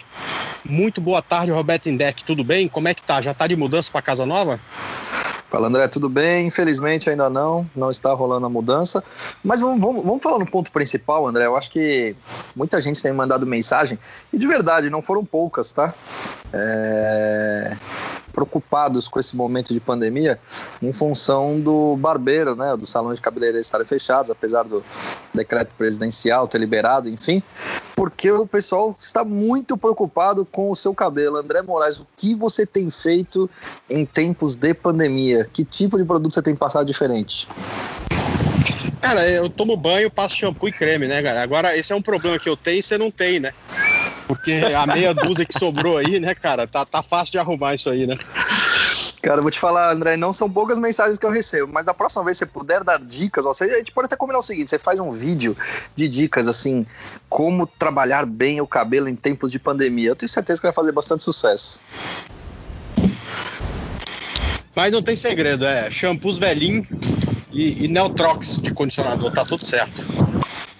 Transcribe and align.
Muito 0.66 1.00
boa 1.00 1.22
tarde, 1.22 1.52
Roberto 1.52 1.90
Indec. 1.90 2.24
Tudo 2.24 2.44
bem? 2.44 2.68
Como 2.68 2.88
é 2.88 2.96
que 2.96 3.04
tá? 3.04 3.22
Já 3.22 3.36
tá 3.36 3.46
de 3.46 3.56
mudança 3.56 3.92
para 3.92 4.02
casa 4.02 4.26
nova? 4.26 4.60
Fala 5.52 5.68
André, 5.68 5.86
tudo 5.90 6.08
bem? 6.08 6.48
Infelizmente 6.48 7.10
ainda 7.10 7.30
não, 7.30 7.70
não 7.76 7.92
está 7.92 8.14
rolando 8.14 8.46
a 8.46 8.50
mudança. 8.50 9.04
Mas 9.44 9.60
vamos, 9.60 9.82
vamos, 9.82 10.02
vamos 10.02 10.24
falar 10.24 10.40
no 10.40 10.46
ponto 10.46 10.72
principal, 10.72 11.28
André. 11.28 11.46
Eu 11.46 11.58
acho 11.58 11.70
que 11.70 12.16
muita 12.56 12.80
gente 12.80 13.04
tem 13.04 13.12
mandado 13.12 13.46
mensagem, 13.46 14.00
e 14.32 14.38
de 14.38 14.48
verdade, 14.48 14.90
não 14.90 15.02
foram 15.02 15.26
poucas, 15.26 15.74
tá? 15.74 15.94
É 16.54 17.76
preocupados 18.32 19.08
com 19.08 19.20
esse 19.20 19.36
momento 19.36 19.74
de 19.74 19.80
pandemia 19.80 20.40
em 20.82 20.92
função 20.92 21.60
do 21.60 21.96
barbeiro, 21.98 22.56
né, 22.56 22.76
dos 22.78 22.90
salões 22.90 23.18
de 23.18 23.22
cabeleireiro 23.22 23.62
estarem 23.62 23.86
fechados, 23.86 24.32
apesar 24.32 24.64
do 24.64 24.84
decreto 25.34 25.72
presidencial 25.78 26.48
ter 26.48 26.58
liberado, 26.58 27.10
enfim, 27.10 27.44
porque 28.02 28.32
o 28.32 28.48
pessoal 28.48 28.96
está 29.00 29.24
muito 29.24 29.78
preocupado 29.78 30.44
com 30.44 30.72
o 30.72 30.76
seu 30.76 30.92
cabelo. 30.92 31.38
André 31.38 31.62
Moraes, 31.62 32.00
o 32.00 32.08
que 32.18 32.34
você 32.34 32.66
tem 32.66 32.90
feito 32.90 33.48
em 33.88 34.08
tempos 34.08 34.56
de 34.56 34.74
pandemia? 34.74 35.48
Que 35.54 35.64
tipo 35.64 36.00
de 36.00 36.04
produto 36.04 36.34
você 36.34 36.42
tem 36.42 36.56
passado 36.56 36.88
diferente? 36.88 37.48
Cara, 39.00 39.30
eu 39.30 39.48
tomo 39.48 39.78
banho, 39.78 40.10
passo 40.10 40.36
shampoo 40.36 40.68
e 40.68 40.72
creme, 40.72 41.06
né, 41.06 41.22
cara? 41.22 41.44
Agora, 41.44 41.78
esse 41.78 41.94
é 41.94 41.96
um 41.96 42.02
problema 42.02 42.40
que 42.40 42.50
eu 42.50 42.58
tenho 42.58 42.80
e 42.80 42.82
você 42.82 42.98
não 42.98 43.12
tem, 43.12 43.40
né? 43.40 43.54
Porque 44.28 44.52
a 44.76 44.88
meia 44.88 45.14
dúzia 45.14 45.46
que 45.46 45.54
sobrou 45.54 46.00
aí, 46.00 46.20
né, 46.20 46.34
cara, 46.34 46.66
tá, 46.66 46.84
tá 46.84 47.04
fácil 47.04 47.34
de 47.34 47.38
arrumar 47.38 47.76
isso 47.76 47.88
aí, 47.88 48.08
né? 48.08 48.18
Cara, 49.22 49.38
eu 49.38 49.44
vou 49.44 49.52
te 49.52 49.60
falar, 49.60 49.92
André, 49.92 50.18
não 50.18 50.34
são 50.34 50.50
poucas 50.50 50.80
mensagens 50.80 51.20
que 51.20 51.26
eu 51.26 51.30
recebo, 51.30 51.72
mas 51.72 51.86
da 51.86 51.94
próxima 51.94 52.24
vez 52.24 52.40
que 52.40 52.46
você 52.46 52.52
puder 52.52 52.84
dar 52.84 53.00
dicas, 53.00 53.46
ó, 53.46 53.52
a 53.52 53.78
gente 53.78 53.92
pode 53.92 54.08
até 54.08 54.16
combinar 54.16 54.40
o 54.40 54.42
seguinte: 54.42 54.72
você 54.72 54.80
faz 54.80 55.00
um 55.00 55.12
vídeo 55.12 55.56
de 55.96 56.08
dicas, 56.08 56.48
assim, 56.48 56.86
como 57.30 57.68
trabalhar 57.68 58.26
bem 58.26 58.60
o 58.62 58.68
cabelo 58.68 59.08
em 59.08 59.16
tempos 59.16 59.52
de 59.52 59.60
pandemia. 59.60 60.10
Eu 60.10 60.16
tenho 60.16 60.30
certeza 60.30 60.60
que 60.60 60.66
vai 60.66 60.74
fazer 60.74 60.92
bastante 60.92 61.24
sucesso. 61.24 61.80
Mas 64.76 64.92
não 64.92 65.04
tem 65.04 65.16
segredo, 65.16 65.66
é 65.66 65.92
shampoos 65.92 66.40
velhinho 66.40 66.84
e, 67.52 67.86
e 67.86 67.88
Neutrox 67.88 68.60
de 68.60 68.74
condicionador, 68.74 69.32
tá 69.32 69.44
tudo 69.44 69.64
certo. 69.64 70.04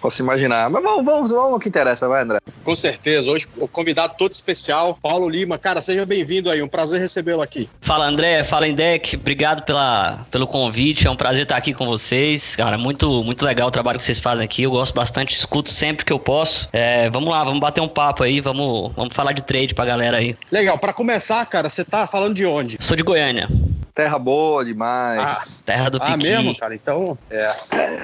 Posso 0.02 0.20
imaginar. 0.20 0.68
Mas 0.68 0.82
vamos, 0.82 1.04
vamos, 1.04 1.30
vamos 1.30 1.52
ao 1.52 1.58
que 1.60 1.68
interessa, 1.68 2.08
vai, 2.08 2.24
André. 2.24 2.40
Com 2.64 2.74
certeza. 2.74 3.30
Hoje, 3.30 3.46
o 3.56 3.68
convidado 3.68 4.14
todo 4.18 4.32
especial, 4.32 4.98
Paulo 5.00 5.28
Lima. 5.28 5.56
Cara, 5.56 5.80
seja 5.80 6.04
bem-vindo 6.04 6.50
aí. 6.50 6.60
Um 6.60 6.66
prazer 6.66 7.00
recebê-lo 7.00 7.40
aqui. 7.40 7.68
Fala, 7.80 8.06
André. 8.06 8.42
Fala, 8.42 8.66
Indec. 8.66 9.14
Obrigado 9.14 9.62
pela, 9.62 10.26
pelo 10.28 10.48
convite. 10.48 11.06
É 11.06 11.10
um 11.10 11.14
prazer 11.14 11.44
estar 11.44 11.56
aqui 11.56 11.72
com 11.72 11.86
vocês. 11.86 12.56
Cara, 12.56 12.76
muito, 12.76 13.22
muito 13.22 13.44
legal 13.44 13.68
o 13.68 13.70
trabalho 13.70 13.96
que 13.96 14.04
vocês 14.04 14.18
fazem 14.18 14.44
aqui. 14.44 14.64
Eu 14.64 14.72
gosto 14.72 14.92
bastante, 14.92 15.36
escuto 15.36 15.70
sempre 15.70 16.04
que 16.04 16.12
eu 16.12 16.18
posso. 16.18 16.68
É, 16.72 17.08
vamos 17.08 17.30
lá, 17.30 17.44
vamos 17.44 17.60
bater 17.60 17.80
um 17.80 17.88
papo 17.88 18.24
aí. 18.24 18.40
Vamos, 18.40 18.90
vamos 18.96 19.14
falar 19.14 19.30
de 19.30 19.42
trade 19.44 19.72
pra 19.72 19.84
galera 19.84 20.16
aí. 20.16 20.34
Legal. 20.50 20.76
Para 20.78 20.92
começar, 20.92 21.46
cara, 21.46 21.70
você 21.70 21.84
tá 21.84 22.08
falando 22.08 22.34
de 22.34 22.44
onde? 22.44 22.76
Sou 22.80 22.96
de 22.96 23.04
Goiânia. 23.04 23.48
Terra 23.94 24.18
boa 24.18 24.64
demais. 24.64 25.20
Ah, 25.60 25.66
terra 25.66 25.90
do 25.90 26.00
Piqui. 26.00 26.12
Ah, 26.12 26.16
mesmo, 26.16 26.56
cara? 26.56 26.74
Então, 26.74 27.18
é. 27.30 27.46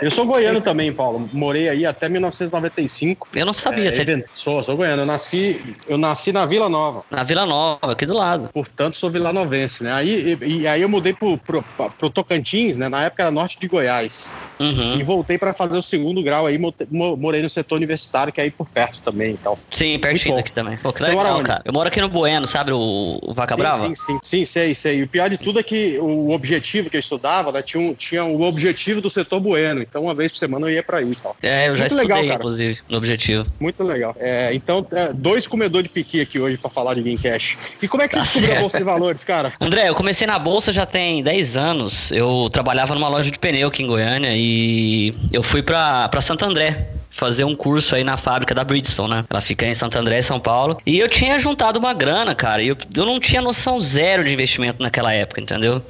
Eu 0.02 0.10
sou 0.10 0.26
goiano 0.26 0.60
também, 0.60 0.92
Paulo. 0.92 1.30
Morei 1.32 1.66
aí 1.66 1.86
até 1.86 2.10
1995. 2.10 3.26
Eu 3.34 3.46
não 3.46 3.54
sabia. 3.54 3.88
É, 3.88 3.90
você... 3.90 4.24
Sou, 4.34 4.62
sou 4.62 4.76
goiano. 4.76 5.02
Eu 5.02 5.06
nasci, 5.06 5.76
eu 5.88 5.96
nasci 5.96 6.30
na 6.30 6.44
Vila 6.44 6.68
Nova. 6.68 7.02
Na 7.10 7.22
Vila 7.22 7.46
Nova, 7.46 7.92
aqui 7.92 8.04
do 8.04 8.12
lado. 8.12 8.50
Portanto, 8.52 8.98
sou 8.98 9.10
vilanovense, 9.10 9.82
né? 9.82 9.92
Aí, 9.94 10.38
e, 10.42 10.60
e 10.60 10.68
aí 10.68 10.82
eu 10.82 10.90
mudei 10.90 11.14
pro, 11.14 11.38
pro, 11.38 11.64
pro, 11.98 12.10
Tocantins, 12.10 12.76
né? 12.76 12.90
Na 12.90 13.04
época 13.04 13.22
era 13.22 13.30
norte 13.30 13.58
de 13.58 13.66
Goiás. 13.66 14.28
Uhum. 14.60 14.98
E 15.00 15.02
voltei 15.02 15.38
para 15.38 15.54
fazer 15.54 15.78
o 15.78 15.82
segundo 15.82 16.22
grau 16.22 16.46
aí. 16.46 16.58
Morei 16.90 17.40
no 17.40 17.48
setor 17.48 17.76
universitário, 17.76 18.30
que 18.30 18.42
é 18.42 18.44
aí 18.44 18.50
por 18.50 18.68
perto 18.68 19.00
também. 19.00 19.30
Então. 19.30 19.56
Sim, 19.70 19.98
pertinho 19.98 20.38
aqui 20.38 20.52
também. 20.52 20.76
Pô, 20.76 20.92
que 20.92 20.98
Você 20.98 21.08
legal, 21.08 21.24
mora 21.24 21.34
onde? 21.36 21.46
cara. 21.46 21.62
Eu 21.64 21.72
moro 21.72 21.88
aqui 21.88 21.98
no 21.98 22.10
Bueno, 22.10 22.46
sabe? 22.46 22.72
O, 22.72 23.18
o 23.22 23.32
Vaca 23.32 23.54
sim, 23.54 23.60
Brava? 23.60 23.86
Sim, 23.86 23.94
sim, 23.94 24.18
sim, 24.22 24.44
sei, 24.44 24.74
sei. 24.74 24.98
E 24.98 25.02
o 25.04 25.08
pior 25.08 25.30
de 25.30 25.38
tudo 25.38 25.58
é 25.58 25.62
que 25.62 25.77
o 26.00 26.30
objetivo 26.30 26.90
que 26.90 26.96
eu 26.96 27.00
estudava, 27.00 27.52
né, 27.52 27.62
tinha, 27.62 27.82
um, 27.82 27.94
tinha 27.94 28.24
o 28.24 28.42
objetivo 28.42 29.00
do 29.00 29.10
setor 29.10 29.40
bueno. 29.40 29.82
Então, 29.82 30.02
uma 30.02 30.14
vez 30.14 30.32
por 30.32 30.38
semana 30.38 30.66
eu 30.66 30.70
ia 30.70 30.82
para 30.82 30.98
aí. 30.98 31.14
Tal. 31.14 31.36
É, 31.42 31.68
eu 31.68 31.76
já 31.76 31.84
Muito 31.84 31.96
estudei, 31.96 32.22
legal, 32.22 32.36
inclusive, 32.36 32.78
no 32.88 32.96
objetivo. 32.96 33.46
Muito 33.58 33.82
legal. 33.82 34.14
É, 34.18 34.54
então, 34.54 34.86
é, 34.92 35.12
dois 35.12 35.46
comedores 35.46 35.84
de 35.84 35.90
piqui 35.90 36.20
aqui 36.20 36.38
hoje 36.38 36.56
para 36.56 36.70
falar 36.70 36.94
de 36.94 37.02
Gamecast. 37.02 37.78
E 37.82 37.88
como 37.88 38.02
é 38.02 38.08
que 38.08 38.14
você 38.14 38.20
tá 38.20 38.24
descobriu 38.24 38.48
certo. 38.48 38.58
a 38.58 38.60
Bolsa 38.60 38.78
de 38.78 38.84
Valores, 38.84 39.24
cara? 39.24 39.52
André, 39.60 39.88
eu 39.88 39.94
comecei 39.94 40.26
na 40.26 40.38
Bolsa 40.38 40.72
já 40.72 40.86
tem 40.86 41.22
10 41.22 41.56
anos. 41.56 42.12
Eu 42.12 42.48
trabalhava 42.52 42.94
numa 42.94 43.08
loja 43.08 43.30
de 43.30 43.38
pneu 43.38 43.68
aqui 43.68 43.82
em 43.82 43.86
Goiânia 43.86 44.30
e 44.34 45.14
eu 45.32 45.42
fui 45.42 45.62
para 45.62 46.20
Santo 46.20 46.44
André 46.44 46.88
fazer 47.18 47.44
um 47.44 47.54
curso 47.54 47.96
aí 47.96 48.04
na 48.04 48.16
fábrica 48.16 48.54
da 48.54 48.62
Bridgestone, 48.62 49.10
né? 49.10 49.24
Ela 49.28 49.40
fica 49.40 49.66
em 49.66 49.74
Santo 49.74 49.98
André, 49.98 50.22
São 50.22 50.38
Paulo. 50.38 50.80
E 50.86 50.98
eu 50.98 51.08
tinha 51.08 51.38
juntado 51.38 51.78
uma 51.78 51.92
grana, 51.92 52.34
cara. 52.34 52.62
E 52.62 52.68
eu, 52.68 52.76
eu 52.94 53.04
não 53.04 53.18
tinha 53.18 53.42
noção 53.42 53.80
zero 53.80 54.24
de 54.24 54.32
investimento 54.32 54.80
naquela 54.80 55.12
época, 55.12 55.40
entendeu? 55.40 55.82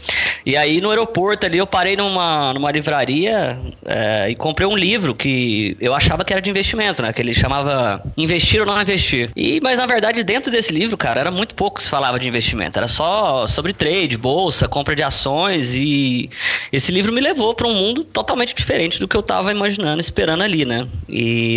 E 0.47 0.57
aí 0.57 0.81
no 0.81 0.89
aeroporto 0.89 1.45
ali 1.45 1.59
eu 1.59 1.67
parei 1.67 1.97
numa, 1.97 2.55
numa 2.55 2.73
livraria 2.73 3.59
é, 3.85 4.31
e 4.31 4.35
comprei 4.35 4.67
um 4.67 4.77
livro 4.77 5.15
que 5.15 5.77
eu 5.81 5.95
achava 5.95 6.25
que 6.25 6.33
era 6.33 6.41
de 6.41 6.49
investimento, 6.49 7.03
né? 7.03 7.13
Que 7.13 7.21
ele 7.21 7.35
chamava 7.35 8.03
Investir 8.17 8.61
ou 8.61 8.67
Não 8.67 8.81
Investir. 8.81 9.31
E, 9.37 9.61
mas 9.61 9.77
na 9.77 9.87
verdade, 9.87 10.25
dentro 10.25 10.51
desse 10.51 10.73
livro, 10.73 10.97
cara, 10.97 11.21
era 11.21 11.31
muito 11.31 11.55
pouco 11.55 11.77
que 11.77 11.83
se 11.83 11.91
falava 11.91 12.19
de 12.19 12.27
investimento. 12.27 12.79
Era 12.79 12.89
só 12.89 13.47
sobre 13.47 13.75
trade, 13.75 14.17
bolsa, 14.17 14.67
compra 14.67 14.97
de 14.97 15.03
ações. 15.03 15.75
E 15.75 16.31
esse 16.73 16.91
livro 16.91 17.13
me 17.13 17.21
levou 17.21 17.53
para 17.53 17.67
um 17.67 17.75
mundo 17.75 18.03
totalmente 18.03 18.55
diferente 18.55 18.99
do 18.99 19.07
que 19.07 19.17
eu 19.17 19.23
tava 19.23 19.53
imaginando, 19.53 20.01
esperando 20.01 20.43
ali, 20.43 20.65
né? 20.65 20.87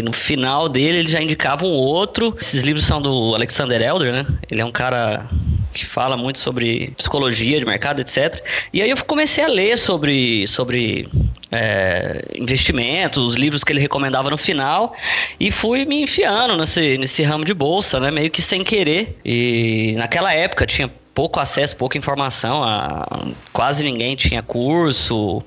No 0.03 0.13
final 0.13 0.69
dele 0.69 0.99
ele 0.99 1.09
já 1.09 1.21
indicava 1.21 1.65
um 1.65 1.71
outro. 1.71 2.35
Esses 2.39 2.63
livros 2.63 2.85
são 2.85 3.01
do 3.01 3.35
Alexander 3.35 3.81
Elder, 3.81 4.11
né? 4.13 4.25
Ele 4.49 4.61
é 4.61 4.65
um 4.65 4.71
cara 4.71 5.27
que 5.73 5.85
fala 5.85 6.17
muito 6.17 6.39
sobre 6.39 6.93
psicologia 6.97 7.59
de 7.59 7.65
mercado, 7.65 8.01
etc. 8.01 8.43
E 8.73 8.81
aí 8.81 8.89
eu 8.89 8.97
comecei 9.05 9.43
a 9.43 9.47
ler 9.47 9.77
sobre, 9.77 10.47
sobre 10.47 11.07
é, 11.51 12.23
investimentos, 12.35 13.25
os 13.25 13.35
livros 13.35 13.63
que 13.63 13.71
ele 13.71 13.79
recomendava 13.79 14.29
no 14.29 14.37
final, 14.37 14.95
e 15.39 15.49
fui 15.49 15.85
me 15.85 16.03
enfiando 16.03 16.57
nesse, 16.57 16.97
nesse 16.97 17.23
ramo 17.23 17.45
de 17.45 17.53
bolsa, 17.53 17.99
né? 17.99 18.11
Meio 18.11 18.29
que 18.29 18.41
sem 18.41 18.63
querer. 18.63 19.17
E 19.23 19.93
naquela 19.97 20.33
época 20.33 20.65
tinha 20.65 20.89
pouco 21.13 21.39
acesso, 21.39 21.75
pouca 21.75 21.97
informação, 21.97 22.63
a, 22.63 23.05
quase 23.51 23.83
ninguém 23.83 24.15
tinha 24.15 24.41
curso, 24.41 25.43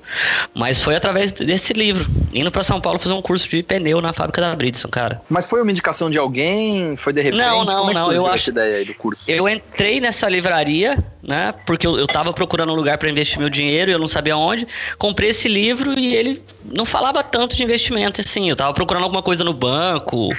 mas 0.53 0.81
foi 0.81 0.95
através 0.95 1.31
desse 1.31 1.73
livro, 1.73 2.09
indo 2.33 2.51
para 2.51 2.63
São 2.63 2.79
Paulo 2.79 2.99
fazer 2.99 3.13
um 3.13 3.21
curso 3.21 3.47
de 3.49 3.63
pneu 3.63 4.01
na 4.01 4.13
fábrica 4.13 4.41
da 4.41 4.55
Bridgestone, 4.55 4.91
cara. 4.91 5.21
Mas 5.29 5.45
foi 5.45 5.61
uma 5.61 5.71
indicação 5.71 6.09
de 6.09 6.17
alguém? 6.17 6.95
Foi 6.95 7.13
de 7.13 7.21
repente? 7.21 7.41
Não, 7.41 7.65
não, 7.65 7.79
Como 7.79 7.91
é 7.91 7.93
não. 7.93 8.11
eu 8.11 8.27
acho 8.27 8.49
ideia 8.49 8.77
aí 8.77 8.85
do 8.85 8.93
curso. 8.93 9.29
Eu 9.29 9.49
entrei 9.49 9.99
nessa 9.99 10.29
livraria 10.29 10.97
né? 11.27 11.53
Porque 11.65 11.85
eu, 11.85 11.97
eu 11.97 12.07
tava 12.07 12.31
procurando 12.31 12.71
um 12.71 12.75
lugar 12.75 12.97
para 12.97 13.09
investir 13.09 13.39
meu 13.39 13.49
dinheiro 13.49 13.89
e 13.89 13.93
eu 13.93 13.99
não 13.99 14.07
sabia 14.07 14.37
onde. 14.37 14.67
Comprei 14.97 15.29
esse 15.29 15.47
livro 15.47 15.97
e 15.97 16.15
ele 16.15 16.41
não 16.63 16.85
falava 16.85 17.23
tanto 17.23 17.55
de 17.55 17.63
investimento 17.63 18.21
assim. 18.21 18.49
Eu 18.49 18.55
tava 18.55 18.73
procurando 18.73 19.03
alguma 19.03 19.23
coisa 19.23 19.43
no 19.43 19.53
banco, 19.53 20.29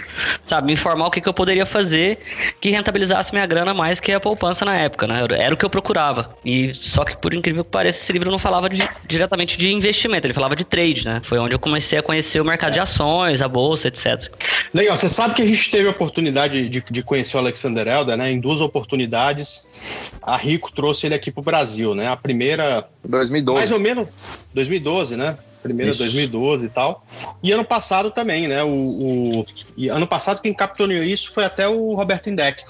sabe? 0.44 0.68
Me 0.68 0.72
informar 0.72 1.06
o 1.06 1.10
que, 1.10 1.20
que 1.20 1.28
eu 1.28 1.34
poderia 1.34 1.66
fazer 1.66 2.18
que 2.60 2.70
rentabilizasse 2.70 3.32
minha 3.32 3.46
grana 3.46 3.74
mais 3.74 3.98
que 4.00 4.12
a 4.12 4.20
poupança 4.20 4.64
na 4.64 4.76
época, 4.76 5.06
né? 5.06 5.26
Era 5.38 5.54
o 5.54 5.56
que 5.56 5.64
eu 5.64 5.70
procurava. 5.70 6.36
E 6.44 6.72
só 6.74 7.04
que, 7.04 7.16
por 7.16 7.34
incrível 7.34 7.64
que 7.64 7.70
pareça, 7.70 7.98
esse 7.98 8.12
livro 8.12 8.30
não 8.30 8.38
falava 8.38 8.68
de, 8.68 8.88
diretamente 9.06 9.58
de 9.58 9.72
investimento, 9.72 10.26
ele 10.26 10.34
falava 10.34 10.54
de 10.54 10.64
trade, 10.64 11.04
né? 11.04 11.20
Foi 11.24 11.38
onde 11.38 11.54
eu 11.54 11.58
comecei 11.58 11.98
a 11.98 12.02
conhecer 12.02 12.40
o 12.40 12.44
mercado 12.44 12.72
de 12.72 12.80
ações, 12.80 13.42
a 13.42 13.48
bolsa, 13.48 13.88
etc. 13.88 14.30
Legal, 14.72 14.96
você 14.96 15.08
sabe 15.08 15.34
que 15.34 15.42
a 15.42 15.46
gente 15.46 15.70
teve 15.70 15.88
a 15.88 15.90
oportunidade 15.90 16.68
de, 16.68 16.84
de 16.88 17.02
conhecer 17.02 17.36
o 17.36 17.40
Alexander 17.40 17.86
Elder, 17.86 18.16
né? 18.16 18.30
Em 18.30 18.40
duas 18.40 18.60
oportunidades, 18.60 20.10
a 20.22 20.36
Rico 20.36 20.70
trouxe 20.76 21.06
ele 21.06 21.14
aqui 21.14 21.32
para 21.32 21.40
o 21.40 21.44
Brasil, 21.44 21.94
né? 21.94 22.06
A 22.06 22.17
primeira. 22.17 22.88
2012. 23.02 23.58
Mais 23.58 23.73
ou 23.73 23.81
menos 23.81 24.08
2012, 24.52 25.17
né? 25.17 25.37
Primeira 25.62 25.90
Isso. 25.90 25.99
2012 26.00 26.67
e 26.67 26.69
tal. 26.69 27.05
E 27.43 27.50
ano 27.50 27.64
passado 27.64 28.11
também, 28.11 28.46
né? 28.46 28.62
O, 28.62 28.69
o 28.70 29.46
e 29.76 29.88
ano 29.88 30.06
passado 30.06 30.40
quem 30.40 30.55
capitaneou 30.55 31.02
isso 31.02 31.32
foi 31.32 31.44
até 31.44 31.67
o 31.67 31.94
Roberto 31.94 32.31
Indec. 32.31 32.62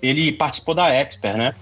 Ele 0.00 0.32
participou 0.32 0.74
da 0.74 0.88
Expert, 0.88 1.36
né? 1.36 1.54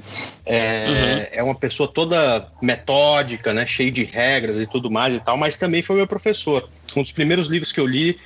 É, 0.45 0.87
uhum. 0.87 1.39
é 1.39 1.43
uma 1.43 1.55
pessoa 1.55 1.89
toda 1.89 2.47
metódica, 2.63 3.53
né? 3.53 3.67
Cheio 3.67 3.91
de 3.91 4.05
regras 4.05 4.61
e 4.61 4.67
tudo 4.67 4.89
mais 4.89 5.17
e 5.17 5.21
tal, 5.21 5.37
mas 5.37 5.57
também 5.57 5.83
foi 5.83 5.97
meu 5.97 6.07
professor. 6.07 6.69
Um 6.95 7.03
dos 7.03 7.13
primeiros 7.13 7.49
livros 7.49 7.73
que 7.73 7.81
eu 7.81 7.87
li 7.87 8.17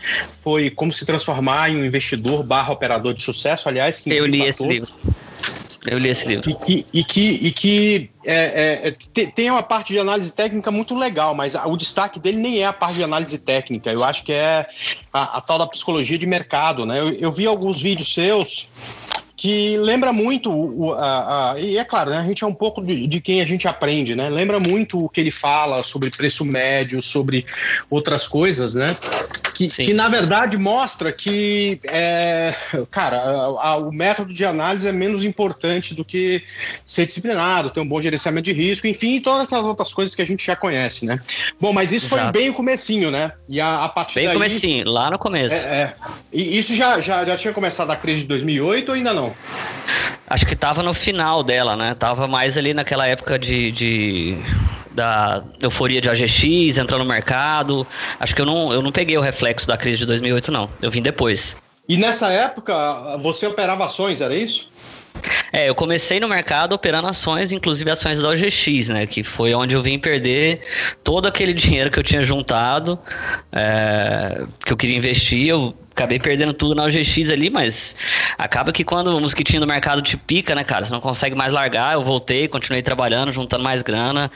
foi 0.43 0.69
Como 0.69 0.93
se 0.93 1.06
transformar 1.06 1.70
em 1.70 1.76
um 1.76 1.84
investidor 1.84 2.44
barra 2.44 2.73
operador 2.73 3.14
de 3.14 3.23
sucesso, 3.23 3.69
aliás. 3.69 4.00
Que 4.00 4.11
eu 4.11 4.26
li 4.26 4.43
esse 4.43 4.66
livro. 4.66 4.93
Eu 5.86 5.98
li 5.98 6.08
esse 6.10 6.28
livro. 6.28 6.50
E 6.50 6.54
que, 6.54 6.86
e 6.92 7.04
que, 7.04 7.30
e 7.46 7.50
que 7.52 8.10
é, 8.24 8.94
é, 9.14 9.26
tem 9.26 9.50
uma 9.50 9.62
parte 9.62 9.92
de 9.92 9.98
análise 9.98 10.32
técnica 10.32 10.70
muito 10.70 10.94
legal, 10.98 11.34
mas 11.34 11.54
o 11.54 11.76
destaque 11.76 12.20
dele 12.20 12.36
nem 12.36 12.58
é 12.58 12.66
a 12.66 12.72
parte 12.72 12.96
de 12.96 13.04
análise 13.04 13.38
técnica. 13.38 13.90
Eu 13.90 14.04
acho 14.04 14.22
que 14.22 14.32
é 14.32 14.66
a, 15.12 15.38
a 15.38 15.40
tal 15.40 15.58
da 15.58 15.66
psicologia 15.66 16.18
de 16.18 16.26
mercado. 16.26 16.84
Né? 16.84 17.00
Eu, 17.00 17.12
eu 17.12 17.32
vi 17.32 17.46
alguns 17.46 17.80
vídeos 17.80 18.12
seus 18.12 18.68
que 19.40 19.78
lembra 19.78 20.12
muito 20.12 20.52
o, 20.52 20.92
a, 20.92 21.52
a, 21.52 21.58
e 21.58 21.78
é 21.78 21.84
claro, 21.84 22.10
né, 22.10 22.19
a 22.19 22.25
gente 22.25 22.44
é 22.44 22.46
um 22.46 22.52
pouco 22.52 22.82
de, 22.82 23.06
de, 23.06 23.22
quem 23.22 23.40
a 23.40 23.46
gente 23.46 23.66
aprende, 23.66 24.14
né? 24.14 24.28
Lembra 24.28 24.60
muito 24.60 25.02
o 25.02 25.08
que 25.08 25.19
ele 25.19 25.31
fala 25.31 25.82
sobre 25.82 26.10
preço 26.10 26.44
médio, 26.44 27.00
sobre 27.00 27.46
outras 27.88 28.28
coisas, 28.28 28.75
né? 28.75 28.94
Que, 29.54 29.69
que 29.69 29.94
na 29.94 30.10
verdade 30.10 30.58
mostra 30.58 31.10
que, 31.10 31.81
é, 31.84 32.54
cara, 32.90 33.19
a, 33.19 33.76
o 33.78 33.90
método 33.90 34.32
de 34.32 34.44
análise 34.44 34.87
é 34.87 34.92
menos 34.92 35.25
importante 35.25 35.94
do 35.94 36.04
que 36.04 36.42
ser 36.84 37.06
disciplinado, 37.06 37.70
ter 37.70 37.81
um 37.81 37.88
bom 37.88 38.00
gerenciamento 38.00 38.44
de 38.44 38.52
risco, 38.52 38.87
enfim, 38.87 39.20
todas 39.20 39.44
aquelas 39.44 39.64
outras 39.64 39.92
coisas 39.94 40.14
que 40.14 40.20
a 40.20 40.26
gente 40.26 40.44
já 40.44 40.54
conhece, 40.54 41.06
né? 41.06 41.19
Bom, 41.58 41.72
mas 41.72 41.92
isso 41.92 42.06
Exato. 42.06 42.22
foi 42.25 42.32
bem 42.32 42.50
o 42.50 42.54
comecinho, 42.54 43.10
né? 43.10 43.32
E 43.48 43.58
a, 43.58 43.84
a 43.84 43.88
partir 43.88 44.16
bem 44.16 44.25
daí... 44.26 44.38
Bem 44.38 44.48
comecinho, 44.48 44.90
lá 44.90 45.10
no 45.10 45.19
começo. 45.19 45.54
É, 45.54 45.58
é. 45.58 45.94
E 46.31 46.58
isso 46.58 46.75
já, 46.75 47.00
já, 47.00 47.25
já 47.25 47.37
tinha 47.38 47.54
começado 47.54 47.90
a 47.90 47.96
crise 47.96 48.20
de 48.20 48.28
2008 48.28 48.88
ou 48.88 48.94
ainda 48.94 49.14
não? 49.14 49.29
Acho 50.28 50.46
que 50.46 50.54
tava 50.54 50.82
no 50.82 50.94
final 50.94 51.42
dela, 51.42 51.76
né? 51.76 51.94
Tava 51.94 52.28
mais 52.28 52.56
ali 52.56 52.72
naquela 52.72 53.06
época 53.06 53.38
de, 53.38 53.72
de 53.72 54.38
da 54.92 55.42
euforia 55.60 56.00
de 56.00 56.08
AGX, 56.08 56.78
entrando 56.78 57.00
no 57.00 57.04
mercado. 57.04 57.86
Acho 58.18 58.34
que 58.34 58.40
eu 58.40 58.46
não, 58.46 58.72
eu 58.72 58.82
não 58.82 58.92
peguei 58.92 59.16
o 59.16 59.20
reflexo 59.20 59.66
da 59.66 59.76
crise 59.76 59.98
de 59.98 60.06
2008, 60.06 60.52
não. 60.52 60.68
Eu 60.80 60.90
vim 60.90 61.02
depois. 61.02 61.56
E 61.88 61.96
nessa 61.96 62.30
época, 62.30 63.16
você 63.18 63.46
operava 63.46 63.84
ações, 63.84 64.20
era 64.20 64.34
isso? 64.34 64.68
É, 65.52 65.69
eu 65.69 65.75
comecei 65.75 66.20
no 66.20 66.29
mercado 66.29 66.73
operando 66.75 67.08
ações, 67.08 67.52
inclusive 67.52 67.91
ações 67.91 68.20
da 68.20 68.29
OGX, 68.29 68.88
né? 68.88 69.06
Que 69.06 69.23
foi 69.23 69.55
onde 69.55 69.75
eu 69.75 69.82
vim 69.82 69.99
perder 69.99 70.61
todo 71.02 71.26
aquele 71.26 71.52
dinheiro 71.55 71.91
que 71.91 71.99
eu 71.99 72.02
tinha 72.05 72.23
juntado, 72.25 72.99
é, 73.52 74.44
que 74.64 74.73
eu 74.73 74.76
queria 74.76 74.97
investir. 74.97 75.49
Eu 75.49 75.75
acabei 76.00 76.19
perdendo 76.19 76.52
tudo 76.52 76.75
na 76.75 76.85
OGX 76.85 77.31
ali, 77.31 77.50
mas 77.50 77.94
acaba 78.38 78.73
que 78.73 78.82
quando 78.85 79.08
o 79.08 79.20
mosquitinho 79.20 79.61
do 79.61 79.67
mercado 79.67 80.00
te 80.00 80.17
pica, 80.17 80.55
né, 80.55 80.64
cara? 80.64 80.85
Você 80.85 80.93
não 80.93 81.00
consegue 81.00 81.35
mais 81.35 81.52
largar. 81.52 81.94
Eu 81.94 82.02
voltei, 82.02 82.49
continuei 82.49 82.82
trabalhando, 82.82 83.32
juntando 83.32 83.62
mais 83.62 83.82
grana 83.82 84.31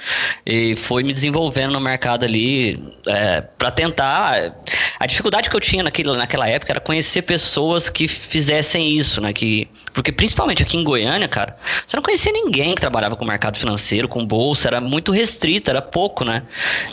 e 0.44 0.76
foi 0.76 1.02
me 1.02 1.12
desenvolvendo 1.12 1.72
no 1.72 1.80
mercado 1.80 2.24
ali 2.24 2.82
é, 3.06 3.40
para 3.40 3.70
tentar. 3.70 4.54
A 4.98 5.06
dificuldade 5.06 5.48
que 5.48 5.56
eu 5.56 5.60
tinha 5.60 5.82
naquele, 5.82 6.14
naquela 6.16 6.48
época 6.48 6.72
era 6.72 6.80
conhecer 6.80 7.22
pessoas 7.22 7.88
que 7.88 8.06
fizessem 8.06 8.90
isso, 8.96 9.20
né? 9.20 9.32
Que, 9.32 9.68
porque 9.92 10.12
principalmente 10.12 10.62
aqui 10.62 10.76
em 10.76 10.84
Goiânia, 10.84 11.03
cara, 11.28 11.56
você 11.86 11.96
não 11.96 12.02
conhecia 12.02 12.32
ninguém 12.32 12.74
que 12.74 12.80
trabalhava 12.80 13.16
com 13.16 13.24
mercado 13.24 13.58
financeiro, 13.58 14.08
com 14.08 14.24
bolsa, 14.24 14.68
era 14.68 14.80
muito 14.80 15.12
restrito, 15.12 15.70
era 15.70 15.82
pouco, 15.82 16.24
né? 16.24 16.42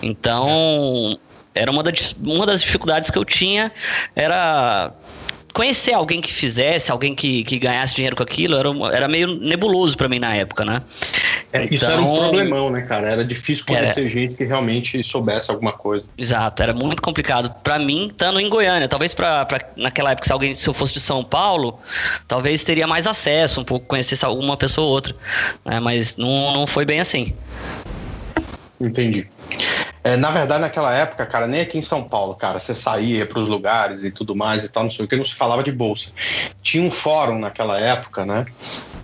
Então 0.02 1.18
era 1.54 1.70
uma, 1.70 1.84
da, 1.84 1.92
uma 2.24 2.46
das 2.46 2.62
dificuldades 2.62 3.10
que 3.10 3.18
eu 3.18 3.26
tinha, 3.26 3.72
era 4.16 4.92
conhecer 5.54 5.94
alguém 5.94 6.22
que 6.22 6.32
fizesse, 6.32 6.92
alguém 6.92 7.14
que, 7.14 7.44
que 7.44 7.60
ganhasse 7.60 7.96
dinheiro 7.96 8.16
com 8.16 8.24
aquilo, 8.24 8.56
era, 8.56 8.70
era 8.96 9.08
meio 9.08 9.28
nebuloso 9.28 9.98
para 9.98 10.08
mim 10.08 10.20
na 10.20 10.36
época, 10.36 10.66
né? 10.66 10.82
É, 11.54 11.64
então, 11.64 11.76
isso 11.76 11.86
era 11.86 12.02
um 12.02 12.16
então, 12.16 12.30
problemão, 12.30 12.70
né, 12.70 12.82
cara? 12.82 13.10
Era 13.10 13.26
difícil 13.26 13.66
conhecer 13.66 14.02
era, 14.02 14.10
gente 14.10 14.38
que 14.38 14.46
realmente 14.46 15.04
soubesse 15.04 15.52
alguma 15.52 15.74
coisa. 15.74 16.06
Exato, 16.18 16.64
era 16.64 16.74
muito 16.74 17.02
complicado. 17.02 17.54
para 17.64 17.78
mim, 17.78 18.08
estando 18.08 18.40
em 18.40 18.50
Goiânia, 18.50 18.88
talvez 18.88 19.14
para 19.14 19.48
naquela 19.76 20.12
época, 20.12 20.28
se 20.28 20.34
alguém, 20.34 20.56
se 20.56 20.68
eu 20.68 20.74
fosse 20.74 20.94
de 20.94 21.02
São 21.02 21.24
Paulo, 21.24 21.80
talvez 22.28 22.64
teria 22.64 22.88
mais 22.88 23.06
acesso, 23.06 23.60
um 23.60 23.66
pouco 23.66 23.86
conhecesse 23.86 24.24
alguma 24.24 24.56
pessoa 24.56 24.88
ou 24.88 24.94
outra. 24.94 25.16
Né? 25.66 25.80
Mas 25.80 26.18
não, 26.18 26.54
não 26.54 26.68
foi 26.68 26.86
bem 26.86 27.00
assim. 27.00 27.34
Entendi. 28.80 29.28
É, 30.04 30.18
na 30.18 30.32
verdade, 30.32 30.62
naquela 30.62 30.94
época, 30.94 31.26
cara, 31.26 31.46
nem 31.46 31.62
aqui 31.62 31.78
em 31.78 31.82
São 31.82 32.04
Paulo, 32.04 32.34
cara, 32.34 32.60
você 32.60 32.74
saía 32.74 33.26
para 33.26 33.40
os 33.40 33.48
lugares 33.48 34.04
e 34.04 34.10
tudo 34.10 34.36
mais 34.36 34.64
e 34.64 34.70
tal, 34.70 34.84
não 34.84 34.92
sei 34.92 35.06
o 35.06 35.08
que, 35.08 35.16
não 35.16 35.24
se 35.24 35.36
falava 35.36 35.62
de 35.62 35.72
bolsa. 35.72 36.12
Tinha 36.62 36.84
um 36.84 36.90
fórum 36.90 37.38
naquela 37.38 37.80
época, 37.80 38.26
né? 38.26 38.46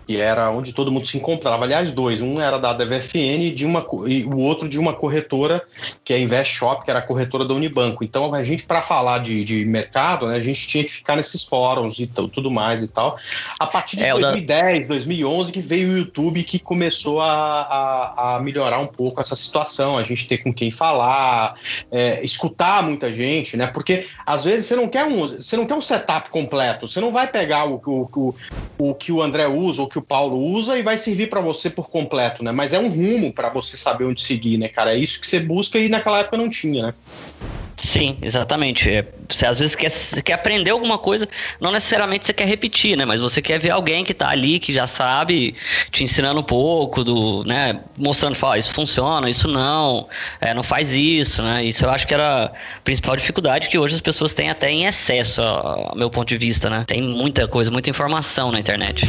Que 0.08 0.22
era 0.22 0.50
onde 0.50 0.72
todo 0.72 0.90
mundo 0.90 1.06
se 1.06 1.18
encontrava. 1.18 1.66
Aliás, 1.66 1.92
dois. 1.92 2.22
Um 2.22 2.40
era 2.40 2.58
da 2.58 2.72
DVFN 2.72 3.54
de 3.54 3.66
uma, 3.66 3.86
e 4.08 4.24
o 4.24 4.38
outro 4.38 4.70
de 4.70 4.80
uma 4.80 4.94
corretora, 4.94 5.62
que 6.04 6.14
é 6.14 6.16
a 6.16 6.20
Invest 6.20 6.56
Shop, 6.56 6.86
que 6.86 6.90
era 6.90 7.00
a 7.00 7.02
corretora 7.02 7.44
da 7.44 7.54
Unibanco. 7.54 8.06
Então, 8.06 8.34
a 8.34 8.42
gente, 8.44 8.64
para 8.64 8.82
falar 8.82 9.20
de, 9.20 9.44
de 9.44 9.66
mercado, 9.66 10.28
né, 10.28 10.38
a 10.38 10.40
gente 10.40 10.66
tinha 10.66 10.84
que 10.86 10.92
ficar 10.92 11.18
nesses 11.18 11.44
fóruns 11.44 12.00
e 12.00 12.08
tudo 12.08 12.50
mais 12.50 12.82
e 12.82 12.88
tal. 12.88 13.18
A 13.60 13.68
partir 13.68 13.98
de 13.98 14.06
é, 14.06 14.14
2010, 14.14 14.88
da... 14.88 14.94
2011, 14.94 15.52
que 15.52 15.60
veio 15.60 15.90
o 15.90 15.98
YouTube 15.98 16.44
que 16.44 16.58
começou 16.58 17.20
a, 17.20 17.28
a, 17.28 18.36
a, 18.36 18.40
melhorar 18.40 18.80
um 18.80 18.88
pouco 18.88 19.20
essa 19.20 19.36
situação, 19.36 19.98
a 19.98 20.04
gente 20.04 20.26
ter 20.26 20.38
com 20.38 20.54
quem 20.54 20.72
falar, 20.72 21.56
é, 21.92 22.24
escutar 22.24 22.82
muita 22.82 23.12
gente, 23.12 23.58
né? 23.58 23.68
Porque 23.68 24.08
às 24.26 24.46
vezes 24.46 24.68
você 24.68 24.76
não 24.78 24.88
quer 24.88 25.04
um, 25.04 25.28
você 25.28 25.58
não 25.58 25.66
quer 25.66 25.76
um 25.76 25.82
setup 25.82 26.30
completo, 26.30 26.88
você 26.88 27.02
não 27.02 27.12
vai 27.12 27.28
pegar 27.28 27.66
o, 27.66 27.82
o, 27.86 28.10
o, 28.16 28.36
o 28.78 28.96
que 28.96 29.12
o 29.12 29.22
André 29.22 29.48
usa 29.48 29.82
ou 29.82 29.88
que 29.88 29.97
o 29.98 30.02
Paulo 30.02 30.38
usa 30.38 30.78
e 30.78 30.82
vai 30.82 30.98
servir 30.98 31.30
para 31.30 31.42
você 31.42 31.70
por 31.70 31.90
completo, 31.90 32.44
né? 32.44 32.52
Mas 32.52 32.74
é 32.74 32.80
um 32.80 32.90
rumo 32.90 33.34
para 33.34 33.50
você 33.50 33.78
saber 33.78 34.06
onde 34.06 34.22
seguir, 34.22 34.58
né, 34.58 34.68
cara? 34.68 34.94
É 34.94 34.98
isso 34.98 35.20
que 35.20 35.28
você 35.28 35.40
busca 35.40 35.78
e 35.78 35.90
naquela 35.90 36.20
época 36.20 36.38
não 36.38 36.50
tinha, 36.50 36.88
né? 36.88 36.94
Sim, 37.78 38.18
exatamente. 38.24 38.90
É, 38.90 39.06
você 39.30 39.46
às 39.46 39.60
vezes 39.60 39.76
quer, 39.76 39.92
quer 40.24 40.34
aprender 40.34 40.72
alguma 40.72 40.98
coisa, 40.98 41.30
não 41.62 41.72
necessariamente 41.72 42.26
você 42.26 42.34
quer 42.34 42.48
repetir, 42.48 42.98
né? 42.98 43.06
Mas 43.06 43.22
você 43.22 43.40
quer 43.40 43.60
ver 43.60 43.70
alguém 43.70 44.04
que 44.04 44.14
está 44.14 44.30
ali, 44.30 44.58
que 44.58 44.74
já 44.74 44.88
sabe, 44.88 45.56
te 45.92 46.04
ensinando 46.04 46.40
um 46.40 46.44
pouco, 46.44 47.04
do, 47.04 47.44
né? 47.44 47.80
Mostrando, 47.96 48.36
fala, 48.36 48.58
isso 48.58 48.74
funciona, 48.74 49.30
isso 49.30 49.48
não, 49.48 50.08
é, 50.42 50.56
não 50.56 50.64
faz 50.64 50.92
isso, 50.92 51.44
né? 51.44 51.64
Isso 51.64 51.86
eu 51.86 51.92
acho 51.92 52.08
que 52.08 52.16
era 52.16 52.46
a 52.46 52.52
principal 52.84 53.16
dificuldade 53.16 53.70
que 53.70 53.78
hoje 53.78 53.94
as 53.94 54.02
pessoas 54.02 54.34
têm 54.34 54.50
até 54.50 54.72
em 54.72 54.86
excesso, 54.86 55.42
ao 55.42 55.96
meu 55.96 56.10
ponto 56.10 56.28
de 56.28 56.38
vista, 56.38 56.72
né? 56.72 56.84
Tem 56.88 57.02
muita 57.02 57.48
coisa, 57.48 57.70
muita 57.70 57.92
informação 57.92 58.52
na 58.52 58.60
internet. 58.60 59.08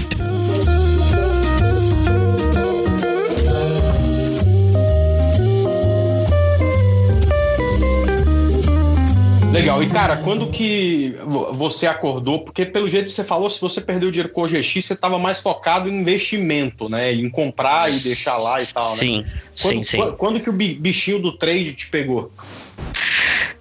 Legal. 9.52 9.82
E, 9.82 9.88
cara, 9.88 10.16
quando 10.18 10.50
que 10.50 11.16
você 11.52 11.86
acordou? 11.86 12.40
Porque, 12.40 12.66
pelo 12.66 12.86
jeito 12.86 13.06
que 13.06 13.12
você 13.12 13.24
falou, 13.24 13.48
se 13.48 13.60
você 13.60 13.80
perdeu 13.80 14.10
dinheiro 14.10 14.32
com 14.32 14.42
o 14.42 14.44
OGX, 14.44 14.84
você 14.84 14.92
estava 14.92 15.18
mais 15.18 15.40
focado 15.40 15.88
em 15.88 16.00
investimento, 16.00 16.88
né? 16.88 17.12
Em 17.14 17.30
comprar 17.30 17.90
e 17.90 17.98
deixar 17.98 18.36
lá 18.36 18.62
e 18.62 18.66
tal, 18.66 18.90
né? 18.90 18.96
Sim, 18.96 19.24
quando, 19.60 19.74
sim, 19.76 19.82
sim. 19.84 20.12
Quando 20.16 20.40
que 20.40 20.50
o 20.50 20.52
bichinho 20.52 21.18
do 21.18 21.32
trade 21.32 21.72
te 21.72 21.88
pegou? 21.88 22.30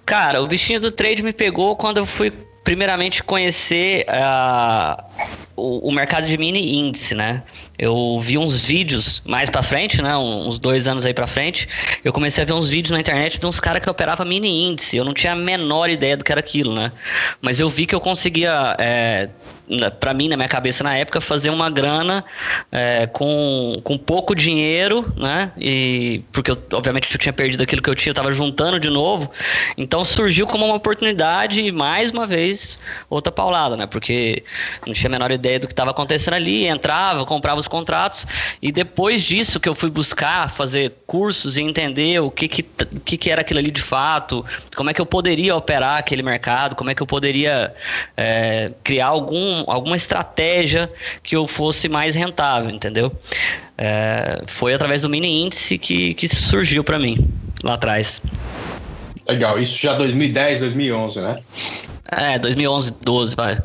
Cara, 0.04 0.42
o 0.42 0.46
bichinho 0.46 0.80
do 0.80 0.92
trade 0.92 1.22
me 1.22 1.32
pegou 1.32 1.74
quando 1.74 1.98
eu 1.98 2.06
fui, 2.06 2.30
primeiramente, 2.62 3.22
conhecer 3.22 4.04
uh, 4.08 5.02
o, 5.58 5.88
o 5.88 5.92
mercado 5.92 6.26
de 6.26 6.38
mini 6.38 6.78
índice, 6.78 7.14
né? 7.14 7.42
eu 7.78 8.18
vi 8.20 8.36
uns 8.36 8.60
vídeos 8.60 9.22
mais 9.24 9.48
para 9.48 9.62
frente, 9.62 10.02
né? 10.02 10.16
Uns 10.16 10.58
dois 10.58 10.88
anos 10.88 11.06
aí 11.06 11.14
para 11.14 11.28
frente. 11.28 11.68
Eu 12.04 12.12
comecei 12.12 12.42
a 12.42 12.46
ver 12.46 12.52
uns 12.52 12.68
vídeos 12.68 12.90
na 12.90 12.98
internet 12.98 13.38
de 13.38 13.46
uns 13.46 13.60
caras 13.60 13.80
que 13.80 13.88
operavam 13.88 14.26
mini 14.26 14.64
índice. 14.68 14.96
Eu 14.96 15.04
não 15.04 15.14
tinha 15.14 15.32
a 15.32 15.36
menor 15.36 15.88
ideia 15.88 16.16
do 16.16 16.24
que 16.24 16.32
era 16.32 16.40
aquilo, 16.40 16.74
né? 16.74 16.90
Mas 17.40 17.60
eu 17.60 17.70
vi 17.70 17.86
que 17.86 17.94
eu 17.94 18.00
conseguia. 18.00 18.74
É, 18.80 19.28
para 20.00 20.14
mim, 20.14 20.28
na 20.28 20.36
minha 20.36 20.48
cabeça 20.48 20.82
na 20.82 20.96
época, 20.96 21.20
fazer 21.20 21.50
uma 21.50 21.68
grana 21.68 22.24
é, 22.72 23.06
com, 23.06 23.74
com 23.84 23.98
pouco 23.98 24.34
dinheiro, 24.34 25.12
né? 25.14 25.52
E 25.56 26.22
porque 26.32 26.50
eu, 26.50 26.58
obviamente 26.72 27.12
eu 27.12 27.18
tinha 27.18 27.34
perdido 27.34 27.62
aquilo 27.62 27.82
que 27.82 27.90
eu 27.90 27.94
tinha, 27.94 28.10
eu 28.10 28.14
tava 28.14 28.32
juntando 28.32 28.80
de 28.80 28.90
novo. 28.90 29.30
Então 29.76 30.04
surgiu 30.04 30.48
como 30.48 30.64
uma 30.64 30.74
oportunidade 30.74 31.60
e 31.60 31.70
mais 31.70 32.10
uma 32.10 32.26
vez 32.26 32.78
outra 33.08 33.30
paulada, 33.30 33.76
né? 33.76 33.86
Porque 33.86 34.42
não 34.84 34.94
tinha 34.94 35.08
a 35.08 35.12
menor 35.12 35.30
ideia 35.30 35.47
do 35.56 35.68
que 35.68 35.72
estava 35.72 35.92
acontecendo 35.92 36.34
ali, 36.34 36.66
entrava, 36.66 37.24
comprava 37.24 37.60
os 37.60 37.68
contratos 37.68 38.26
e 38.60 38.72
depois 38.72 39.22
disso 39.22 39.60
que 39.60 39.68
eu 39.68 39.74
fui 39.74 39.88
buscar 39.88 40.50
fazer 40.50 40.92
cursos 41.06 41.56
e 41.56 41.62
entender 41.62 42.20
o 42.20 42.30
que 42.30 42.48
que, 42.48 42.64
que, 43.04 43.16
que 43.16 43.30
era 43.30 43.42
aquilo 43.42 43.60
ali 43.60 43.70
de 43.70 43.80
fato, 43.80 44.44
como 44.74 44.90
é 44.90 44.94
que 44.94 45.00
eu 45.00 45.06
poderia 45.06 45.54
operar 45.54 45.98
aquele 45.98 46.22
mercado, 46.22 46.74
como 46.74 46.90
é 46.90 46.94
que 46.94 47.02
eu 47.02 47.06
poderia 47.06 47.72
é, 48.16 48.72
criar 48.82 49.06
algum 49.06 49.64
alguma 49.68 49.94
estratégia 49.94 50.90
que 51.22 51.36
eu 51.36 51.46
fosse 51.46 51.88
mais 51.88 52.16
rentável, 52.16 52.70
entendeu? 52.70 53.12
É, 53.76 54.42
foi 54.48 54.74
através 54.74 55.02
do 55.02 55.08
mini 55.08 55.44
índice 55.44 55.78
que, 55.78 56.14
que 56.14 56.26
surgiu 56.26 56.82
para 56.82 56.98
mim 56.98 57.28
lá 57.62 57.74
atrás. 57.74 58.20
Legal, 59.28 59.58
isso 59.58 59.78
já 59.78 59.94
2010, 59.94 60.58
2011, 60.58 61.20
né? 61.20 61.38
É, 62.10 62.38
2011, 62.38 62.94
12, 63.02 63.36
vai 63.36 63.58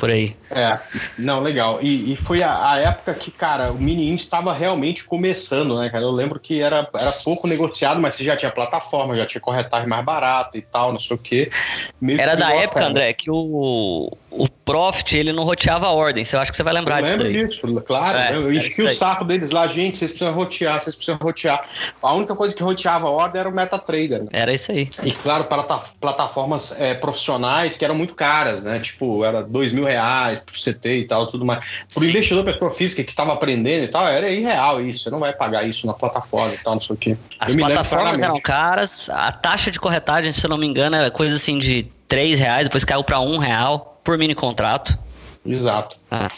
por 0.00 0.10
aí. 0.10 0.34
É, 0.50 0.78
não, 1.18 1.40
legal. 1.40 1.78
E, 1.82 2.14
e 2.14 2.16
foi 2.16 2.42
a, 2.42 2.72
a, 2.72 2.78
época 2.78 3.12
que, 3.12 3.30
cara, 3.30 3.70
o 3.70 3.74
mini 3.74 4.12
estava 4.14 4.50
realmente 4.50 5.04
começando, 5.04 5.78
né, 5.78 5.90
cara? 5.90 6.02
Eu 6.02 6.10
lembro 6.10 6.40
que 6.40 6.62
era, 6.62 6.88
era 6.98 7.12
pouco 7.22 7.46
negociado, 7.46 8.00
mas 8.00 8.16
você 8.16 8.24
já 8.24 8.34
tinha 8.34 8.50
plataforma, 8.50 9.14
já 9.14 9.26
tinha 9.26 9.42
corretagem 9.42 9.86
mais 9.86 10.02
barata 10.02 10.56
e 10.56 10.62
tal, 10.62 10.90
não 10.90 10.98
sei 10.98 11.14
o 11.14 11.18
quê. 11.18 11.52
Meio 12.00 12.18
era 12.18 12.34
da 12.34 12.50
época, 12.50 12.82
André, 12.82 13.12
que 13.12 13.30
o, 13.30 14.10
o 14.30 14.48
Profit, 14.70 15.16
ele 15.16 15.32
não 15.32 15.42
roteava 15.42 15.86
a 15.86 15.90
ordem. 15.90 16.24
Eu 16.32 16.38
acho 16.38 16.52
que 16.52 16.56
você 16.56 16.62
vai 16.62 16.72
lembrar 16.72 17.00
eu 17.00 17.02
disso. 17.02 17.16
lembro 17.16 17.32
disso, 17.32 17.82
claro. 17.84 18.18
É, 18.18 18.36
eu 18.36 18.52
enchi 18.52 18.82
o 18.82 18.94
saco 18.94 19.24
deles 19.24 19.50
lá, 19.50 19.66
gente, 19.66 19.98
vocês 19.98 20.12
precisam 20.12 20.32
rotear, 20.32 20.80
vocês 20.80 20.94
precisam 20.94 21.18
rotear. 21.20 21.60
A 22.00 22.14
única 22.14 22.36
coisa 22.36 22.54
que 22.54 22.62
roteava 22.62 23.08
a 23.08 23.10
ordem 23.10 23.40
era 23.40 23.48
o 23.48 23.52
MetaTrader. 23.52 24.22
Né? 24.22 24.28
Era 24.32 24.54
isso 24.54 24.70
aí. 24.70 24.88
E, 25.02 25.10
claro, 25.10 25.44
para 25.44 25.64
plataformas 26.00 26.72
é, 26.78 26.94
profissionais 26.94 27.76
que 27.76 27.84
eram 27.84 27.96
muito 27.96 28.14
caras, 28.14 28.62
né? 28.62 28.78
Tipo, 28.78 29.24
era 29.24 29.42
dois 29.42 29.72
mil 29.72 29.89
reais 29.90 30.38
pro 30.40 30.54
CT 30.54 30.98
e 30.98 31.04
tal, 31.04 31.26
tudo 31.26 31.44
mais. 31.44 31.64
Pro 31.92 32.02
Sim. 32.02 32.10
investidor 32.10 32.44
pessoa 32.44 32.70
física 32.70 33.04
que 33.04 33.10
estava 33.10 33.32
aprendendo 33.32 33.84
e 33.84 33.88
tal, 33.88 34.06
era 34.06 34.30
irreal 34.30 34.80
isso. 34.80 35.04
Você 35.04 35.10
não 35.10 35.18
vai 35.18 35.32
pagar 35.32 35.64
isso 35.64 35.86
na 35.86 35.94
plataforma 35.94 36.54
e 36.54 36.58
tal, 36.58 36.74
não 36.74 36.80
sei 36.80 36.94
o 36.94 36.98
quê. 36.98 37.16
As 37.38 37.54
plataformas 37.54 38.22
eram 38.22 38.40
caras, 38.40 39.08
a 39.10 39.32
taxa 39.32 39.70
de 39.70 39.78
corretagem, 39.78 40.32
se 40.32 40.44
eu 40.44 40.50
não 40.50 40.58
me 40.58 40.66
engano, 40.66 40.96
era 40.96 41.10
coisa 41.10 41.36
assim 41.36 41.58
de 41.58 41.86
três 42.08 42.38
reais, 42.38 42.64
depois 42.64 42.84
caiu 42.84 43.04
para 43.04 43.20
um 43.20 43.38
real 43.38 44.00
por 44.02 44.16
mini 44.16 44.34
contrato. 44.34 44.98
Exato. 45.44 45.96
Ah. 46.10 46.28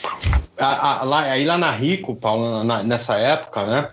A, 0.59 1.01
a, 1.01 1.05
lá, 1.05 1.23
aí 1.23 1.45
lá 1.45 1.59
na 1.59 1.71
Rico, 1.71 2.15
Paulo, 2.15 2.63
na, 2.63 2.83
nessa 2.83 3.17
época, 3.17 3.65
né? 3.65 3.89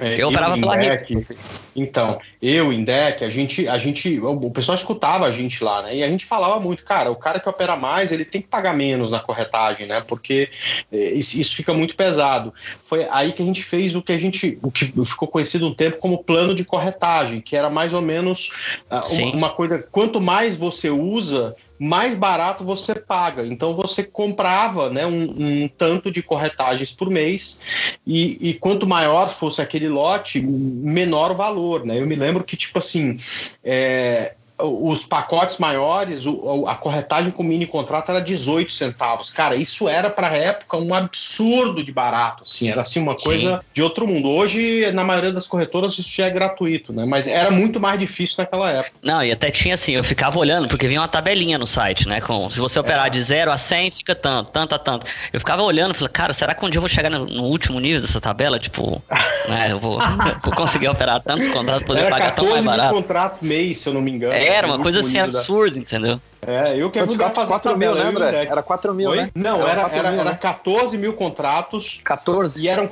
É, 0.00 0.20
eu 0.20 0.28
operava 0.28 0.56
pela 0.56 0.76
Rico. 0.76 1.34
Então, 1.76 2.18
eu, 2.40 2.72
Indec, 2.72 3.22
a 3.22 3.28
gente, 3.28 3.68
a 3.68 3.78
gente, 3.78 4.18
o 4.18 4.50
pessoal 4.50 4.76
escutava 4.76 5.26
a 5.26 5.30
gente 5.30 5.62
lá, 5.62 5.82
né? 5.82 5.96
E 5.96 6.02
a 6.02 6.08
gente 6.08 6.24
falava 6.24 6.58
muito, 6.58 6.82
cara, 6.84 7.10
o 7.10 7.16
cara 7.16 7.38
que 7.38 7.48
opera 7.48 7.76
mais, 7.76 8.10
ele 8.10 8.24
tem 8.24 8.40
que 8.40 8.48
pagar 8.48 8.74
menos 8.74 9.10
na 9.10 9.20
corretagem, 9.20 9.86
né? 9.86 10.02
Porque 10.06 10.48
é, 10.90 10.96
isso 11.12 11.54
fica 11.54 11.74
muito 11.74 11.94
pesado. 11.94 12.52
Foi 12.84 13.06
aí 13.10 13.32
que 13.32 13.42
a 13.42 13.46
gente 13.46 13.62
fez 13.62 13.94
o 13.94 14.02
que 14.02 14.12
a 14.12 14.18
gente, 14.18 14.58
o 14.62 14.70
que 14.70 14.86
ficou 15.04 15.28
conhecido 15.28 15.66
um 15.66 15.74
tempo 15.74 15.98
como 15.98 16.24
plano 16.24 16.54
de 16.54 16.64
corretagem, 16.64 17.40
que 17.40 17.54
era 17.54 17.68
mais 17.68 17.92
ou 17.92 18.00
menos 18.00 18.50
uma, 18.90 19.32
uma 19.34 19.50
coisa, 19.50 19.86
quanto 19.92 20.20
mais 20.20 20.56
você 20.56 20.88
usa, 20.88 21.54
mais 21.80 22.14
barato 22.14 22.62
você 22.62 22.94
paga. 22.94 23.46
Então 23.46 23.74
você 23.74 24.04
comprava 24.04 24.90
né, 24.90 25.06
um, 25.06 25.62
um 25.64 25.68
tanto 25.68 26.10
de 26.10 26.22
corretagens 26.22 26.92
por 26.92 27.08
mês 27.08 27.58
e, 28.06 28.50
e, 28.50 28.54
quanto 28.54 28.86
maior 28.86 29.30
fosse 29.30 29.62
aquele 29.62 29.88
lote, 29.88 30.42
menor 30.42 31.30
o 31.30 31.36
valor. 31.36 31.86
Né? 31.86 31.98
Eu 31.98 32.06
me 32.06 32.16
lembro 32.16 32.44
que, 32.44 32.54
tipo 32.54 32.78
assim, 32.78 33.16
é, 33.64 34.34
os 34.62 35.04
pacotes 35.04 35.58
maiores, 35.58 36.24
a 36.66 36.74
corretagem 36.74 37.30
com 37.30 37.42
mini 37.42 37.66
contrato 37.66 38.10
era 38.10 38.20
18 38.20 38.72
centavos. 38.72 39.30
Cara, 39.30 39.54
isso 39.54 39.88
era 39.88 40.10
para 40.10 40.28
a 40.28 40.36
época 40.36 40.76
um 40.76 40.94
absurdo 40.94 41.82
de 41.82 41.92
barato, 41.92 42.44
assim, 42.44 42.68
era 42.68 42.82
assim 42.82 43.00
uma 43.00 43.14
coisa 43.14 43.56
Sim. 43.56 43.62
de 43.74 43.82
outro 43.82 44.06
mundo. 44.06 44.28
Hoje, 44.28 44.90
na 44.92 45.04
maioria 45.04 45.32
das 45.32 45.46
corretoras, 45.46 45.98
isso 45.98 46.10
já 46.10 46.26
é 46.26 46.30
gratuito, 46.30 46.92
né? 46.92 47.04
Mas 47.04 47.26
era 47.26 47.50
muito 47.50 47.80
mais 47.80 47.98
difícil 47.98 48.36
naquela 48.38 48.70
época. 48.70 48.92
Não, 49.02 49.22
e 49.22 49.32
até 49.32 49.50
tinha 49.50 49.74
assim, 49.74 49.92
eu 49.92 50.04
ficava 50.04 50.38
olhando, 50.38 50.68
porque 50.68 50.86
vinha 50.88 51.00
uma 51.00 51.08
tabelinha 51.08 51.58
no 51.58 51.66
site, 51.66 52.08
né? 52.08 52.20
Com, 52.20 52.48
se 52.50 52.58
você 52.58 52.78
operar 52.78 53.06
é. 53.06 53.10
de 53.10 53.22
0 53.22 53.50
a 53.50 53.56
100, 53.56 53.90
fica 53.90 54.14
tanto, 54.14 54.50
tanto 54.50 54.74
a 54.74 54.78
tanto. 54.78 55.06
Eu 55.32 55.40
ficava 55.40 55.62
olhando, 55.62 55.94
falei, 55.94 56.12
cara, 56.12 56.32
será 56.32 56.54
que 56.54 56.64
um 56.64 56.70
dia 56.70 56.78
eu 56.78 56.82
vou 56.82 56.88
chegar 56.88 57.10
no, 57.10 57.26
no 57.26 57.44
último 57.44 57.78
nível 57.80 58.00
dessa 58.00 58.20
tabela? 58.20 58.58
Tipo, 58.58 59.02
né, 59.48 59.68
eu 59.70 59.78
vou, 59.78 59.98
vou 60.42 60.54
conseguir 60.54 60.88
operar 60.88 61.20
tantos 61.20 61.48
contratos, 61.48 61.84
poder 61.84 62.00
era 62.00 62.10
pagar 62.10 62.34
tão 62.34 62.50
mais 62.50 62.64
barato. 62.64 62.94
contratos 62.94 63.42
mês, 63.42 63.78
se 63.78 63.88
eu 63.88 63.94
não 63.94 64.00
me 64.00 64.10
engano. 64.10 64.32
É, 64.32 64.49
era 64.52 64.66
uma 64.66 64.78
coisa 64.78 65.00
assim 65.00 65.18
absurda, 65.18 65.78
entendeu? 65.78 66.20
É, 66.46 66.74
eu 66.74 66.90
quero 66.90 67.10
jogar 67.10 67.30
fazer 67.30 67.48
4 67.48 67.76
mil, 67.76 67.94
né, 67.94 68.02
André? 68.02 68.44
Era 68.46 68.62
4 68.62 68.94
mil, 68.94 69.10
Oi? 69.10 69.16
né? 69.18 69.30
Não, 69.34 69.60
era, 69.66 69.82
era, 69.82 69.92
era, 69.92 70.10
mil, 70.10 70.20
era 70.20 70.34
14 70.34 70.96
né? 70.96 71.02
mil 71.02 71.12
contratos. 71.12 72.00
14? 72.02 72.62
E 72.62 72.68
eram 72.68 72.90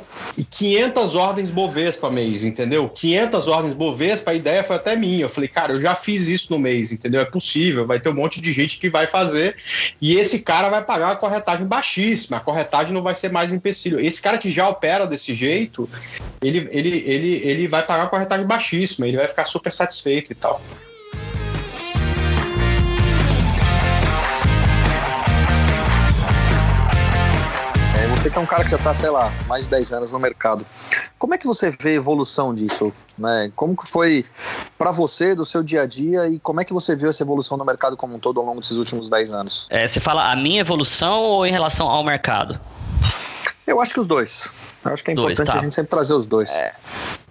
500 0.51 1.15
ordens 1.15 1.51
Bovespa 1.51 2.11
mês, 2.11 2.45
entendeu? 2.45 2.91
500 2.91 3.49
ordens 3.49 3.75
Bovespa, 3.75 4.33
a 4.33 4.35
ideia 4.35 4.63
foi 4.63 4.77
até 4.77 4.95
minha. 4.95 5.23
Eu 5.23 5.31
falei, 5.31 5.49
cara, 5.49 5.73
eu 5.73 5.81
já 5.81 5.95
fiz 5.95 6.29
isso 6.29 6.53
no 6.53 6.59
mês, 6.59 6.93
entendeu? 6.93 7.23
É 7.23 7.25
possível, 7.25 7.87
vai 7.87 7.99
ter 7.99 8.11
um 8.11 8.15
monte 8.15 8.41
de 8.41 8.53
gente 8.53 8.79
que 8.79 8.91
vai 8.91 9.07
fazer 9.07 9.57
e 10.01 10.17
esse 10.17 10.41
cara 10.41 10.69
vai 10.69 10.83
pagar 10.85 11.07
uma 11.07 11.17
corretagem 11.17 11.67
baixíssima. 11.67 12.37
A 12.37 12.41
corretagem 12.41 12.93
não 12.93 13.03
vai 13.03 13.15
ser 13.15 13.33
mais 13.33 13.51
empecilho. 13.51 13.99
Esse 13.99 14.21
cara 14.21 14.37
que 14.37 14.51
já 14.51 14.69
opera 14.69 15.07
desse 15.07 15.33
jeito, 15.35 15.89
ele, 16.43 16.69
ele, 16.71 17.03
ele, 17.07 17.35
ele 17.45 17.67
vai 17.67 17.83
pagar 17.83 18.03
uma 18.05 18.11
corretagem 18.11 18.47
baixíssima, 18.47 19.07
ele 19.07 19.17
vai 19.17 19.27
ficar 19.27 19.47
super 19.47 19.73
satisfeito 19.73 20.33
e 20.33 20.35
tal. 20.35 20.61
Você 28.19 28.31
que 28.31 28.37
é 28.37 28.41
um 28.41 28.47
cara 28.47 28.65
que 28.65 28.71
já 28.71 28.77
está, 28.77 28.93
sei 28.93 29.11
lá, 29.11 29.33
mais 29.47 29.67
de 29.67 29.71
10 29.71 29.93
anos 29.93 30.11
no 30.11 30.19
mercado. 30.19 30.67
Como 31.17 31.35
é 31.35 31.39
que 31.39 31.47
você 31.47 31.71
vê 31.71 31.91
a 31.91 31.93
evolução 31.93 32.53
disso? 32.53 32.93
Né? 33.17 33.53
Como 33.55 33.77
que 33.77 33.87
foi 33.87 34.27
para 34.77 34.91
você, 34.91 35.37
do 35.37 35.45
seu 35.45 35.63
dia 35.63 35.83
a 35.83 35.87
dia, 35.87 36.29
e 36.29 36.37
como 36.41 36.61
é 36.61 36.65
que 36.65 36.73
você 36.73 36.97
viu 36.97 37.09
essa 37.09 37.23
evolução 37.23 37.57
no 37.57 37.65
mercado 37.65 37.97
como 37.97 38.17
um 38.17 38.19
todo 38.19 38.41
ao 38.41 38.45
longo 38.45 38.61
desses 38.61 38.77
últimos 38.77 39.09
10 39.09 39.33
anos? 39.33 39.69
É, 39.71 39.87
você 39.87 40.01
fala 40.01 40.33
a 40.33 40.35
minha 40.35 40.61
evolução 40.61 41.23
ou 41.23 41.47
em 41.47 41.53
relação 41.53 41.87
ao 41.87 42.03
mercado? 42.03 42.59
Eu 43.65 43.81
acho 43.81 43.95
que 43.95 44.01
os 44.01 44.07
dois. 44.09 44.49
Eu 44.85 44.93
acho 44.93 45.05
que 45.05 45.13
é 45.13 45.15
importante 45.15 45.37
dois, 45.37 45.49
tá. 45.49 45.55
a 45.55 45.63
gente 45.63 45.75
sempre 45.77 45.91
trazer 45.91 46.15
os 46.15 46.27
dois. 46.27 46.51
É, 46.51 46.75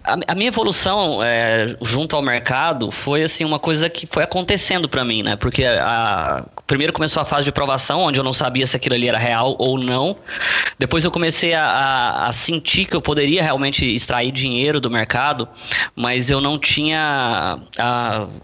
a, 0.08 0.32
a, 0.32 0.34
minha 0.34 0.48
evolução 0.48 1.22
é, 1.22 1.76
junto 1.82 2.16
ao 2.16 2.22
mercado 2.22 2.90
foi 2.90 3.22
assim 3.22 3.44
uma 3.44 3.58
coisa 3.58 3.90
que 3.90 4.06
foi 4.10 4.22
acontecendo 4.22 4.88
para 4.88 5.04
mim, 5.04 5.22
né? 5.22 5.36
Porque 5.36 5.64
a, 5.64 6.44
primeiro 6.66 6.92
começou 6.92 7.22
a 7.22 7.26
fase 7.26 7.44
de 7.44 7.52
provação, 7.52 8.02
onde 8.02 8.18
eu 8.18 8.24
não 8.24 8.32
sabia 8.32 8.66
se 8.66 8.74
aquilo 8.74 8.94
ali 8.94 9.08
era 9.08 9.18
real 9.18 9.54
ou 9.58 9.78
não. 9.78 10.16
Depois 10.78 11.04
eu 11.04 11.10
comecei 11.10 11.52
a, 11.52 11.64
a, 11.64 12.26
a 12.28 12.32
sentir 12.32 12.86
que 12.86 12.96
eu 12.96 13.02
poderia 13.02 13.42
realmente 13.42 13.84
extrair 13.84 14.32
dinheiro 14.32 14.80
do 14.80 14.90
mercado, 14.90 15.46
mas 15.94 16.30
eu 16.30 16.40
não 16.40 16.58
tinha, 16.58 17.58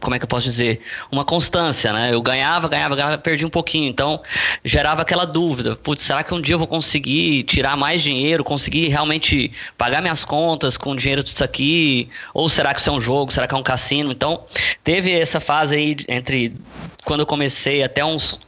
como 0.01 0.15
é 0.15 0.19
que 0.19 0.25
eu 0.25 0.29
posso 0.29 0.45
dizer, 0.45 0.83
uma 1.11 1.25
constância, 1.25 1.93
né? 1.93 2.11
Eu 2.13 2.21
ganhava, 2.21 2.69
ganhava, 2.69 2.95
ganhava, 2.95 3.19
perdi 3.19 3.47
um 3.47 3.51
pouquinho. 3.51 3.89
Então 3.89 4.21
gerava 4.63 5.01
aquela 5.01 5.25
dúvida: 5.25 5.77
putz, 5.77 6.03
será 6.03 6.23
que 6.23 6.35
um 6.35 6.41
dia 6.41 6.55
eu 6.55 6.59
vou 6.59 6.69
conseguir 6.69 7.45
tirar 7.45 7.77
mais 7.77 8.03
dinheiro, 8.03 8.45
conseguir 8.45 8.89
realmente 8.89 9.51
pagar 9.79 10.03
minhas 10.03 10.25
contas 10.25 10.77
com 10.77 10.95
dinheiro 10.95 11.23
aqui? 11.43 11.54
Aqui? 11.55 12.09
Ou 12.33 12.49
será 12.49 12.75
que 12.75 12.81
isso 12.81 12.91
é 12.91 12.93
um 12.93 13.01
jogo? 13.01 13.33
Será 13.33 13.47
que 13.47 13.55
é 13.55 13.59
um 13.59 13.63
cassino? 13.63 14.11
Então, 14.11 14.45
teve 14.83 15.13
essa 15.13 15.39
fase 15.41 15.77
aí 15.77 15.97
entre 16.09 16.57
quando 17.05 17.21
eu 17.21 17.27
comecei 17.27 17.85
até 17.85 18.05
uns 18.05 18.41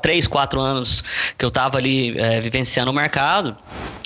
3, 0.00 0.28
4 0.28 0.60
anos 0.60 1.02
que 1.36 1.44
eu 1.44 1.48
estava 1.48 1.78
ali 1.78 2.16
é, 2.18 2.40
vivenciando 2.40 2.90
o 2.90 2.94
mercado 2.94 3.56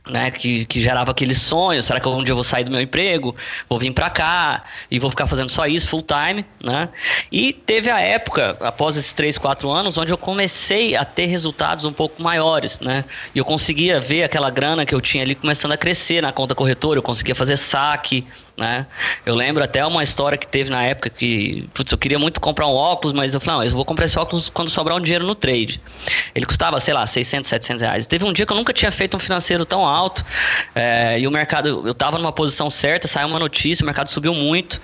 né, 0.09 0.31
que, 0.31 0.65
que 0.67 0.81
gerava 0.81 1.11
aquele 1.11 1.35
sonho, 1.35 1.83
será 1.83 1.99
que 1.99 2.09
um 2.09 2.23
dia 2.23 2.31
eu 2.33 2.37
vou 2.37 2.45
sair 2.45 2.65
do 2.65 2.71
meu 2.71 2.81
emprego, 2.81 3.35
vou 3.69 3.79
vir 3.79 3.93
para 3.93 4.09
cá 4.09 4.65
e 4.91 4.99
vou 4.99 5.11
ficar 5.11 5.27
fazendo 5.27 5.51
só 5.51 5.67
isso 5.67 5.89
full 5.89 6.03
time, 6.03 6.45
né? 6.63 6.89
E 7.31 7.53
teve 7.53 7.91
a 7.91 8.01
época, 8.01 8.57
após 8.61 8.97
esses 8.97 9.13
3, 9.13 9.37
4 9.37 9.69
anos, 9.69 9.99
onde 9.99 10.13
eu 10.13 10.19
comecei 10.19 10.97
a 10.97 11.05
ter 11.05 11.27
resultados 11.27 11.85
um 11.85 11.93
pouco 11.93 12.23
maiores, 12.23 12.79
né? 12.81 13.05
E 13.35 13.39
eu 13.39 13.45
conseguia 13.45 13.99
ver 13.99 14.23
aquela 14.23 14.51
grana 14.51 14.87
que 14.87 14.95
eu 14.95 15.01
tinha 15.01 15.25
ali 15.25 15.35
começando 15.35 15.73
a 15.73 15.77
crescer 15.77 16.23
na 16.23 16.33
conta 16.33 16.55
corretora, 16.55 16.99
eu 16.99 17.03
conseguia 17.03 17.35
fazer 17.35 17.57
saque, 17.57 18.25
né? 18.57 18.87
Eu 19.25 19.35
lembro 19.35 19.63
até 19.63 19.85
uma 19.85 20.03
história 20.03 20.39
que 20.39 20.47
teve 20.47 20.71
na 20.71 20.83
época 20.83 21.11
que, 21.11 21.69
putz, 21.75 21.93
eu 21.93 21.99
queria 21.99 22.19
muito 22.19 22.41
comprar 22.41 22.67
um 22.67 22.75
óculos, 22.75 23.13
mas 23.13 23.35
eu 23.35 23.41
falei, 23.41 23.59
não, 23.59 23.65
eu 23.65 23.71
vou 23.73 23.85
comprar 23.85 24.07
esse 24.07 24.19
óculos 24.19 24.49
quando 24.49 24.71
sobrar 24.71 24.97
um 24.97 25.01
dinheiro 25.01 25.27
no 25.27 25.35
trade. 25.35 25.81
Ele 26.35 26.47
custava, 26.47 26.81
sei 26.81 26.95
lá, 26.95 27.07
600, 27.07 27.49
700 27.49 27.83
reais. 27.83 28.07
Teve 28.07 28.25
um 28.25 28.33
dia 28.33 28.47
que 28.47 28.53
eu 28.53 28.57
nunca 28.57 28.73
tinha 28.73 28.91
feito 28.91 29.17
um 29.17 29.21
financeiro 29.21 29.67
tão 29.67 29.85
alto 29.85 30.25
é, 30.75 31.19
e 31.19 31.27
o 31.27 31.31
mercado, 31.31 31.87
eu 31.87 31.95
tava 31.95 32.19
numa 32.19 32.33
posição 32.33 32.71
certa, 32.71 33.07
saiu 33.07 33.29
uma 33.29 33.39
notícia, 33.39 33.83
o 33.83 33.87
mercado 33.87 34.09
subiu 34.09 34.33
muito 34.33 34.81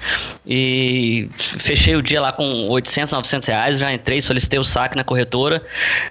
e 0.47 1.31
fechei 1.37 1.97
o 1.97 2.03
dia 2.03 2.21
lá 2.21 2.33
com 2.33 2.69
800, 2.69 3.13
900 3.13 3.49
reais, 3.49 3.79
já 3.79 3.93
entrei, 3.93 4.21
solicitei 4.21 4.59
o 4.59 4.65
saque 4.65 4.97
na 4.97 5.05
corretora, 5.05 5.65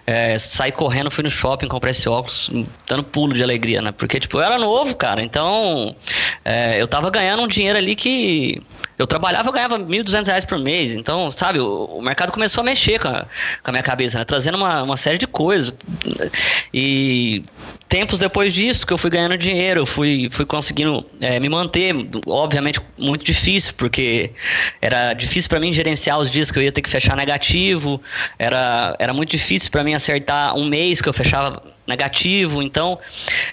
é, 0.07 0.37
saí 0.39 0.71
correndo, 0.71 1.11
fui 1.11 1.23
no 1.23 1.29
shopping, 1.29 1.67
comprei 1.67 1.91
esse 1.91 2.09
óculos, 2.09 2.49
dando 2.87 3.03
pulo 3.03 3.33
de 3.33 3.43
alegria, 3.43 3.81
né? 3.81 3.91
Porque, 3.91 4.19
tipo, 4.19 4.37
eu 4.37 4.41
era 4.41 4.57
novo, 4.57 4.95
cara, 4.95 5.21
então 5.21 5.95
é, 6.43 6.81
eu 6.81 6.87
tava 6.87 7.09
ganhando 7.09 7.43
um 7.43 7.50
dinheiro 7.51 7.77
ali 7.77 7.95
que 7.95 8.61
eu 8.97 9.07
trabalhava, 9.07 9.49
eu 9.49 9.53
ganhava 9.53 9.79
1.200 9.79 10.27
reais 10.27 10.45
por 10.45 10.59
mês. 10.59 10.93
Então, 10.93 11.31
sabe, 11.31 11.59
o, 11.59 11.85
o, 11.85 12.01
mercado 12.01 12.31
começou 12.31 12.61
a 12.61 12.65
mexer 12.65 12.99
com 12.99 13.07
a, 13.07 13.25
com 13.63 13.69
a 13.69 13.71
minha 13.71 13.83
cabeça, 13.83 14.19
né? 14.19 14.25
Trazendo 14.25 14.57
uma, 14.57 14.83
uma 14.83 14.97
série 14.97 15.17
de 15.17 15.25
coisas. 15.25 15.73
E 16.73 17.43
tempos 17.91 18.19
depois 18.19 18.53
disso 18.53 18.87
que 18.87 18.93
eu 18.93 18.97
fui 18.97 19.09
ganhando 19.09 19.37
dinheiro, 19.37 19.81
eu 19.81 19.85
fui, 19.85 20.29
fui 20.31 20.45
conseguindo 20.45 21.05
é, 21.19 21.39
me 21.41 21.49
manter, 21.49 21.93
obviamente 22.25 22.79
muito 22.97 23.25
difícil, 23.25 23.73
porque 23.75 24.31
era 24.81 25.13
difícil 25.13 25.49
para 25.49 25.59
mim 25.59 25.73
gerenciar 25.73 26.17
os 26.17 26.31
dias 26.31 26.49
que 26.49 26.57
eu 26.57 26.63
ia 26.63 26.71
ter 26.71 26.81
que 26.81 26.89
fechar 26.89 27.17
negativo, 27.17 28.01
era, 28.39 28.95
era 28.97 29.13
muito 29.13 29.31
difícil 29.31 29.69
para 29.69 29.83
mim 29.83 29.93
acertar 29.93 30.55
um 30.55 30.65
mês 30.65 31.01
que 31.01 31.09
eu 31.09 31.11
fechava 31.11 31.61
negativo, 31.85 32.63
então 32.63 32.97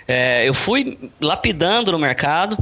é, 0.07 0.49
eu 0.49 0.55
fui 0.55 0.97
lapidando 1.21 1.90
no 1.90 1.99
mercado, 1.99 2.57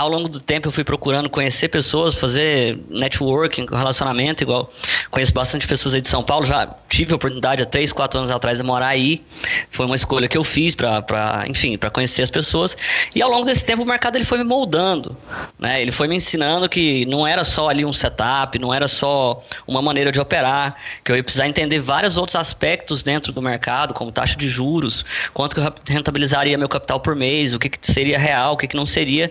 ao 0.00 0.08
longo 0.08 0.28
do 0.30 0.40
tempo 0.40 0.68
eu 0.68 0.72
fui 0.72 0.82
procurando 0.82 1.28
conhecer 1.28 1.68
pessoas, 1.68 2.14
fazer 2.14 2.78
networking, 2.88 3.66
relacionamento, 3.70 4.42
igual 4.42 4.72
conheço 5.10 5.32
bastante 5.34 5.66
pessoas 5.66 5.94
aí 5.94 6.00
de 6.00 6.08
São 6.08 6.22
Paulo, 6.22 6.46
já 6.46 6.66
tive 6.88 7.12
a 7.12 7.16
oportunidade 7.16 7.62
há 7.62 7.66
3, 7.66 7.92
4 7.92 8.18
anos 8.18 8.30
atrás 8.30 8.58
de 8.58 8.64
morar 8.64 8.88
aí, 8.88 9.22
foi 9.70 9.84
uma 9.84 9.94
escolha 9.94 10.26
que 10.26 10.38
eu 10.38 10.42
fiz 10.42 10.74
para, 10.74 11.44
enfim, 11.46 11.76
para 11.76 11.90
conhecer 11.90 12.22
as 12.22 12.30
pessoas, 12.30 12.76
e 13.14 13.20
ao 13.20 13.30
longo 13.30 13.44
desse 13.44 13.62
tempo 13.62 13.82
o 13.82 13.86
mercado 13.86 14.16
ele 14.16 14.24
foi 14.24 14.38
me 14.38 14.44
moldando, 14.44 15.14
né, 15.58 15.82
ele 15.82 15.92
foi 15.92 16.08
me 16.08 16.16
ensinando 16.16 16.66
que 16.66 17.04
não 17.04 17.26
era 17.26 17.44
só 17.44 17.68
ali 17.68 17.84
um 17.84 17.92
setup, 17.92 18.58
não 18.58 18.72
era 18.72 18.88
só 18.88 19.44
uma 19.66 19.82
maneira 19.82 20.10
de 20.10 20.18
operar, 20.18 20.76
que 21.04 21.12
eu 21.12 21.16
ia 21.16 21.22
precisar 21.22 21.46
entender 21.46 21.78
vários 21.78 22.16
outros 22.16 22.36
aspectos 22.36 23.02
dentro 23.02 23.32
do 23.32 23.42
mercado, 23.42 23.92
como 23.92 24.10
taxa 24.10 24.36
de 24.36 24.48
juros, 24.48 25.04
quanto 25.34 25.54
que 25.54 25.60
eu 25.60 25.74
rentabilizaria 25.86 26.56
meu 26.56 26.70
capital 26.70 27.00
por 27.00 27.14
mês, 27.14 27.52
o 27.52 27.58
que, 27.58 27.68
que 27.68 27.78
seria 27.92 28.18
real, 28.18 28.54
o 28.54 28.56
que, 28.56 28.66
que 28.66 28.76
não 28.76 28.86
seria, 28.86 29.30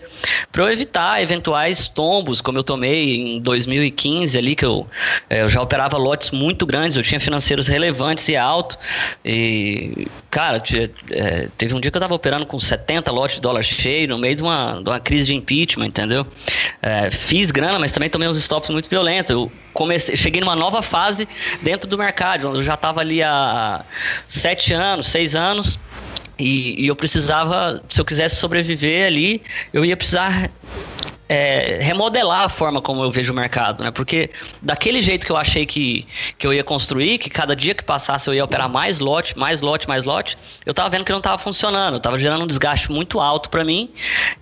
para 0.59 0.73
evitar 0.73 1.23
eventuais 1.23 1.87
tombos, 1.87 2.41
como 2.41 2.57
eu 2.57 2.63
tomei 2.65 3.15
em 3.15 3.39
2015 3.39 4.37
ali, 4.37 4.57
que 4.57 4.65
eu, 4.65 4.85
é, 5.29 5.41
eu 5.41 5.47
já 5.47 5.61
operava 5.61 5.95
lotes 5.95 6.31
muito 6.31 6.65
grandes, 6.65 6.97
eu 6.97 7.03
tinha 7.03 7.17
financeiros 7.17 7.65
relevantes 7.65 8.27
e 8.27 8.35
alto. 8.35 8.77
E, 9.23 10.05
cara, 10.29 10.61
é, 11.11 11.47
teve 11.57 11.73
um 11.73 11.79
dia 11.79 11.89
que 11.89 11.95
eu 11.95 11.99
estava 11.99 12.13
operando 12.13 12.45
com 12.45 12.59
70 12.59 13.09
lotes 13.09 13.37
de 13.37 13.41
dólar 13.41 13.63
cheio 13.63 14.09
no 14.09 14.17
meio 14.17 14.35
de 14.35 14.43
uma, 14.43 14.81
de 14.83 14.89
uma 14.89 14.99
crise 14.99 15.27
de 15.27 15.35
impeachment, 15.35 15.87
entendeu? 15.87 16.27
É, 16.81 17.09
fiz 17.09 17.51
grana, 17.51 17.79
mas 17.79 17.93
também 17.93 18.09
tomei 18.09 18.27
uns 18.27 18.35
stops 18.35 18.69
muito 18.69 18.89
violentos. 18.89 19.31
Eu 19.31 19.49
comecei, 19.73 20.17
cheguei 20.17 20.41
numa 20.41 20.57
nova 20.57 20.81
fase 20.81 21.25
dentro 21.61 21.89
do 21.89 21.97
mercado, 21.97 22.49
onde 22.49 22.57
eu 22.57 22.63
já 22.63 22.73
estava 22.73 22.99
ali 22.99 23.23
há 23.23 23.85
sete 24.27 24.73
anos, 24.73 25.07
seis 25.07 25.35
anos. 25.35 25.79
E, 26.39 26.83
e, 26.83 26.87
eu 26.87 26.95
precisava, 26.95 27.81
se 27.89 27.99
eu 27.99 28.05
quisesse 28.05 28.37
sobreviver 28.37 29.07
ali, 29.07 29.41
eu 29.73 29.83
ia 29.83 29.97
precisar 29.97 30.49
é, 31.29 31.77
remodelar 31.79 32.41
a 32.41 32.49
forma 32.49 32.81
como 32.81 33.03
eu 33.03 33.11
vejo 33.11 33.31
o 33.31 33.35
mercado, 33.35 33.83
né? 33.83 33.91
Porque 33.91 34.31
daquele 34.63 34.99
jeito 34.99 35.27
que 35.27 35.31
eu 35.31 35.37
achei 35.37 35.63
que, 35.63 36.07
que 36.39 36.47
eu 36.47 36.51
ia 36.51 36.63
construir, 36.63 37.19
que 37.19 37.29
cada 37.29 37.55
dia 37.55 37.75
que 37.75 37.83
passasse 37.83 38.27
eu 38.27 38.33
ia 38.33 38.43
operar 38.43 38.67
mais 38.67 38.99
lote, 38.99 39.37
mais 39.37 39.61
lote, 39.61 39.87
mais 39.87 40.03
lote, 40.03 40.35
eu 40.65 40.73
tava 40.73 40.89
vendo 40.89 41.05
que 41.05 41.11
não 41.11 41.21
tava 41.21 41.37
funcionando, 41.37 41.93
eu 41.93 41.99
tava 41.99 42.17
gerando 42.17 42.43
um 42.43 42.47
desgaste 42.47 42.91
muito 42.91 43.19
alto 43.19 43.47
para 43.49 43.63
mim 43.63 43.91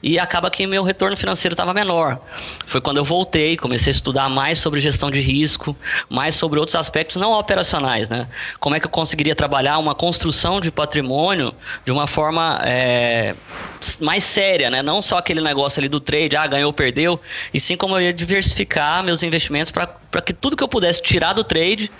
e 0.02 0.18
acaba 0.18 0.50
que 0.50 0.66
meu 0.66 0.82
retorno 0.82 1.18
financeiro 1.18 1.54
estava 1.54 1.74
menor. 1.74 2.20
Foi 2.66 2.80
quando 2.80 2.98
eu 2.98 3.04
voltei, 3.04 3.58
comecei 3.58 3.92
a 3.92 3.96
estudar 3.96 4.30
mais 4.30 4.58
sobre 4.58 4.80
gestão 4.80 5.12
de 5.12 5.20
risco, 5.20 5.76
mais 6.10 6.36
sobre 6.36 6.58
outros 6.58 6.76
aspectos 6.76 7.18
não 7.18 7.34
operacionais, 7.34 8.08
né? 8.08 8.28
Como 8.62 8.78
é 8.78 8.80
que 8.80 8.86
eu 8.86 8.92
conseguiria 8.92 9.36
trabalhar 9.36 9.78
uma 9.78 9.94
construção 9.94 10.62
de 10.62 10.72
patrimônio 10.72 11.54
de 11.86 11.92
uma 11.92 12.08
forma 12.08 12.62
é, 12.64 13.36
mais 14.00 14.24
séria, 14.24 14.70
né? 14.70 14.82
Não 14.82 15.02
só 15.02 15.18
aquele 15.18 15.42
negócio 15.42 15.82
ali 15.82 15.90
do 15.90 16.00
trade, 16.00 16.38
ah, 16.38 16.48
ganhou 16.48 16.72
perdeu, 16.78 17.20
e 17.54 17.60
sim 17.60 17.76
como 17.76 17.96
eu 17.96 18.02
ia 18.02 18.14
diversificar 18.14 19.04
meus 19.04 19.24
investimentos 19.24 19.72
para 19.72 20.22
que 20.22 20.32
tudo 20.32 20.56
que 20.56 20.64
eu 20.64 20.68
pudesse 20.68 21.02
tirar 21.02 21.34
do 21.34 21.44
trade, 21.44 21.92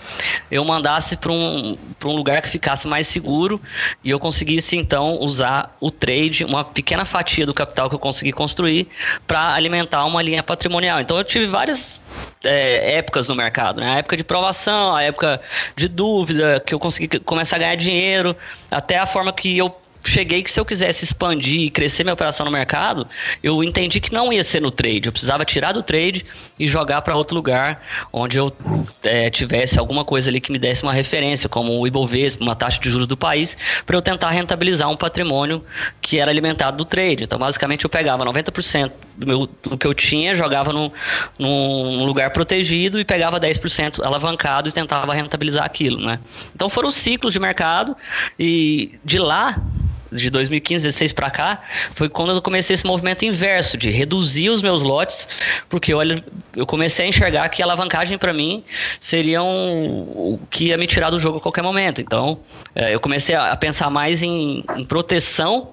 eu 0.50 0.64
mandasse 0.64 1.16
para 1.16 1.30
um, 1.30 1.76
um 2.04 2.12
lugar 2.12 2.40
que 2.40 2.48
ficasse 2.48 2.88
mais 2.88 3.06
seguro 3.06 3.60
e 4.02 4.10
eu 4.10 4.18
conseguisse 4.18 4.76
então 4.76 5.18
usar 5.20 5.76
o 5.80 5.90
trade, 5.90 6.44
uma 6.44 6.64
pequena 6.64 7.04
fatia 7.04 7.44
do 7.44 7.52
capital 7.52 7.88
que 7.88 7.94
eu 7.94 7.98
consegui 7.98 8.32
construir, 8.32 8.88
para 9.26 9.54
alimentar 9.54 10.04
uma 10.04 10.22
linha 10.22 10.42
patrimonial. 10.42 11.00
Então 11.00 11.18
eu 11.18 11.24
tive 11.24 11.46
várias 11.46 12.00
é, 12.44 12.98
épocas 12.98 13.28
no 13.28 13.34
mercado, 13.34 13.80
né? 13.80 13.94
A 13.94 13.98
época 13.98 14.16
de 14.16 14.24
provação, 14.24 14.94
a 14.94 15.02
época 15.02 15.40
de 15.76 15.88
dúvida, 15.88 16.62
que 16.64 16.72
eu 16.72 16.78
consegui 16.78 17.18
começar 17.20 17.56
a 17.56 17.58
ganhar 17.58 17.74
dinheiro, 17.74 18.36
até 18.70 18.98
a 18.98 19.06
forma 19.06 19.32
que 19.32 19.58
eu 19.58 19.74
cheguei 20.04 20.42
que 20.42 20.50
se 20.50 20.58
eu 20.58 20.64
quisesse 20.64 21.04
expandir 21.04 21.62
e 21.62 21.70
crescer 21.70 22.04
minha 22.04 22.14
operação 22.14 22.46
no 22.46 22.52
mercado, 22.52 23.06
eu 23.42 23.62
entendi 23.62 24.00
que 24.00 24.12
não 24.12 24.32
ia 24.32 24.44
ser 24.44 24.60
no 24.60 24.70
trade. 24.70 25.06
Eu 25.06 25.12
precisava 25.12 25.44
tirar 25.44 25.72
do 25.72 25.82
trade 25.82 26.24
e 26.58 26.66
jogar 26.66 27.02
para 27.02 27.16
outro 27.16 27.36
lugar 27.36 27.82
onde 28.12 28.38
eu 28.38 28.52
é, 29.02 29.30
tivesse 29.30 29.78
alguma 29.78 30.04
coisa 30.04 30.30
ali 30.30 30.40
que 30.40 30.50
me 30.50 30.58
desse 30.58 30.82
uma 30.82 30.92
referência, 30.92 31.48
como 31.48 31.78
o 31.78 31.86
Ibovespa, 31.86 32.42
uma 32.42 32.54
taxa 32.54 32.80
de 32.80 32.90
juros 32.90 33.06
do 33.06 33.16
país, 33.16 33.56
para 33.84 33.96
eu 33.96 34.02
tentar 34.02 34.30
rentabilizar 34.30 34.88
um 34.88 34.96
patrimônio 34.96 35.64
que 36.00 36.18
era 36.18 36.30
alimentado 36.30 36.76
do 36.76 36.84
trade. 36.84 37.24
Então, 37.24 37.38
basicamente, 37.38 37.84
eu 37.84 37.90
pegava 37.90 38.24
90% 38.24 38.92
do, 39.16 39.26
meu, 39.26 39.48
do 39.62 39.76
que 39.76 39.86
eu 39.86 39.94
tinha, 39.94 40.34
jogava 40.34 40.72
num, 40.72 40.90
num 41.38 42.04
lugar 42.04 42.30
protegido 42.30 42.98
e 42.98 43.04
pegava 43.04 43.40
10% 43.40 44.02
alavancado 44.04 44.68
e 44.68 44.72
tentava 44.72 45.12
rentabilizar 45.14 45.64
aquilo, 45.64 46.00
né? 46.00 46.18
Então, 46.54 46.70
foram 46.70 46.88
os 46.88 46.94
ciclos 46.94 47.32
de 47.32 47.38
mercado 47.38 47.96
e 48.38 48.98
de 49.04 49.18
lá 49.18 49.60
de 50.10 50.30
2015, 50.30 50.86
16 50.86 51.12
para 51.12 51.30
cá, 51.30 51.62
foi 51.94 52.08
quando 52.08 52.32
eu 52.32 52.42
comecei 52.42 52.74
esse 52.74 52.86
movimento 52.86 53.24
inverso 53.24 53.76
de 53.76 53.90
reduzir 53.90 54.48
os 54.50 54.62
meus 54.62 54.82
lotes, 54.82 55.28
porque 55.68 55.92
olha, 55.92 56.22
eu 56.56 56.66
comecei 56.66 57.06
a 57.06 57.08
enxergar 57.08 57.48
que 57.48 57.62
a 57.62 57.64
alavancagem 57.64 58.18
para 58.18 58.32
mim 58.32 58.64
seria 59.00 59.42
um, 59.42 60.00
o 60.00 60.40
que 60.50 60.66
ia 60.66 60.78
me 60.78 60.86
tirar 60.86 61.10
do 61.10 61.20
jogo 61.20 61.38
a 61.38 61.40
qualquer 61.40 61.62
momento. 61.62 62.00
Então, 62.00 62.40
é, 62.74 62.94
eu 62.94 63.00
comecei 63.00 63.34
a 63.34 63.54
pensar 63.56 63.90
mais 63.90 64.22
em, 64.22 64.64
em, 64.76 64.84
proteção 64.84 65.70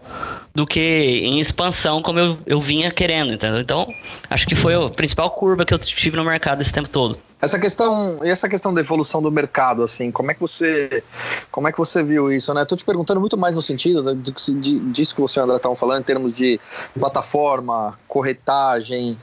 do 0.53 0.65
que 0.65 0.79
em 0.79 1.39
expansão, 1.39 2.01
como 2.01 2.19
eu, 2.19 2.37
eu 2.45 2.61
vinha 2.61 2.91
querendo, 2.91 3.33
entendeu? 3.33 3.59
Então, 3.59 3.87
acho 4.29 4.47
que 4.47 4.55
foi 4.55 4.73
a 4.73 4.89
principal 4.89 5.29
curva 5.31 5.65
que 5.65 5.73
eu 5.73 5.79
tive 5.79 6.15
no 6.15 6.23
mercado 6.23 6.61
esse 6.61 6.71
tempo 6.71 6.89
todo. 6.89 7.17
Essa 7.45 7.60
questão, 7.60 8.17
essa 8.23 8.49
questão 8.49 8.73
da 8.73 8.81
evolução 8.81 9.21
do 9.21 9.31
mercado, 9.31 9.84
assim, 9.84 10.10
como 10.10 10.31
é 10.31 10.34
que 10.34 10.41
você, 10.41 11.03
como 11.51 11.67
é 11.67 11.71
que 11.71 11.77
você 11.77 12.01
viu 12.01 12.31
isso, 12.31 12.51
né? 12.55 12.63
Estou 12.63 12.75
te 12.75 12.84
perguntando 12.84 13.19
muito 13.19 13.38
mais 13.38 13.55
no 13.55 13.62
sentido 13.62 14.15
disso 14.15 15.13
que 15.13 15.21
você 15.21 15.39
André 15.39 15.58
estava 15.58 15.75
falando 15.75 15.99
em 15.99 16.03
termos 16.03 16.34
de 16.34 16.60
plataforma, 16.99 17.99
corretagem. 18.08 19.15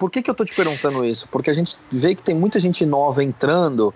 Por 0.00 0.10
que 0.10 0.22
que 0.22 0.30
eu 0.30 0.32
estou 0.32 0.46
te 0.46 0.54
perguntando 0.54 1.04
isso? 1.04 1.28
Porque 1.28 1.50
a 1.50 1.52
gente 1.52 1.76
vê 1.92 2.14
que 2.14 2.22
tem 2.22 2.34
muita 2.34 2.58
gente 2.58 2.86
nova 2.86 3.22
entrando 3.22 3.92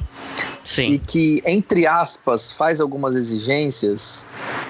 Sim. 0.63 0.85
e 0.85 0.99
que 0.99 1.43
entre 1.47 1.87
aspas 1.87 2.53
faz 2.53 2.79
algumas 2.79 3.17
exigências 3.17 4.27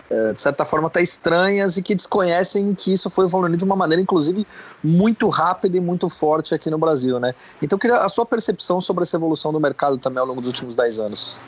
é, 0.09 0.33
de 0.33 0.41
certa 0.41 0.65
forma 0.65 0.87
até 0.87 1.03
estranhas 1.03 1.77
e 1.77 1.83
que 1.83 1.93
desconhecem 1.93 2.73
que 2.73 2.93
isso 2.93 3.11
foi 3.11 3.25
evoluindo 3.25 3.57
de 3.57 3.65
uma 3.65 3.75
maneira 3.75 4.01
inclusive 4.01 4.47
muito 4.81 5.29
rápida 5.29 5.77
e 5.77 5.81
muito 5.81 6.09
forte 6.09 6.55
aqui 6.55 6.71
no 6.71 6.79
Brasil, 6.79 7.19
né? 7.19 7.35
Então 7.61 7.77
eu 7.77 7.81
queria 7.81 7.97
a 7.97 8.09
sua 8.09 8.25
percepção 8.25 8.81
sobre 8.81 9.03
essa 9.03 9.17
evolução 9.17 9.53
do 9.53 9.59
mercado 9.59 9.99
também 9.99 10.21
ao 10.21 10.27
longo 10.27 10.41
dos 10.41 10.47
últimos 10.47 10.77
10 10.77 11.01
anos. 11.01 11.41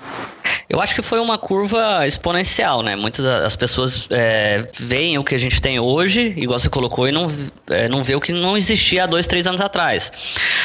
Eu 0.69 0.81
acho 0.81 0.97
que 0.97 1.03
foi 1.03 1.21
uma 1.21 1.39
curva 1.39 2.05
exponencial, 2.07 2.83
né? 2.83 2.97
Muitas 2.97 3.25
das 3.25 3.55
pessoas 3.55 4.09
é, 4.11 4.67
veem 4.79 5.17
o 5.17 5.23
que 5.23 5.35
a 5.35 5.39
gente 5.39 5.63
tem 5.63 5.79
hoje, 5.79 6.35
igual 6.37 6.59
você 6.59 6.69
colocou, 6.69 7.07
e 7.07 7.13
não, 7.13 7.33
é, 7.69 7.89
não 7.89 8.03
vê 8.03 8.17
o 8.17 8.21
que 8.21 8.33
não 8.33 8.57
existia 8.57 9.05
há 9.05 9.07
dois, 9.07 9.29
três 9.29 9.47
anos 9.47 9.61
atrás. 9.61 9.76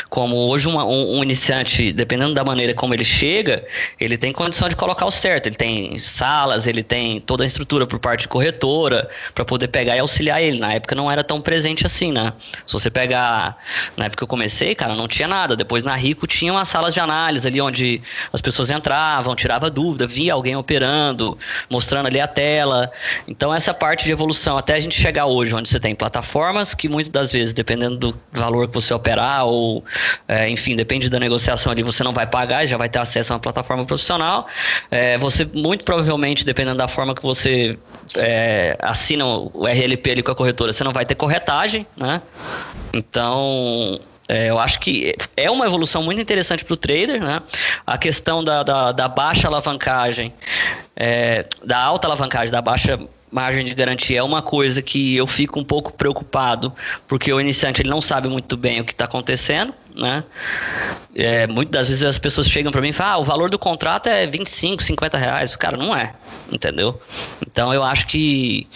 Como 0.09 0.35
hoje 0.49 0.67
uma, 0.67 0.83
um, 0.85 1.17
um, 1.17 1.23
iniciante, 1.23 1.91
dependendo 1.91 2.33
da 2.33 2.43
maneira 2.43 2.73
como 2.73 2.93
ele 2.93 3.05
chega, 3.05 3.65
ele 3.99 4.17
tem 4.17 4.31
condição 4.31 4.67
de 4.67 4.75
colocar 4.75 5.05
o 5.05 5.11
certo. 5.11 5.47
Ele 5.47 5.55
tem 5.55 5.97
salas, 5.99 6.67
ele 6.67 6.83
tem 6.83 7.19
toda 7.19 7.43
a 7.43 7.47
estrutura 7.47 7.85
por 7.87 7.99
parte 7.99 8.21
de 8.21 8.27
corretora 8.27 9.09
para 9.33 9.45
poder 9.45 9.67
pegar 9.67 9.95
e 9.95 9.99
auxiliar 9.99 10.41
ele. 10.41 10.59
Na 10.59 10.73
época 10.73 10.95
não 10.95 11.11
era 11.11 11.23
tão 11.23 11.41
presente 11.41 11.85
assim, 11.85 12.11
né? 12.11 12.33
Se 12.65 12.73
você 12.73 12.89
pegar, 12.89 13.57
na 13.95 14.05
época 14.05 14.17
que 14.17 14.23
eu 14.23 14.27
comecei, 14.27 14.75
cara, 14.75 14.95
não 14.95 15.07
tinha 15.07 15.27
nada. 15.27 15.55
Depois 15.55 15.83
na 15.83 15.95
Rico 15.95 16.27
tinha 16.27 16.51
umas 16.51 16.67
salas 16.67 16.93
de 16.93 16.99
análise 16.99 17.47
ali 17.47 17.61
onde 17.61 18.01
as 18.31 18.41
pessoas 18.41 18.69
entravam, 18.69 19.35
dúvidas 19.35 19.71
dúvida, 19.71 20.07
via 20.07 20.33
alguém 20.33 20.55
operando, 20.55 21.37
mostrando 21.69 22.07
ali 22.07 22.19
a 22.19 22.27
tela. 22.27 22.91
Então, 23.27 23.53
essa 23.53 23.73
parte 23.73 24.05
de 24.05 24.11
evolução, 24.11 24.57
até 24.57 24.75
a 24.75 24.79
gente 24.79 24.99
chegar 24.99 25.25
hoje, 25.25 25.53
onde 25.53 25.69
você 25.69 25.79
tem 25.79 25.95
plataformas 25.95 26.73
que 26.73 26.87
muitas 26.87 27.11
das 27.11 27.31
vezes, 27.31 27.53
dependendo 27.53 27.97
do 27.97 28.15
valor 28.31 28.67
que 28.67 28.73
você 28.73 28.93
operar, 29.01 29.45
ou 29.45 29.83
é, 30.27 30.47
enfim, 30.49 30.75
depende 30.75 31.09
da 31.09 31.19
negociação 31.19 31.71
ali, 31.71 31.83
você 31.83 32.03
não 32.03 32.13
vai 32.13 32.27
pagar, 32.27 32.65
já 32.65 32.77
vai 32.77 32.87
ter 32.87 32.99
acesso 32.99 33.33
a 33.33 33.35
uma 33.35 33.39
plataforma 33.39 33.83
profissional. 33.85 34.47
É, 34.89 35.17
você, 35.17 35.45
muito 35.53 35.83
provavelmente, 35.83 36.45
dependendo 36.45 36.77
da 36.77 36.87
forma 36.87 37.13
que 37.13 37.23
você 37.23 37.77
é, 38.15 38.77
assina 38.79 39.25
o 39.25 39.67
RLP 39.67 40.11
ali 40.11 40.23
com 40.23 40.31
a 40.31 40.35
corretora, 40.35 40.71
você 40.71 40.83
não 40.83 40.93
vai 40.93 41.05
ter 41.05 41.15
corretagem, 41.15 41.85
né? 41.97 42.21
Então, 42.93 43.99
é, 44.27 44.49
eu 44.49 44.59
acho 44.59 44.79
que 44.79 45.13
é 45.35 45.49
uma 45.51 45.65
evolução 45.65 46.03
muito 46.03 46.21
interessante 46.21 46.63
para 46.63 46.73
o 46.73 46.77
trader, 46.77 47.21
né? 47.21 47.41
A 47.85 47.97
questão 47.97 48.43
da, 48.43 48.63
da, 48.63 48.91
da 48.91 49.07
baixa 49.07 49.47
alavancagem, 49.47 50.33
é, 50.95 51.45
da 51.63 51.77
alta 51.77 52.07
alavancagem, 52.07 52.51
da 52.51 52.61
baixa 52.61 52.99
margem 53.31 53.63
de 53.63 53.73
garantia 53.73 54.19
é 54.19 54.23
uma 54.23 54.41
coisa 54.41 54.81
que 54.81 55.15
eu 55.15 55.25
fico 55.25 55.59
um 55.59 55.63
pouco 55.63 55.93
preocupado, 55.93 56.73
porque 57.07 57.31
o 57.31 57.39
iniciante 57.39 57.81
ele 57.81 57.89
não 57.89 58.01
sabe 58.01 58.27
muito 58.27 58.57
bem 58.57 58.81
o 58.81 58.85
que 58.85 58.91
está 58.91 59.05
acontecendo, 59.05 59.73
né? 59.95 60.23
É, 61.15 61.47
muitas 61.47 61.71
das 61.71 61.87
vezes 61.87 62.03
as 62.03 62.19
pessoas 62.19 62.47
chegam 62.47 62.71
para 62.71 62.81
mim 62.81 62.89
e 62.89 62.93
falam, 62.93 63.13
ah, 63.13 63.17
o 63.17 63.23
valor 63.23 63.49
do 63.49 63.57
contrato 63.57 64.07
é 64.07 64.27
25, 64.27 64.83
50 64.83 65.17
reais. 65.17 65.55
Cara, 65.55 65.77
não 65.77 65.95
é, 65.95 66.13
entendeu? 66.51 67.01
Então 67.45 67.73
eu 67.73 67.83
acho 67.83 68.07
que 68.07 68.67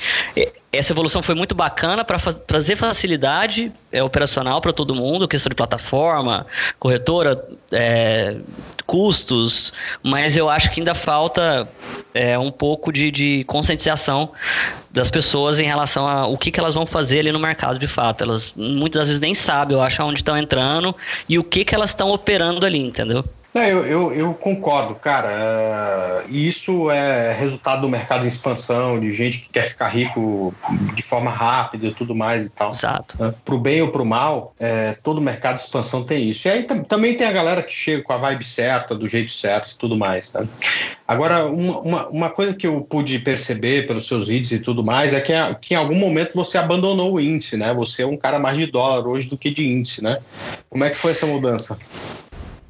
essa 0.78 0.94
evolução 0.94 1.22
foi 1.22 1.36
muito 1.36 1.56
bacana 1.56 2.04
para 2.04 2.20
fa 2.20 2.34
trazer 2.34 2.76
facilidade 2.76 3.72
é, 3.92 4.04
operacional 4.04 4.62
para 4.62 4.74
todo 4.74 4.94
mundo, 4.94 5.28
questão 5.28 5.50
de 5.50 5.56
plataforma, 5.56 6.46
corretora, 6.80 7.44
é, 7.72 8.38
custos, 8.86 9.74
mas 10.04 10.38
eu 10.38 10.50
acho 10.50 10.70
que 10.72 10.80
ainda 10.80 10.94
falta 10.94 11.68
é, 12.14 12.38
um 12.38 12.52
pouco 12.52 12.92
de, 12.92 13.10
de 13.12 13.44
conscientização 13.46 14.32
das 14.92 15.10
pessoas 15.10 15.60
em 15.60 15.66
relação 15.66 16.08
ao 16.08 16.38
que, 16.38 16.52
que 16.52 16.60
elas 16.60 16.74
vão 16.74 16.86
fazer 16.86 17.20
ali 17.20 17.32
no 17.32 17.40
mercado 17.40 17.78
de 17.80 17.88
fato. 17.88 18.24
Elas 18.24 18.54
muitas 18.56 19.08
vezes 19.08 19.20
nem 19.20 19.36
sabem, 19.36 19.76
eu 19.76 19.82
acho, 19.82 20.02
onde 20.04 20.20
estão 20.20 20.38
entrando 20.38 20.96
e 21.28 21.38
o 21.38 21.44
que, 21.44 21.66
que 21.66 21.76
elas 21.76 21.90
estão 21.90 22.12
operando 22.12 22.66
ali, 22.66 22.80
entendeu? 22.80 23.26
Não, 23.56 23.64
eu, 23.64 23.86
eu, 23.86 24.14
eu, 24.14 24.34
concordo, 24.34 24.96
cara. 24.96 26.26
Uh, 26.28 26.30
isso 26.30 26.92
é 26.92 27.32
resultado 27.32 27.84
do 27.84 27.90
mercado 27.90 28.26
em 28.26 28.28
expansão, 28.28 29.00
de 29.00 29.14
gente 29.14 29.40
que 29.40 29.48
quer 29.48 29.70
ficar 29.70 29.88
rico 29.88 30.54
de 30.94 31.02
forma 31.02 31.32
rápida 31.32 31.88
e 31.88 31.94
tudo 31.94 32.14
mais 32.14 32.44
e 32.44 32.50
tal. 32.50 32.72
Exato. 32.72 33.16
Uh, 33.18 33.34
pro 33.46 33.58
bem 33.58 33.82
ou 33.82 33.88
pro 33.88 34.04
mal, 34.04 34.54
é, 34.60 34.98
todo 35.02 35.22
mercado 35.22 35.56
de 35.56 35.62
expansão 35.62 36.04
tem 36.04 36.30
isso. 36.30 36.50
E 36.50 36.52
aí 36.52 36.64
também 36.64 37.16
tem 37.16 37.26
a 37.26 37.32
galera 37.32 37.64
que 37.64 37.72
chega 37.72 38.04
com 38.04 38.12
a 38.12 38.18
vibe 38.18 38.44
certa, 38.44 38.94
do 38.94 39.08
jeito 39.08 39.32
certo 39.32 39.72
e 39.72 39.78
tudo 39.78 39.96
mais. 39.96 40.32
Tá? 40.32 40.44
Agora, 41.08 41.46
uma, 41.46 41.80
uma, 41.80 42.08
uma, 42.10 42.30
coisa 42.30 42.54
que 42.54 42.68
eu 42.68 42.82
pude 42.82 43.20
perceber 43.20 43.88
pelos 43.88 44.06
seus 44.06 44.28
vídeos 44.28 44.52
e 44.52 44.60
tudo 44.60 44.84
mais 44.84 45.14
é 45.14 45.22
que, 45.22 45.32
que 45.62 45.76
em 45.76 45.78
algum 45.78 45.96
momento 45.96 46.34
você 46.34 46.58
abandonou 46.58 47.14
o 47.14 47.22
índice, 47.22 47.56
né? 47.56 47.74
Você 47.74 48.04
é 48.04 48.06
um 48.06 48.18
cara 48.18 48.38
mais 48.38 48.58
de 48.58 48.66
dólar 48.66 49.08
hoje 49.08 49.30
do 49.30 49.38
que 49.38 49.50
de 49.50 49.66
índice, 49.66 50.04
né? 50.04 50.18
Como 50.70 50.84
é 50.84 50.90
que 50.90 50.98
foi 50.98 51.12
essa 51.12 51.26
mudança? 51.26 51.78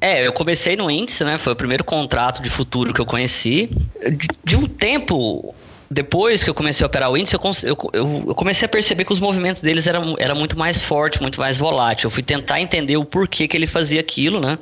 É, 0.06 0.24
eu 0.24 0.32
comecei 0.32 0.76
no 0.76 0.88
índice, 0.88 1.24
né? 1.24 1.36
Foi 1.36 1.52
o 1.52 1.56
primeiro 1.56 1.82
contrato 1.82 2.40
de 2.40 2.48
futuro 2.48 2.94
que 2.94 3.00
eu 3.00 3.06
conheci. 3.06 3.68
De, 4.08 4.28
de 4.44 4.56
um 4.56 4.64
tempo 4.64 5.52
depois 5.90 6.44
que 6.44 6.50
eu 6.50 6.54
comecei 6.54 6.84
a 6.84 6.86
operar 6.86 7.10
o 7.10 7.16
índice, 7.16 7.34
eu, 7.34 7.40
eu, 7.64 8.24
eu, 8.28 8.34
comecei 8.36 8.66
a 8.66 8.68
perceber 8.68 9.04
que 9.04 9.12
os 9.12 9.18
movimentos 9.18 9.62
deles 9.62 9.84
eram 9.88 10.14
era 10.16 10.32
muito 10.32 10.56
mais 10.56 10.80
forte, 10.80 11.20
muito 11.20 11.40
mais 11.40 11.58
volátil. 11.58 12.06
Eu 12.06 12.10
fui 12.12 12.22
tentar 12.22 12.60
entender 12.60 12.96
o 12.96 13.04
porquê 13.04 13.48
que 13.48 13.56
ele 13.56 13.66
fazia 13.66 13.98
aquilo, 13.98 14.40
né? 14.40 14.58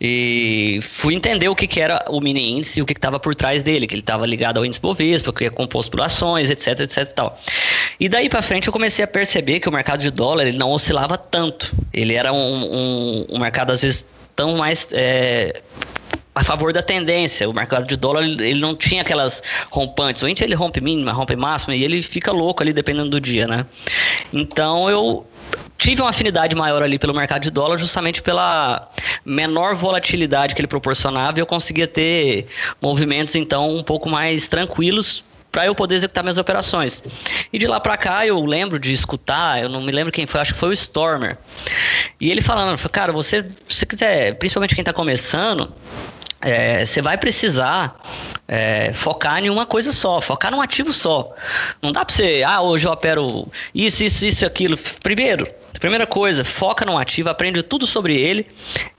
E 0.00 0.80
fui 0.82 1.14
entender 1.14 1.48
o 1.48 1.54
que, 1.54 1.68
que 1.68 1.80
era 1.80 2.04
o 2.08 2.20
mini 2.20 2.50
índice 2.50 2.80
e 2.80 2.82
o 2.82 2.86
que 2.86 2.92
estava 2.92 3.20
por 3.20 3.36
trás 3.36 3.62
dele, 3.62 3.86
que 3.86 3.94
ele 3.94 4.02
estava 4.02 4.26
ligado 4.26 4.58
ao 4.58 4.66
índice 4.66 4.80
Bovespa, 4.80 5.32
que 5.32 5.44
é 5.44 5.50
composto 5.50 5.92
por 5.92 6.00
ações, 6.00 6.50
etc, 6.50 6.80
etc 6.80 6.98
e 6.98 7.06
tal. 7.06 7.40
E 8.00 8.08
daí 8.08 8.28
para 8.28 8.42
frente 8.42 8.66
eu 8.66 8.72
comecei 8.72 9.04
a 9.04 9.08
perceber 9.08 9.60
que 9.60 9.68
o 9.68 9.72
mercado 9.72 10.00
de 10.00 10.10
dólar 10.10 10.46
ele 10.46 10.58
não 10.58 10.70
oscilava 10.70 11.16
tanto. 11.16 11.72
Ele 11.92 12.14
era 12.14 12.32
um, 12.32 12.36
um, 12.38 13.26
um 13.30 13.38
mercado, 13.38 13.70
às 13.70 13.82
vezes, 13.82 14.04
tão 14.34 14.56
mais 14.56 14.88
é, 14.92 15.62
a 16.34 16.42
favor 16.42 16.72
da 16.72 16.82
tendência. 16.82 17.48
O 17.48 17.52
mercado 17.52 17.86
de 17.86 17.96
dólar 17.96 18.24
ele 18.24 18.60
não 18.60 18.74
tinha 18.74 19.02
aquelas 19.02 19.42
rompantes. 19.70 20.22
O 20.22 20.28
índice 20.28 20.44
ele 20.44 20.54
rompe 20.54 20.80
mínima, 20.80 21.12
rompe 21.12 21.36
máxima 21.36 21.74
e 21.74 21.84
ele 21.84 22.02
fica 22.02 22.32
louco 22.32 22.62
ali 22.62 22.72
dependendo 22.72 23.10
do 23.10 23.20
dia, 23.20 23.46
né? 23.46 23.66
Então 24.32 24.88
eu 24.88 25.26
tive 25.76 26.00
uma 26.00 26.10
afinidade 26.10 26.54
maior 26.54 26.82
ali 26.82 26.98
pelo 26.98 27.12
mercado 27.12 27.42
de 27.42 27.50
dólar 27.50 27.76
justamente 27.76 28.22
pela 28.22 28.88
menor 29.24 29.74
volatilidade 29.74 30.54
que 30.54 30.60
ele 30.60 30.68
proporcionava 30.68 31.38
e 31.38 31.42
eu 31.42 31.46
conseguia 31.46 31.86
ter 31.86 32.46
movimentos 32.80 33.34
então 33.34 33.76
um 33.76 33.82
pouco 33.82 34.08
mais 34.08 34.48
tranquilos 34.48 35.24
para 35.52 35.66
eu 35.66 35.74
poder 35.74 35.96
executar 35.96 36.24
minhas 36.24 36.38
operações. 36.38 37.02
E 37.52 37.58
de 37.58 37.66
lá 37.66 37.78
para 37.78 37.96
cá 37.98 38.26
eu 38.26 38.42
lembro 38.42 38.78
de 38.78 38.92
escutar, 38.92 39.62
eu 39.62 39.68
não 39.68 39.82
me 39.82 39.92
lembro 39.92 40.10
quem 40.10 40.26
foi, 40.26 40.40
acho 40.40 40.54
que 40.54 40.58
foi 40.58 40.70
o 40.70 40.72
Stormer. 40.72 41.36
E 42.18 42.30
ele 42.30 42.40
falando, 42.40 42.76
cara, 42.88 43.12
você, 43.12 43.44
se 43.68 43.84
quiser, 43.84 44.34
principalmente 44.36 44.74
quem 44.74 44.80
está 44.80 44.94
começando, 44.94 45.72
é, 46.40 46.84
você 46.84 47.02
vai 47.02 47.18
precisar 47.18 48.00
é, 48.48 48.92
focar 48.94 49.44
em 49.44 49.50
uma 49.50 49.66
coisa 49.66 49.92
só, 49.92 50.20
focar 50.20 50.50
num 50.50 50.60
ativo 50.60 50.92
só. 50.92 51.34
Não 51.82 51.92
dá 51.92 52.04
para 52.04 52.14
você, 52.14 52.42
ah, 52.44 52.62
hoje 52.62 52.86
eu 52.86 52.92
opero 52.92 53.46
isso, 53.74 54.02
isso, 54.02 54.26
isso, 54.26 54.46
aquilo. 54.46 54.78
Primeiro, 55.02 55.46
Primeira 55.82 56.06
coisa, 56.06 56.44
foca 56.44 56.84
no 56.84 56.96
ativo, 56.96 57.28
aprende 57.28 57.60
tudo 57.60 57.88
sobre 57.88 58.14
ele 58.14 58.46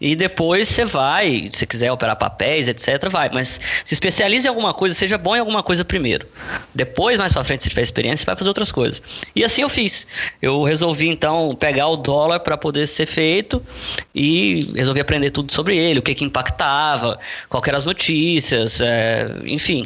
e 0.02 0.18
depois 0.18 0.68
você 0.68 0.84
vai, 0.84 1.50
se 1.50 1.66
quiser 1.66 1.90
operar 1.90 2.18
papéis, 2.18 2.68
etc, 2.68 3.10
vai. 3.10 3.30
Mas 3.34 3.62
se 3.86 3.94
especialize 3.94 4.46
em 4.46 4.50
alguma 4.50 4.74
coisa, 4.74 4.94
seja 4.94 5.18
bom 5.18 5.34
em 5.34 5.40
alguma 5.40 5.64
coisa 5.64 5.86
primeiro. 5.86 6.28
Depois, 6.76 7.18
mais 7.18 7.32
para 7.32 7.42
frente, 7.46 7.64
se 7.64 7.70
tiver 7.70 7.84
experiência, 7.84 8.18
você 8.18 8.26
vai 8.26 8.36
fazer 8.36 8.50
outras 8.50 8.70
coisas. 8.70 9.02
E 9.34 9.46
assim 9.46 9.62
eu 9.62 9.70
fiz. 9.70 10.06
Eu 10.42 10.62
resolvi 10.64 11.08
então 11.08 11.56
pegar 11.56 11.88
o 11.88 11.96
dólar 11.96 12.42
para 12.42 12.58
poder 12.58 12.86
ser 12.86 13.06
feito 13.06 13.66
e 14.14 14.70
resolvi 14.76 15.00
aprender 15.00 15.32
tudo 15.32 15.54
sobre 15.54 15.78
ele, 15.78 16.00
o 16.00 16.02
que 16.02 16.14
que 16.14 16.26
impactava, 16.26 17.18
quais 17.48 17.66
eram 17.66 17.78
as 17.78 17.86
notícias, 17.86 18.82
é, 18.82 19.34
enfim 19.46 19.86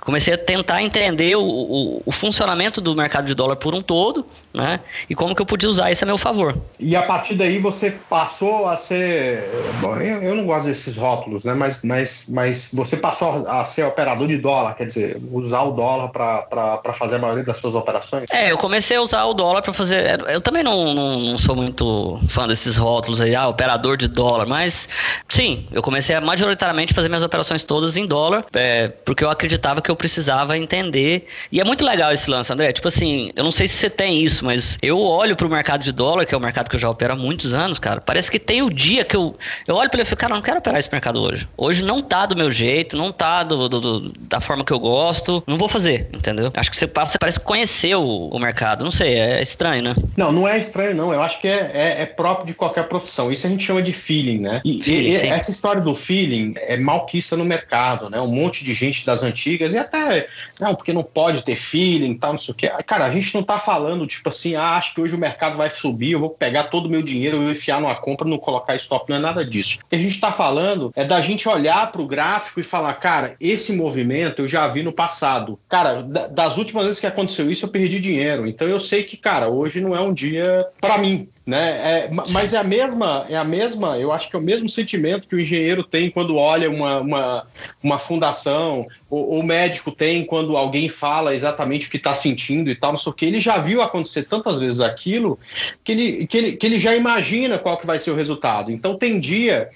comecei 0.00 0.34
a 0.34 0.38
tentar 0.38 0.82
entender 0.82 1.36
o, 1.36 1.42
o, 1.42 2.02
o, 2.06 2.12
funcionamento 2.12 2.80
do 2.80 2.94
mercado 2.94 3.26
de 3.26 3.34
dólar 3.34 3.56
por 3.56 3.74
um 3.74 3.82
todo, 3.82 4.26
né? 4.52 4.80
E 5.08 5.14
como 5.14 5.34
que 5.34 5.42
eu 5.42 5.46
podia 5.46 5.68
usar 5.68 5.90
isso 5.90 6.04
a 6.04 6.06
meu 6.06 6.18
favor. 6.18 6.56
E 6.78 6.96
a 6.96 7.02
partir 7.02 7.34
daí 7.34 7.58
você 7.58 7.92
passou 8.08 8.66
a 8.66 8.76
ser. 8.76 9.44
Bom, 9.80 9.96
eu, 9.96 10.22
eu 10.22 10.34
não 10.34 10.46
gosto 10.46 10.66
desses 10.66 10.96
rótulos, 10.96 11.44
né? 11.44 11.54
Mas, 11.54 11.82
mas, 11.82 12.26
mas 12.28 12.70
você 12.72 12.96
passou 12.96 13.46
a 13.48 13.62
ser 13.64 13.84
operador 13.84 14.26
de 14.26 14.38
dólar, 14.38 14.74
quer 14.74 14.86
dizer, 14.86 15.20
usar 15.30 15.62
o 15.62 15.72
dólar 15.72 16.08
para 16.08 16.92
fazer 16.94 17.16
a 17.16 17.18
maioria 17.18 17.44
das 17.44 17.58
suas 17.58 17.74
operações? 17.74 18.24
É, 18.30 18.50
eu 18.50 18.58
comecei 18.58 18.96
a 18.96 19.02
usar 19.02 19.24
o 19.24 19.34
dólar 19.34 19.62
para 19.62 19.72
fazer. 19.72 20.20
Eu 20.28 20.40
também 20.40 20.62
não, 20.62 20.94
não, 20.94 21.18
não, 21.20 21.38
sou 21.38 21.54
muito 21.54 22.20
fã 22.28 22.48
desses 22.48 22.76
rótulos 22.76 23.20
aí, 23.20 23.34
ah, 23.34 23.48
operador 23.48 23.96
de 23.96 24.08
dólar, 24.08 24.46
mas 24.46 24.88
sim, 25.28 25.66
eu 25.70 25.82
comecei 25.82 26.16
a 26.16 26.20
majoritariamente 26.20 26.94
fazer 26.94 27.08
minhas 27.08 27.24
operações 27.24 27.64
todas 27.64 27.96
em 27.96 28.06
dólar, 28.06 28.44
é, 28.54 28.88
porque 28.88 29.22
eu 29.22 29.30
acreditava 29.30 29.82
que 29.82 29.89
eu 29.90 29.96
precisava 29.96 30.56
entender. 30.56 31.26
E 31.50 31.60
é 31.60 31.64
muito 31.64 31.84
legal 31.84 32.12
esse 32.12 32.30
lance, 32.30 32.52
André. 32.52 32.72
Tipo 32.72 32.88
assim, 32.88 33.30
eu 33.34 33.44
não 33.44 33.52
sei 33.52 33.66
se 33.68 33.76
você 33.76 33.90
tem 33.90 34.22
isso, 34.22 34.44
mas 34.44 34.78
eu 34.82 35.00
olho 35.00 35.36
pro 35.36 35.48
mercado 35.48 35.82
de 35.82 35.92
dólar, 35.92 36.26
que 36.26 36.34
é 36.34 36.38
o 36.38 36.40
mercado 36.40 36.68
que 36.68 36.76
eu 36.76 36.80
já 36.80 36.88
opero 36.88 37.12
há 37.12 37.16
muitos 37.16 37.54
anos, 37.54 37.78
cara. 37.78 38.00
Parece 38.00 38.30
que 38.30 38.38
tem 38.38 38.62
o 38.62 38.70
dia 38.70 39.04
que 39.04 39.16
eu, 39.16 39.36
eu 39.66 39.74
olho 39.74 39.90
para 39.90 40.00
ele 40.00 40.06
e 40.06 40.10
falo, 40.10 40.18
cara, 40.18 40.32
eu 40.32 40.36
não 40.36 40.42
quero 40.42 40.58
operar 40.58 40.78
esse 40.78 40.90
mercado 40.90 41.20
hoje. 41.20 41.48
Hoje 41.56 41.82
não 41.82 42.02
tá 42.02 42.26
do 42.26 42.36
meu 42.36 42.50
jeito, 42.50 42.96
não 42.96 43.12
tá 43.12 43.42
do, 43.42 43.68
do, 43.68 43.80
do 43.80 44.12
da 44.20 44.40
forma 44.40 44.64
que 44.64 44.72
eu 44.72 44.78
gosto. 44.78 45.42
Não 45.46 45.58
vou 45.58 45.68
fazer, 45.68 46.08
entendeu? 46.12 46.50
Acho 46.54 46.70
que 46.70 46.76
você 46.76 46.86
passa, 46.86 47.18
parece 47.18 47.40
conhecer 47.40 47.94
o, 47.94 48.28
o 48.28 48.38
mercado. 48.38 48.84
Não 48.84 48.90
sei, 48.90 49.14
é 49.14 49.42
estranho, 49.42 49.82
né? 49.82 49.94
Não, 50.16 50.32
não 50.32 50.48
é 50.48 50.58
estranho, 50.58 50.94
não. 50.94 51.12
Eu 51.12 51.22
acho 51.22 51.40
que 51.40 51.48
é, 51.48 51.70
é, 51.72 52.02
é 52.02 52.06
próprio 52.06 52.46
de 52.46 52.54
qualquer 52.54 52.84
profissão. 52.84 53.30
Isso 53.30 53.46
a 53.46 53.50
gente 53.50 53.64
chama 53.64 53.82
de 53.82 53.92
feeling, 53.92 54.38
né? 54.38 54.60
E, 54.64 54.82
feeling, 54.82 55.10
e 55.10 55.26
essa 55.26 55.50
história 55.50 55.80
do 55.80 55.94
feeling 55.94 56.54
é 56.56 56.76
malquista 56.76 57.36
no 57.36 57.44
mercado, 57.44 58.08
né? 58.08 58.20
Um 58.20 58.28
monte 58.28 58.64
de 58.64 58.72
gente 58.74 59.04
das 59.04 59.22
antigas 59.22 59.72
e 59.72 59.78
até, 59.80 60.28
não, 60.60 60.74
porque 60.74 60.92
não 60.92 61.02
pode 61.02 61.42
ter 61.42 61.56
feeling, 61.56 62.14
tal, 62.14 62.32
não 62.32 62.38
sei 62.38 62.52
o 62.52 62.54
quê. 62.54 62.70
Cara, 62.86 63.06
a 63.06 63.10
gente 63.10 63.34
não 63.34 63.42
tá 63.42 63.58
falando, 63.58 64.06
tipo 64.06 64.28
assim, 64.28 64.54
ah, 64.54 64.76
acho 64.76 64.94
que 64.94 65.00
hoje 65.00 65.14
o 65.14 65.18
mercado 65.18 65.56
vai 65.56 65.70
subir, 65.70 66.12
eu 66.12 66.20
vou 66.20 66.30
pegar 66.30 66.64
todo 66.64 66.86
o 66.86 66.90
meu 66.90 67.02
dinheiro, 67.02 67.36
eu 67.36 67.42
vou 67.42 67.50
enfiar 67.50 67.80
numa 67.80 67.94
compra, 67.94 68.28
não 68.28 68.38
colocar 68.38 68.74
stop, 68.76 69.08
não 69.08 69.16
é 69.16 69.20
nada 69.20 69.44
disso. 69.44 69.78
O 69.84 69.88
que 69.88 69.96
a 69.96 69.98
gente 69.98 70.20
tá 70.20 70.32
falando 70.32 70.92
é 70.94 71.04
da 71.04 71.20
gente 71.20 71.48
olhar 71.48 71.90
para 71.90 72.02
o 72.02 72.06
gráfico 72.06 72.60
e 72.60 72.64
falar, 72.64 72.94
cara, 72.94 73.34
esse 73.40 73.74
movimento 73.74 74.42
eu 74.42 74.48
já 74.48 74.66
vi 74.68 74.82
no 74.82 74.92
passado. 74.92 75.58
Cara, 75.68 76.02
das 76.02 76.56
últimas 76.56 76.84
vezes 76.84 77.00
que 77.00 77.06
aconteceu 77.06 77.50
isso, 77.50 77.64
eu 77.64 77.70
perdi 77.70 77.98
dinheiro. 78.00 78.46
Então 78.46 78.66
eu 78.66 78.80
sei 78.80 79.02
que, 79.02 79.16
cara, 79.16 79.48
hoje 79.48 79.80
não 79.80 79.94
é 79.94 80.00
um 80.00 80.12
dia 80.12 80.66
para 80.80 80.98
mim, 80.98 81.28
né? 81.46 81.70
É, 81.82 82.10
mas 82.30 82.54
é 82.54 82.58
a 82.58 82.64
mesma, 82.64 83.26
é 83.28 83.36
a 83.36 83.44
mesma, 83.44 83.98
eu 83.98 84.12
acho 84.12 84.28
que 84.28 84.36
é 84.36 84.38
o 84.38 84.42
mesmo 84.42 84.68
sentimento 84.68 85.26
que 85.26 85.34
o 85.34 85.40
engenheiro 85.40 85.82
tem 85.82 86.10
quando 86.10 86.36
olha 86.36 86.70
uma, 86.70 87.00
uma, 87.00 87.46
uma 87.82 87.98
fundação 87.98 88.86
ou, 89.08 89.36
ou 89.36 89.42
mede 89.42 89.69
médico 89.70 89.92
tem 89.92 90.24
quando 90.24 90.56
alguém 90.56 90.88
fala 90.88 91.34
exatamente 91.34 91.86
o 91.86 91.90
que 91.90 91.96
está 91.96 92.14
sentindo 92.14 92.68
e 92.68 92.74
tal, 92.74 92.92
não 92.92 92.98
sei 92.98 93.10
o 93.10 93.14
que. 93.14 93.24
Ele 93.24 93.40
já 93.40 93.58
viu 93.58 93.80
acontecer 93.80 94.24
tantas 94.24 94.58
vezes 94.58 94.80
aquilo 94.80 95.38
que 95.84 95.92
ele, 95.92 96.26
que 96.26 96.36
ele, 96.36 96.52
que 96.52 96.66
ele 96.66 96.78
já 96.78 96.94
imagina 96.96 97.58
qual 97.58 97.76
que 97.76 97.86
vai 97.86 97.98
ser 97.98 98.10
o 98.10 98.16
resultado. 98.16 98.70
Então 98.70 98.96
tem 98.96 99.20
dia 99.20 99.68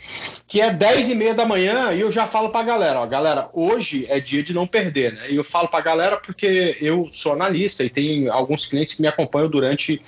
que 0.47 0.61
é 0.61 0.73
10 0.73 1.11
e 1.11 1.15
meia 1.15 1.35
da 1.35 1.47
manhã 1.47 1.93
e 1.93 2.01
eu 2.01 2.11
já 2.11 2.27
falo 2.27 2.51
para 2.51 2.61
a 2.61 2.65
galera, 2.65 3.01
ó, 3.01 3.07
galera, 3.07 3.49
hoje 3.53 4.07
é 4.09 4.19
dia 4.19 4.43
de 4.43 4.53
não 4.53 4.67
perder, 4.67 5.13
né? 5.13 5.31
E 5.31 5.37
eu 5.37 5.45
falo 5.45 5.69
para 5.69 5.79
a 5.79 5.83
galera 5.83 6.17
porque 6.17 6.77
eu 6.81 7.09
sou 7.13 7.33
analista 7.33 7.85
e 7.85 7.91
tem 7.91 8.29
alguns 8.29 8.67
clientes 8.67 8.95
que 8.95 9.03
me 9.03 9.09
acompanham 9.09 9.49
durante 9.49 10.01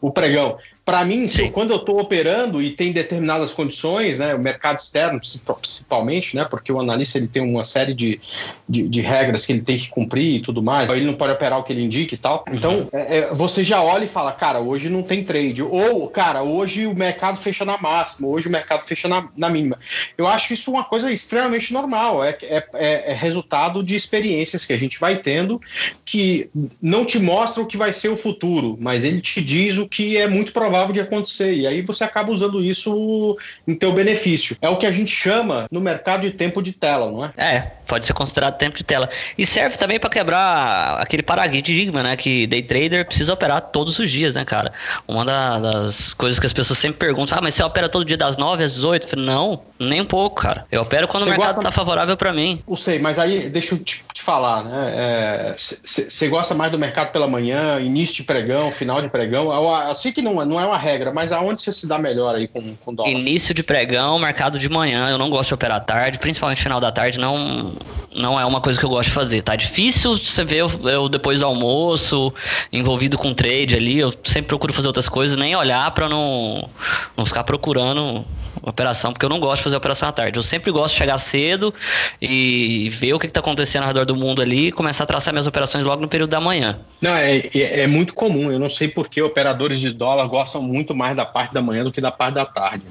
o 0.00 0.10
pregão. 0.10 0.58
Para 0.84 1.02
mim, 1.02 1.26
Sim. 1.28 1.50
quando 1.50 1.70
eu 1.70 1.78
estou 1.78 1.98
operando 1.98 2.60
e 2.60 2.70
tem 2.70 2.92
determinadas 2.92 3.54
condições, 3.54 4.18
né, 4.18 4.34
o 4.34 4.38
mercado 4.38 4.78
externo 4.78 5.18
principalmente, 5.18 6.36
né, 6.36 6.44
porque 6.44 6.70
o 6.70 6.78
analista 6.78 7.16
ele 7.16 7.26
tem 7.26 7.42
uma 7.42 7.64
série 7.64 7.94
de, 7.94 8.20
de, 8.68 8.86
de, 8.86 9.00
regras 9.00 9.46
que 9.46 9.52
ele 9.52 9.62
tem 9.62 9.78
que 9.78 9.88
cumprir 9.88 10.36
e 10.36 10.40
tudo 10.40 10.62
mais, 10.62 10.90
ele 10.90 11.06
não 11.06 11.14
pode 11.14 11.32
operar 11.32 11.58
o 11.58 11.62
que 11.62 11.72
ele 11.72 11.82
indica 11.82 12.14
e 12.14 12.18
tal. 12.18 12.44
Então, 12.52 12.86
é, 12.92 13.18
é, 13.18 13.34
você 13.34 13.64
já 13.64 13.82
olha 13.82 14.04
e 14.04 14.08
fala, 14.08 14.30
cara, 14.32 14.60
hoje 14.60 14.90
não 14.90 15.02
tem 15.02 15.24
trade. 15.24 15.62
Ou, 15.62 16.06
cara, 16.08 16.42
hoje 16.42 16.86
o 16.86 16.94
mercado 16.94 17.38
fecha 17.38 17.64
na 17.64 17.78
máxima, 17.78 18.28
hoje 18.28 18.48
o 18.48 18.50
mercado 18.50 18.84
fecha 18.84 19.08
na, 19.08 19.26
na 19.38 19.48
mínima. 19.48 19.78
Eu 20.18 20.26
acho 20.26 20.52
isso 20.52 20.70
uma 20.70 20.84
coisa 20.84 21.10
extremamente 21.10 21.72
normal, 21.72 22.22
é, 22.22 22.36
é, 22.42 22.64
é, 22.74 23.10
é 23.12 23.14
resultado 23.14 23.82
de 23.82 23.96
experiências 23.96 24.66
que 24.66 24.72
a 24.74 24.78
gente 24.78 25.00
vai 25.00 25.16
tendo 25.16 25.58
que 26.04 26.50
não 26.80 27.06
te 27.06 27.18
mostram 27.18 27.64
o 27.64 27.66
que 27.66 27.78
vai 27.78 27.92
ser 27.92 28.10
o 28.10 28.16
futuro, 28.16 28.76
mas 28.78 29.02
ele 29.02 29.22
te 29.22 29.40
diz 29.40 29.78
o 29.78 29.88
que 29.88 30.18
é 30.18 30.28
muito 30.28 30.52
provável 30.52 30.73
provável 30.74 30.92
de 30.92 31.00
acontecer. 31.00 31.54
E 31.54 31.66
aí 31.66 31.82
você 31.82 32.02
acaba 32.02 32.32
usando 32.32 32.62
isso 32.62 33.38
em 33.66 33.76
teu 33.76 33.92
benefício. 33.92 34.56
É 34.60 34.68
o 34.68 34.76
que 34.76 34.86
a 34.86 34.90
gente 34.90 35.10
chama 35.10 35.66
no 35.70 35.80
mercado 35.80 36.22
de 36.22 36.32
tempo 36.32 36.60
de 36.60 36.72
tela, 36.72 37.10
não 37.10 37.24
é? 37.24 37.32
É, 37.36 37.60
pode 37.86 38.04
ser 38.04 38.12
considerado 38.12 38.58
tempo 38.58 38.76
de 38.76 38.82
tela. 38.82 39.08
E 39.38 39.46
serve 39.46 39.76
também 39.76 40.00
para 40.00 40.10
quebrar 40.10 41.00
aquele 41.00 41.22
paradigma, 41.22 42.02
né? 42.02 42.16
Que 42.16 42.46
day 42.46 42.62
trader 42.62 43.06
precisa 43.06 43.32
operar 43.32 43.60
todos 43.60 43.98
os 43.98 44.10
dias, 44.10 44.34
né, 44.34 44.44
cara? 44.44 44.72
Uma 45.06 45.24
das 45.24 46.12
coisas 46.12 46.40
que 46.40 46.46
as 46.46 46.52
pessoas 46.52 46.78
sempre 46.78 46.98
perguntam: 46.98 47.38
ah, 47.38 47.40
mas 47.40 47.54
você 47.54 47.62
opera 47.62 47.88
todo 47.88 48.04
dia 48.04 48.16
das 48.16 48.36
9 48.36 48.64
às 48.64 48.74
18? 48.74 49.16
Não, 49.16 49.62
nem 49.78 50.00
um 50.00 50.06
pouco, 50.06 50.42
cara. 50.42 50.66
Eu 50.72 50.82
opero 50.82 51.06
quando 51.06 51.24
você 51.24 51.30
o 51.30 51.32
mercado 51.32 51.54
gosta... 51.56 51.62
tá 51.62 51.72
favorável 51.72 52.16
para 52.16 52.32
mim. 52.32 52.62
Eu 52.68 52.76
sei, 52.76 52.98
mas 52.98 53.18
aí 53.18 53.48
deixa 53.48 53.74
eu 53.74 53.78
te, 53.78 54.04
te 54.12 54.22
falar, 54.22 54.64
né? 54.64 55.54
Você 55.56 56.24
é, 56.24 56.28
gosta 56.28 56.54
mais 56.54 56.72
do 56.72 56.78
mercado 56.78 57.12
pela 57.12 57.28
manhã, 57.28 57.78
início 57.80 58.16
de 58.16 58.24
pregão, 58.24 58.70
final 58.70 59.00
de 59.00 59.08
pregão? 59.08 59.52
Eu, 59.52 59.88
eu 59.88 59.94
sei 59.94 60.12
que 60.12 60.22
não, 60.22 60.44
não 60.44 60.60
é 60.60 60.63
uma 60.66 60.78
regra, 60.78 61.12
mas 61.12 61.32
aonde 61.32 61.62
você 61.62 61.72
se 61.72 61.86
dá 61.86 61.98
melhor 61.98 62.34
aí 62.34 62.48
com, 62.48 62.62
com 62.76 62.94
dólar? 62.94 63.10
Início 63.10 63.54
de 63.54 63.62
pregão, 63.62 64.18
mercado 64.18 64.58
de 64.58 64.68
manhã. 64.68 65.08
Eu 65.08 65.18
não 65.18 65.30
gosto 65.30 65.48
de 65.48 65.54
operar 65.54 65.84
tarde, 65.84 66.18
principalmente 66.18 66.62
final 66.62 66.80
da 66.80 66.90
tarde, 66.90 67.18
não, 67.18 67.72
não 68.14 68.38
é 68.38 68.44
uma 68.44 68.60
coisa 68.60 68.78
que 68.78 68.84
eu 68.84 68.88
gosto 68.88 69.08
de 69.08 69.14
fazer. 69.14 69.42
Tá 69.42 69.56
difícil 69.56 70.16
você 70.16 70.44
ver 70.44 70.58
eu, 70.58 70.70
eu 70.84 71.08
depois 71.08 71.40
do 71.40 71.46
almoço, 71.46 72.32
envolvido 72.72 73.18
com 73.18 73.34
trade 73.34 73.74
ali. 73.74 73.98
Eu 73.98 74.12
sempre 74.24 74.48
procuro 74.48 74.72
fazer 74.72 74.88
outras 74.88 75.08
coisas, 75.08 75.36
nem 75.36 75.54
olhar 75.56 75.90
para 75.92 76.08
não, 76.08 76.68
não 77.16 77.26
ficar 77.26 77.44
procurando 77.44 78.24
operação, 78.64 79.12
porque 79.12 79.24
eu 79.24 79.28
não 79.28 79.38
gosto 79.38 79.58
de 79.58 79.64
fazer 79.64 79.76
operação 79.76 80.08
à 80.08 80.12
tarde. 80.12 80.38
Eu 80.38 80.42
sempre 80.42 80.70
gosto 80.70 80.94
de 80.94 80.98
chegar 80.98 81.18
cedo 81.18 81.72
e 82.20 82.90
ver 82.90 83.12
o 83.12 83.18
que 83.18 83.26
está 83.26 83.40
acontecendo 83.40 83.82
ao 83.82 83.88
redor 83.88 84.06
do 84.06 84.16
mundo 84.16 84.40
ali 84.40 84.68
e 84.68 84.72
começar 84.72 85.04
a 85.04 85.06
traçar 85.06 85.32
minhas 85.32 85.46
operações 85.46 85.84
logo 85.84 86.00
no 86.00 86.08
período 86.08 86.30
da 86.30 86.40
manhã. 86.40 86.80
Não, 87.00 87.14
é, 87.14 87.38
é, 87.38 87.80
é 87.80 87.86
muito 87.86 88.14
comum. 88.14 88.50
Eu 88.50 88.58
não 88.58 88.70
sei 88.70 88.88
por 88.88 89.08
que 89.08 89.20
operadores 89.20 89.78
de 89.78 89.90
dólar 89.90 90.26
gostam 90.26 90.62
muito 90.62 90.94
mais 90.94 91.14
da 91.14 91.24
parte 91.24 91.52
da 91.52 91.60
manhã 91.60 91.84
do 91.84 91.92
que 91.92 92.00
da 92.00 92.10
parte 92.10 92.34
da 92.34 92.46
tarde. 92.46 92.82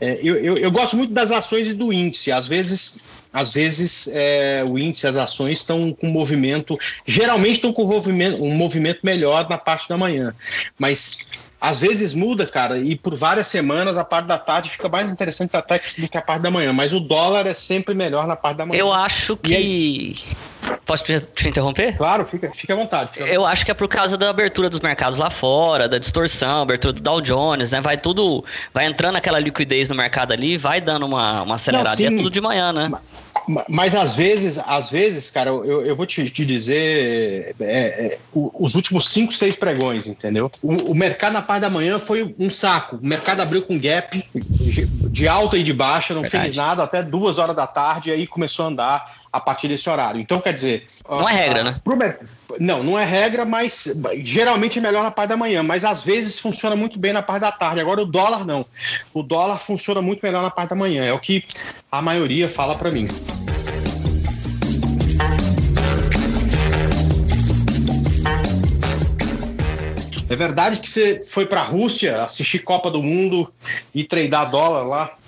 É, 0.00 0.18
eu, 0.22 0.36
eu, 0.36 0.56
eu 0.56 0.70
gosto 0.70 0.96
muito 0.96 1.12
das 1.12 1.30
ações 1.30 1.68
e 1.68 1.74
do 1.74 1.92
índice. 1.92 2.32
Às 2.32 2.48
vezes 2.48 3.13
às 3.34 3.52
vezes 3.52 4.08
é, 4.12 4.64
o 4.64 4.78
índice, 4.78 5.08
as 5.08 5.16
ações 5.16 5.58
estão 5.58 5.92
com 5.92 6.06
movimento, 6.06 6.78
geralmente 7.04 7.54
estão 7.54 7.72
com 7.72 7.84
movimento, 7.84 8.40
um 8.40 8.54
movimento 8.54 9.00
melhor 9.02 9.48
na 9.50 9.58
parte 9.58 9.88
da 9.88 9.98
manhã, 9.98 10.32
mas 10.78 11.50
às 11.60 11.80
vezes 11.80 12.14
muda, 12.14 12.46
cara, 12.46 12.78
e 12.78 12.94
por 12.94 13.16
várias 13.16 13.48
semanas 13.48 13.96
a 13.96 14.04
parte 14.04 14.26
da 14.26 14.38
tarde 14.38 14.70
fica 14.70 14.88
mais 14.88 15.10
interessante 15.10 15.56
até 15.56 15.80
do 15.98 16.08
que 16.08 16.16
a 16.16 16.22
parte 16.22 16.42
da 16.42 16.50
manhã, 16.50 16.72
mas 16.72 16.92
o 16.92 17.00
dólar 17.00 17.46
é 17.46 17.54
sempre 17.54 17.92
melhor 17.92 18.28
na 18.28 18.36
parte 18.36 18.58
da 18.58 18.66
manhã. 18.66 18.78
Eu 18.78 18.92
acho 18.92 19.36
que. 19.36 20.14
Posso 20.86 21.04
te 21.04 21.48
interromper? 21.48 21.96
Claro, 21.96 22.24
fica, 22.24 22.50
fica 22.50 22.74
à 22.74 22.76
vontade. 22.76 23.10
Fica 23.12 23.24
à 23.24 23.26
vontade. 23.26 23.34
Eu 23.34 23.46
acho 23.46 23.64
que 23.64 23.70
é 23.70 23.74
por 23.74 23.88
causa 23.88 24.16
da 24.16 24.28
abertura 24.28 24.68
dos 24.68 24.80
mercados 24.80 25.18
lá 25.18 25.30
fora, 25.30 25.88
da 25.88 25.98
distorção, 25.98 26.62
abertura 26.62 26.92
do 26.92 27.00
Dow 27.00 27.20
Jones, 27.20 27.72
né? 27.72 27.80
Vai 27.80 27.96
tudo. 27.96 28.44
Vai 28.72 28.86
entrando 28.86 29.16
aquela 29.16 29.38
liquidez 29.38 29.88
no 29.88 29.94
mercado 29.94 30.32
ali, 30.32 30.56
vai 30.56 30.80
dando 30.80 31.06
uma, 31.06 31.42
uma 31.42 31.54
acelerada. 31.54 31.96
Não, 31.96 32.02
e 32.02 32.06
é 32.06 32.16
tudo 32.16 32.30
de 32.30 32.40
manhã, 32.40 32.72
né? 32.72 32.88
Mas, 33.48 33.64
mas 33.68 33.94
às 33.94 34.14
vezes, 34.14 34.58
às 34.58 34.90
vezes, 34.90 35.30
cara, 35.30 35.50
eu, 35.50 35.84
eu 35.84 35.96
vou 35.96 36.06
te, 36.06 36.28
te 36.30 36.44
dizer 36.44 37.54
é, 37.60 37.80
é, 37.80 38.18
os 38.32 38.74
últimos 38.74 39.08
cinco, 39.08 39.32
seis 39.32 39.56
pregões, 39.56 40.06
entendeu? 40.06 40.50
O, 40.62 40.92
o, 40.92 40.94
mercado 40.94 41.32
na 41.32 41.42
parte 41.42 41.62
da 41.62 41.70
manhã 41.70 41.98
foi 41.98 42.34
um 42.38 42.50
saco. 42.50 42.96
O 42.96 43.06
mercado 43.06 43.40
abriu 43.40 43.62
com 43.62 43.78
gap 43.78 44.24
de 44.34 45.28
alta 45.28 45.58
e 45.58 45.62
de 45.62 45.72
baixa, 45.72 46.14
não 46.14 46.22
Verdade. 46.22 46.44
fez 46.44 46.56
nada 46.56 46.82
até 46.82 47.02
duas 47.02 47.38
horas 47.38 47.54
da 47.54 47.66
tarde, 47.66 48.10
e 48.10 48.12
aí 48.12 48.26
começou 48.26 48.64
a 48.64 48.68
andar 48.68 49.23
a 49.34 49.40
partir 49.40 49.66
desse 49.66 49.90
horário. 49.90 50.20
Então, 50.20 50.40
quer 50.40 50.52
dizer. 50.52 50.86
Não 51.08 51.28
é 51.28 51.32
regra, 51.32 51.64
né? 51.64 51.80
Pro, 51.82 51.98
não, 52.60 52.84
não 52.84 52.96
é 52.96 53.04
regra, 53.04 53.44
mas 53.44 53.92
geralmente 54.18 54.78
é 54.78 54.82
melhor 54.82 55.02
na 55.02 55.10
parte 55.10 55.30
da 55.30 55.36
manhã, 55.36 55.60
mas 55.60 55.84
às 55.84 56.04
vezes 56.04 56.38
funciona 56.38 56.76
muito 56.76 57.00
bem 57.00 57.12
na 57.12 57.20
parte 57.20 57.40
da 57.40 57.50
tarde. 57.50 57.80
Agora 57.80 58.00
o 58.00 58.06
dólar 58.06 58.46
não. 58.46 58.64
O 59.12 59.24
dólar 59.24 59.58
funciona 59.58 60.00
muito 60.00 60.20
melhor 60.22 60.40
na 60.40 60.50
parte 60.50 60.70
da 60.70 60.76
manhã, 60.76 61.04
é 61.04 61.12
o 61.12 61.18
que 61.18 61.44
a 61.90 62.00
maioria 62.00 62.48
fala 62.48 62.76
para 62.76 62.92
mim. 62.92 63.08
É 70.28 70.36
verdade 70.36 70.78
que 70.78 70.88
você 70.88 71.22
foi 71.28 71.44
para 71.44 71.60
a 71.60 71.64
Rússia 71.64 72.22
assistir 72.22 72.60
Copa 72.60 72.88
do 72.88 73.02
Mundo 73.02 73.52
e 73.92 74.04
treinar 74.04 74.48
dólar 74.48 74.84
lá? 74.84 75.18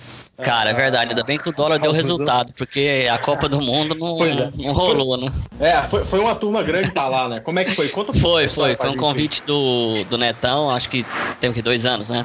Cara, 0.42 0.70
é 0.70 0.74
verdade. 0.74 1.10
Ainda 1.10 1.24
bem 1.24 1.38
que 1.38 1.48
o 1.48 1.52
dólar 1.52 1.78
deu 1.78 1.92
resultado, 1.92 2.52
porque 2.54 3.08
a 3.10 3.18
Copa 3.18 3.48
do 3.48 3.60
Mundo 3.60 3.94
não, 3.94 4.24
é. 4.24 4.50
não 4.56 4.72
rolou, 4.72 5.16
né? 5.16 5.32
É, 5.58 5.82
foi, 5.82 6.04
foi 6.04 6.20
uma 6.20 6.34
turma 6.34 6.62
grande 6.62 6.90
pra 6.90 7.08
lá, 7.08 7.28
né? 7.28 7.40
Como 7.40 7.58
é 7.58 7.64
que 7.64 7.74
foi? 7.74 7.88
Conta 7.88 8.12
Foi, 8.12 8.46
foi. 8.46 8.76
Foi 8.76 8.90
um 8.90 8.96
convite 8.96 9.42
do, 9.44 10.04
do 10.04 10.18
Netão, 10.18 10.70
acho 10.70 10.88
que 10.90 11.04
tem 11.40 11.52
que 11.52 11.62
dois 11.62 11.86
anos, 11.86 12.10
né? 12.10 12.24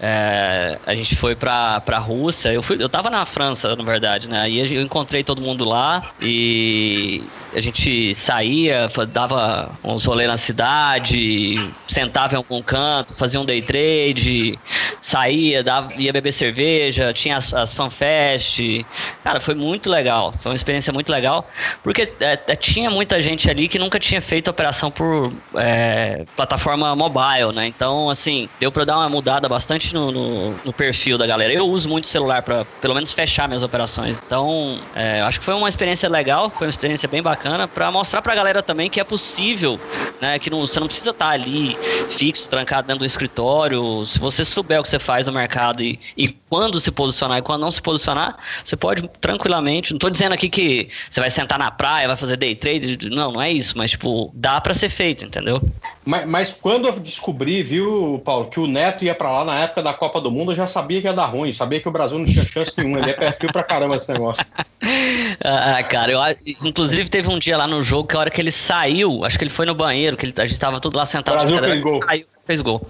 É, 0.00 0.78
a 0.86 0.94
gente 0.94 1.16
foi 1.16 1.34
pra, 1.34 1.80
pra 1.80 1.98
Rússia. 1.98 2.52
Eu, 2.52 2.62
fui, 2.62 2.76
eu 2.80 2.88
tava 2.88 3.10
na 3.10 3.26
França, 3.26 3.74
na 3.74 3.84
verdade, 3.84 4.28
né? 4.28 4.40
Aí 4.42 4.74
eu 4.74 4.82
encontrei 4.82 5.24
todo 5.24 5.42
mundo 5.42 5.64
lá 5.64 6.12
e 6.20 7.22
a 7.54 7.60
gente 7.60 8.14
saía, 8.14 8.90
dava 9.08 9.70
uns 9.82 10.04
rolês 10.04 10.28
na 10.28 10.36
cidade, 10.36 11.56
sentava 11.86 12.34
em 12.34 12.36
algum 12.36 12.62
canto, 12.62 13.14
fazia 13.14 13.40
um 13.40 13.44
day 13.44 13.60
trade, 13.60 14.58
saía, 15.00 15.62
dava, 15.62 15.92
ia 15.94 16.12
beber 16.12 16.32
cerveja, 16.32 17.12
tinha 17.12 17.36
as, 17.36 17.52
as 17.52 17.74
fanfest. 17.74 18.84
Cara, 19.24 19.40
foi 19.40 19.54
muito 19.54 19.90
legal. 19.90 20.32
Foi 20.40 20.52
uma 20.52 20.56
experiência 20.56 20.92
muito 20.92 21.10
legal, 21.10 21.48
porque 21.82 22.12
é, 22.20 22.38
é, 22.46 22.56
tinha 22.56 22.90
muita 22.90 23.20
gente 23.20 23.50
ali 23.50 23.68
que 23.68 23.78
nunca 23.78 23.98
tinha 23.98 24.20
feito 24.20 24.48
operação 24.50 24.90
por 24.90 25.32
é, 25.56 26.24
plataforma 26.36 26.94
mobile, 26.94 27.52
né? 27.52 27.66
Então, 27.66 28.10
assim, 28.10 28.48
deu 28.58 28.70
para 28.70 28.84
dar 28.84 28.98
uma 28.98 29.08
mudada 29.08 29.48
bastante 29.48 29.92
no, 29.92 30.12
no, 30.12 30.50
no, 30.64 30.72
perfil 30.72 31.18
da 31.18 31.26
galera. 31.26 31.52
Eu 31.52 31.66
uso 31.66 31.88
muito 31.88 32.06
celular 32.06 32.42
para 32.42 32.64
pelo 32.80 32.94
menos 32.94 33.12
fechar 33.12 33.48
minhas 33.48 33.62
operações. 33.62 34.20
Então, 34.24 34.78
é, 34.94 35.20
acho 35.22 35.40
que 35.40 35.44
foi 35.44 35.54
uma 35.54 35.68
experiência 35.68 36.08
legal, 36.08 36.50
foi 36.50 36.66
uma 36.66 36.70
experiência 36.70 37.08
bem 37.08 37.22
bacana 37.22 37.39
bacana 37.40 37.66
para 37.66 37.90
mostrar 37.90 38.20
para 38.20 38.34
a 38.34 38.36
galera 38.36 38.62
também 38.62 38.90
que 38.90 39.00
é 39.00 39.04
possível, 39.04 39.80
né? 40.20 40.38
Que 40.38 40.50
não, 40.50 40.60
você 40.60 40.78
não 40.78 40.86
precisa 40.86 41.10
estar 41.10 41.26
tá 41.26 41.30
ali 41.30 41.76
fixo, 42.10 42.48
trancado 42.48 42.86
dentro 42.86 43.00
do 43.00 43.06
escritório. 43.06 44.04
Se 44.04 44.18
você 44.18 44.44
souber 44.44 44.80
o 44.80 44.82
que 44.82 44.88
você 44.90 44.98
faz 44.98 45.26
no 45.26 45.32
mercado 45.32 45.82
e, 45.82 45.98
e 46.16 46.28
quando 46.28 46.78
se 46.78 46.90
posicionar 46.90 47.38
e 47.38 47.42
quando 47.42 47.62
não 47.62 47.70
se 47.70 47.80
posicionar, 47.80 48.36
você 48.62 48.76
pode 48.76 49.08
tranquilamente. 49.20 49.92
Não 49.92 49.96
estou 49.96 50.10
dizendo 50.10 50.32
aqui 50.34 50.48
que 50.48 50.88
você 51.08 51.20
vai 51.20 51.30
sentar 51.30 51.58
na 51.58 51.70
praia, 51.70 52.08
vai 52.08 52.16
fazer 52.16 52.36
day 52.36 52.54
trade. 52.54 53.08
Não, 53.08 53.32
não 53.32 53.40
é 53.40 53.50
isso, 53.50 53.78
mas 53.78 53.92
tipo, 53.92 54.30
dá 54.34 54.60
para 54.60 54.74
ser 54.74 54.90
feito, 54.90 55.24
entendeu? 55.24 55.62
Mas, 56.04 56.26
mas, 56.26 56.52
quando 56.52 56.88
eu 56.88 56.98
descobri, 56.98 57.62
viu, 57.62 58.20
Paulo, 58.24 58.48
que 58.48 58.58
o 58.58 58.66
Neto 58.66 59.04
ia 59.04 59.14
para 59.14 59.30
lá 59.30 59.44
na 59.44 59.60
época 59.60 59.82
da 59.82 59.92
Copa 59.92 60.20
do 60.20 60.30
Mundo, 60.30 60.52
eu 60.52 60.56
já 60.56 60.66
sabia 60.66 61.00
que 61.00 61.06
ia 61.06 61.12
dar 61.12 61.26
ruim, 61.26 61.52
sabia 61.52 61.80
que 61.80 61.88
o 61.88 61.92
Brasil 61.92 62.18
não 62.18 62.24
tinha 62.24 62.44
chance 62.44 62.72
nenhuma. 62.76 62.98
Ele 62.98 63.10
é 63.10 63.14
perfil 63.14 63.52
pra 63.52 63.62
caramba 63.62 63.96
esse 63.96 64.10
negócio. 64.10 64.44
ah, 65.44 65.82
cara, 65.82 66.10
eu, 66.10 66.20
inclusive 66.62 67.08
teve 67.08 67.29
um 67.30 67.38
dia 67.38 67.56
lá 67.56 67.66
no 67.66 67.82
jogo 67.82 68.08
que 68.08 68.16
a 68.16 68.20
hora 68.20 68.30
que 68.30 68.40
ele 68.40 68.50
saiu, 68.50 69.24
acho 69.24 69.38
que 69.38 69.44
ele 69.44 69.50
foi 69.50 69.66
no 69.66 69.74
banheiro, 69.74 70.16
que 70.16 70.26
ele, 70.26 70.34
a 70.36 70.46
gente 70.46 70.58
tava 70.58 70.80
tudo 70.80 70.96
lá 70.96 71.06
sentado. 71.06 71.34
O 71.34 71.38
Brasil 71.38 71.58
fez 71.58 71.80
gol. 71.80 72.00
Saiu, 72.06 72.26
fez 72.44 72.60
gol. 72.60 72.86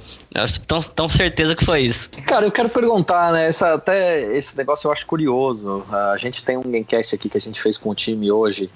Tão, 0.66 0.80
tão 0.80 1.08
certeza 1.08 1.56
que 1.56 1.64
foi 1.64 1.82
isso. 1.82 2.08
Cara, 2.24 2.46
eu 2.46 2.52
quero 2.52 2.68
perguntar, 2.68 3.32
né? 3.32 3.46
Essa, 3.46 3.74
até 3.74 4.36
esse 4.36 4.56
negócio 4.56 4.86
eu 4.86 4.92
acho 4.92 5.04
curioso. 5.04 5.84
A 6.12 6.16
gente 6.16 6.44
tem 6.44 6.56
um 6.56 6.62
Gamecast 6.62 7.14
aqui 7.16 7.28
que 7.28 7.36
a 7.36 7.40
gente 7.40 7.60
fez 7.60 7.76
com 7.76 7.90
o 7.90 7.94
time 7.94 8.30
hoje. 8.30 8.70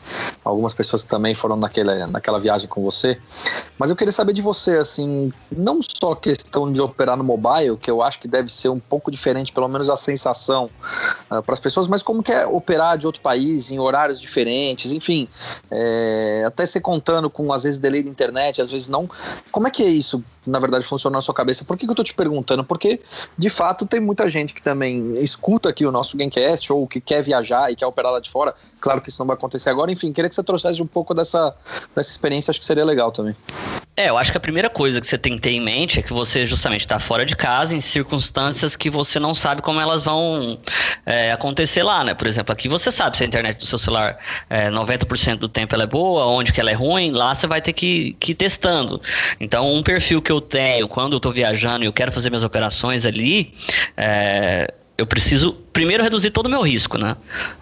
Algumas 0.45 0.75
pessoas 0.75 1.05
também 1.05 1.33
foram 1.33 1.55
naquela, 1.55 2.09
naquela 2.09 2.41
viagem 2.41 2.69
com 2.69 2.83
você. 2.83 3.21
Mas 3.79 3.89
eu 3.89 3.97
queria 3.97 4.11
saber 4.11 4.33
de 4.33 4.43
você, 4.43 4.79
assim, 4.79 5.33
não 5.51 5.81
só 5.81 6.15
questão 6.17 6.73
de 6.73 6.81
operar 6.81 7.17
no 7.17 7.23
mobile, 7.23 7.77
que 7.77 7.91
eu 7.91 8.03
acho 8.03 8.19
que 8.19 8.27
deve 8.27 8.51
ser 8.51 8.69
um 8.69 8.81
pouco 8.81 9.11
diferente, 9.11 9.53
pelo 9.53 9.69
menos 9.69 9.89
a 9.89 9.97
sensação 9.97 10.69
uh, 11.31 11.43
para 11.43 11.53
as 11.53 11.61
pessoas, 11.61 11.87
mas 11.87 12.03
como 12.03 12.23
que 12.23 12.33
é 12.33 12.47
operar 12.47 12.99
de 12.99 13.07
outro 13.07 13.21
país, 13.21 13.71
em 13.71 13.79
horários 13.79 14.21
diferentes, 14.21 14.93
enfim. 14.93 15.29
É, 15.71 16.45
até 16.47 16.67
você 16.67 16.81
contando 16.81 17.31
com, 17.31 17.53
às 17.53 17.63
vezes, 17.63 17.79
delay 17.79 18.03
da 18.03 18.11
internet, 18.11 18.61
às 18.61 18.71
vezes 18.71 18.89
não. 18.89 19.09
Como 19.53 19.69
é 19.69 19.71
que 19.71 19.83
é 19.83 19.89
isso, 19.89 20.23
na 20.47 20.59
verdade, 20.59 20.85
funciona 20.85 21.17
na 21.17 21.23
sua 21.23 21.35
cabeça? 21.35 21.65
Por 21.65 21.77
que, 21.77 21.87
que 21.87 21.91
eu 21.91 21.95
tô 21.95 22.05
te 22.05 22.15
perguntando? 22.15 22.65
Porque, 22.65 23.01
de 23.37 23.51
fato, 23.51 23.87
tem 23.87 24.01
muita 24.01 24.29
gente 24.29 24.55
que 24.55 24.63
também 24.63 25.13
escuta 25.23 25.69
aqui 25.69 25.87
o 25.87 25.93
nosso 25.93 26.17
Gamecast 26.17 26.73
ou 26.73 26.87
que 26.87 27.01
quer 27.01 27.23
viajar 27.23 27.71
e 27.71 27.77
quer 27.77 27.87
operar 27.87 28.13
lá 28.13 28.21
de 28.21 28.31
fora. 28.31 28.55
Claro 28.81 29.01
que 29.01 29.09
isso 29.09 29.21
não 29.21 29.27
vai 29.27 29.37
acontecer 29.37 29.71
agora. 29.71 29.91
Enfim, 29.91 30.13
queria 30.13 30.29
que 30.29 30.35
você 30.35 30.43
trouxesse 30.43 30.83
um 30.83 30.87
pouco 30.87 31.15
dessa, 31.15 31.55
dessa 31.95 32.11
experiência, 32.11 32.51
acho 32.51 32.61
que 32.61 32.67
seria 32.67 32.85
legal 32.85 33.11
também. 33.11 33.35
É, 33.97 34.09
eu 34.09 34.19
acho 34.19 34.33
que 34.33 34.37
a 34.37 34.41
primeira 34.41 34.69
coisa 34.69 35.01
que 35.01 35.07
você 35.07 35.17
tem 35.17 35.37
que 35.37 35.41
ter 35.41 35.51
em 35.51 35.61
mente 35.61 36.01
é 36.01 36.03
que 36.03 36.13
você 36.13 36.45
justamente 36.47 36.81
está 36.81 36.99
fora 36.99 37.25
de 37.25 37.37
casa 37.37 37.77
em 37.77 37.81
circunstâncias 37.81 38.75
que 38.75 38.91
você 38.91 39.21
não 39.21 39.37
sabe 39.37 39.63
como 39.63 39.81
elas 39.81 40.03
vão 40.03 40.59
é, 41.07 41.31
acontecer 41.31 41.85
lá, 41.85 42.03
né? 42.03 42.13
Por 42.13 42.27
exemplo, 42.27 42.53
aqui 42.53 42.69
você 42.69 42.91
sabe 42.91 43.17
se 43.17 43.23
a 43.23 43.27
internet 43.27 43.59
do 43.59 43.67
seu 43.67 43.79
celular 43.79 44.19
é, 44.51 44.69
90% 44.69 45.37
do 45.37 45.49
tempo 45.49 45.77
ela 45.77 45.85
é 45.85 45.87
boa, 45.87 46.27
onde 46.27 46.53
que 46.53 46.61
ela 46.61 46.73
é 46.73 46.75
ruim, 46.75 47.13
lá 47.13 47.33
você 47.37 47.47
vai 47.47 47.63
ter 47.63 47.73
que, 47.73 48.17
que 48.19 48.33
ir 48.33 48.35
testando. 48.35 49.01
Então, 49.39 49.73
um 49.73 49.81
perfil 49.81 50.21
que 50.21 50.33
eu 50.33 50.41
tenho 50.41 50.89
quando 50.89 51.13
eu 51.13 51.19
estou 51.19 51.33
viajando 51.33 51.85
e 51.85 51.87
eu 51.87 51.93
quero 51.93 52.11
fazer 52.11 52.31
minhas 52.31 52.43
operações 52.43 53.07
ali, 53.07 53.55
é, 53.97 54.75
eu 54.97 55.07
preciso 55.07 55.53
primeiro 55.73 56.05
reduzir 56.05 56.31
todo 56.31 56.47
o 56.47 56.49
meu 56.49 56.63
risco, 56.63 56.97
né? 56.97 57.17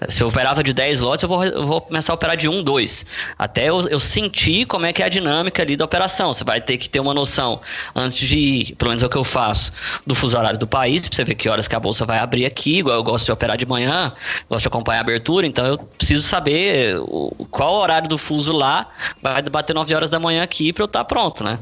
Se 0.07 0.23
eu 0.23 0.29
operava 0.29 0.63
de 0.63 0.75
10 0.75 1.01
lotes, 1.01 1.23
eu 1.23 1.29
vou, 1.31 1.43
eu 1.43 1.67
vou 1.67 1.81
começar 1.81 2.13
a 2.13 2.15
operar 2.15 2.37
de 2.37 2.47
1, 2.47 2.63
2. 2.63 3.07
Até 3.39 3.71
eu, 3.71 3.89
eu, 3.89 3.99
sentir 3.99 4.67
como 4.67 4.85
é 4.85 4.93
que 4.93 5.03
é 5.03 5.07
a 5.07 5.09
dinâmica 5.09 5.63
ali 5.63 5.75
da 5.75 5.87
operação. 5.87 6.35
Você 6.35 6.45
vai 6.45 6.61
ter 6.61 6.77
que 6.77 6.91
ter 6.91 7.01
uma 7.01 7.15
noção, 7.15 7.63
antes 7.97 8.19
de 8.19 8.39
ir, 8.39 8.75
pelo 8.77 8.91
menos 8.91 9.03
é 9.03 9.07
o 9.07 9.09
que 9.09 9.17
eu 9.17 9.25
faço, 9.25 9.73
do 10.07 10.15
fuso 10.15 10.37
horário 10.37 10.59
do 10.59 10.67
país, 10.67 11.09
pra 11.09 11.17
você 11.17 11.25
ver 11.25 11.35
que 11.35 11.49
horas 11.49 11.67
que 11.67 11.75
a 11.75 11.81
bolsa 11.81 12.05
vai 12.05 12.19
abrir 12.19 12.45
aqui, 12.45 12.81
igual 12.81 12.97
eu 12.97 13.03
gosto 13.03 13.25
de 13.25 13.33
operar 13.33 13.57
de 13.57 13.65
manhã, 13.65 14.13
gosto 14.51 14.63
de 14.63 14.69
acompanhar 14.69 14.99
a 14.99 15.01
abertura, 15.01 15.47
então 15.47 15.65
eu 15.65 15.79
preciso 15.79 16.23
saber 16.23 16.97
o, 16.99 17.47
qual 17.51 17.77
horário 17.77 18.11
do 18.11 18.19
fuso 18.19 18.53
lá 18.53 18.89
vai 19.23 19.41
bater 19.41 19.73
9 19.73 19.95
horas 19.95 20.11
da 20.11 20.21
manhã 20.21 20.43
aqui 20.43 20.71
para 20.71 20.83
eu 20.83 20.87
estar 20.87 20.99
tá 20.99 21.05
pronto, 21.05 21.43
né? 21.43 21.59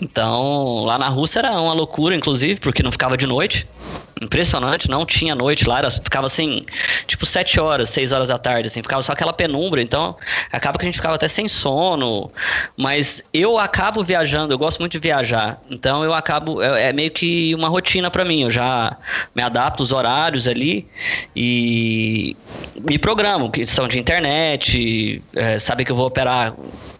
Então, 0.00 0.84
lá 0.84 0.98
na 0.98 1.08
Rússia 1.08 1.38
era 1.38 1.58
uma 1.58 1.72
loucura, 1.72 2.14
inclusive, 2.14 2.60
porque 2.60 2.82
não 2.82 2.92
ficava 2.92 3.16
de 3.16 3.26
noite. 3.26 3.66
Impressionante, 4.18 4.88
não 4.88 5.04
tinha 5.04 5.34
noite 5.34 5.68
lá, 5.68 5.76
era, 5.76 5.90
ficava 5.90 6.24
assim, 6.24 6.64
tipo 7.06 7.26
7 7.26 7.60
horas, 7.60 7.90
6 7.90 8.12
horas 8.12 8.28
da 8.28 8.38
tarde, 8.38 8.68
assim, 8.68 8.80
ficava 8.80 9.02
só 9.02 9.12
aquela 9.12 9.30
penumbra, 9.30 9.82
então 9.82 10.16
acaba 10.50 10.78
que 10.78 10.86
a 10.86 10.88
gente 10.88 10.96
ficava 10.96 11.16
até 11.16 11.28
sem 11.28 11.46
sono, 11.46 12.30
mas 12.78 13.22
eu 13.30 13.58
acabo 13.58 14.02
viajando, 14.02 14.54
eu 14.54 14.58
gosto 14.58 14.78
muito 14.80 14.92
de 14.92 14.98
viajar, 15.00 15.60
então 15.70 16.02
eu 16.02 16.14
acabo, 16.14 16.62
é, 16.62 16.88
é 16.88 16.92
meio 16.94 17.10
que 17.10 17.54
uma 17.54 17.68
rotina 17.68 18.10
para 18.10 18.24
mim, 18.24 18.44
eu 18.44 18.50
já 18.50 18.96
me 19.34 19.42
adapto 19.42 19.82
os 19.82 19.92
horários 19.92 20.48
ali 20.48 20.88
e 21.36 22.34
me 22.74 22.98
programo, 22.98 23.50
questão 23.50 23.86
de 23.86 24.00
internet, 24.00 25.22
é, 25.34 25.58
sabe 25.58 25.84
que 25.84 25.92
eu 25.92 25.96
vou 25.96 26.06
operar 26.06 26.54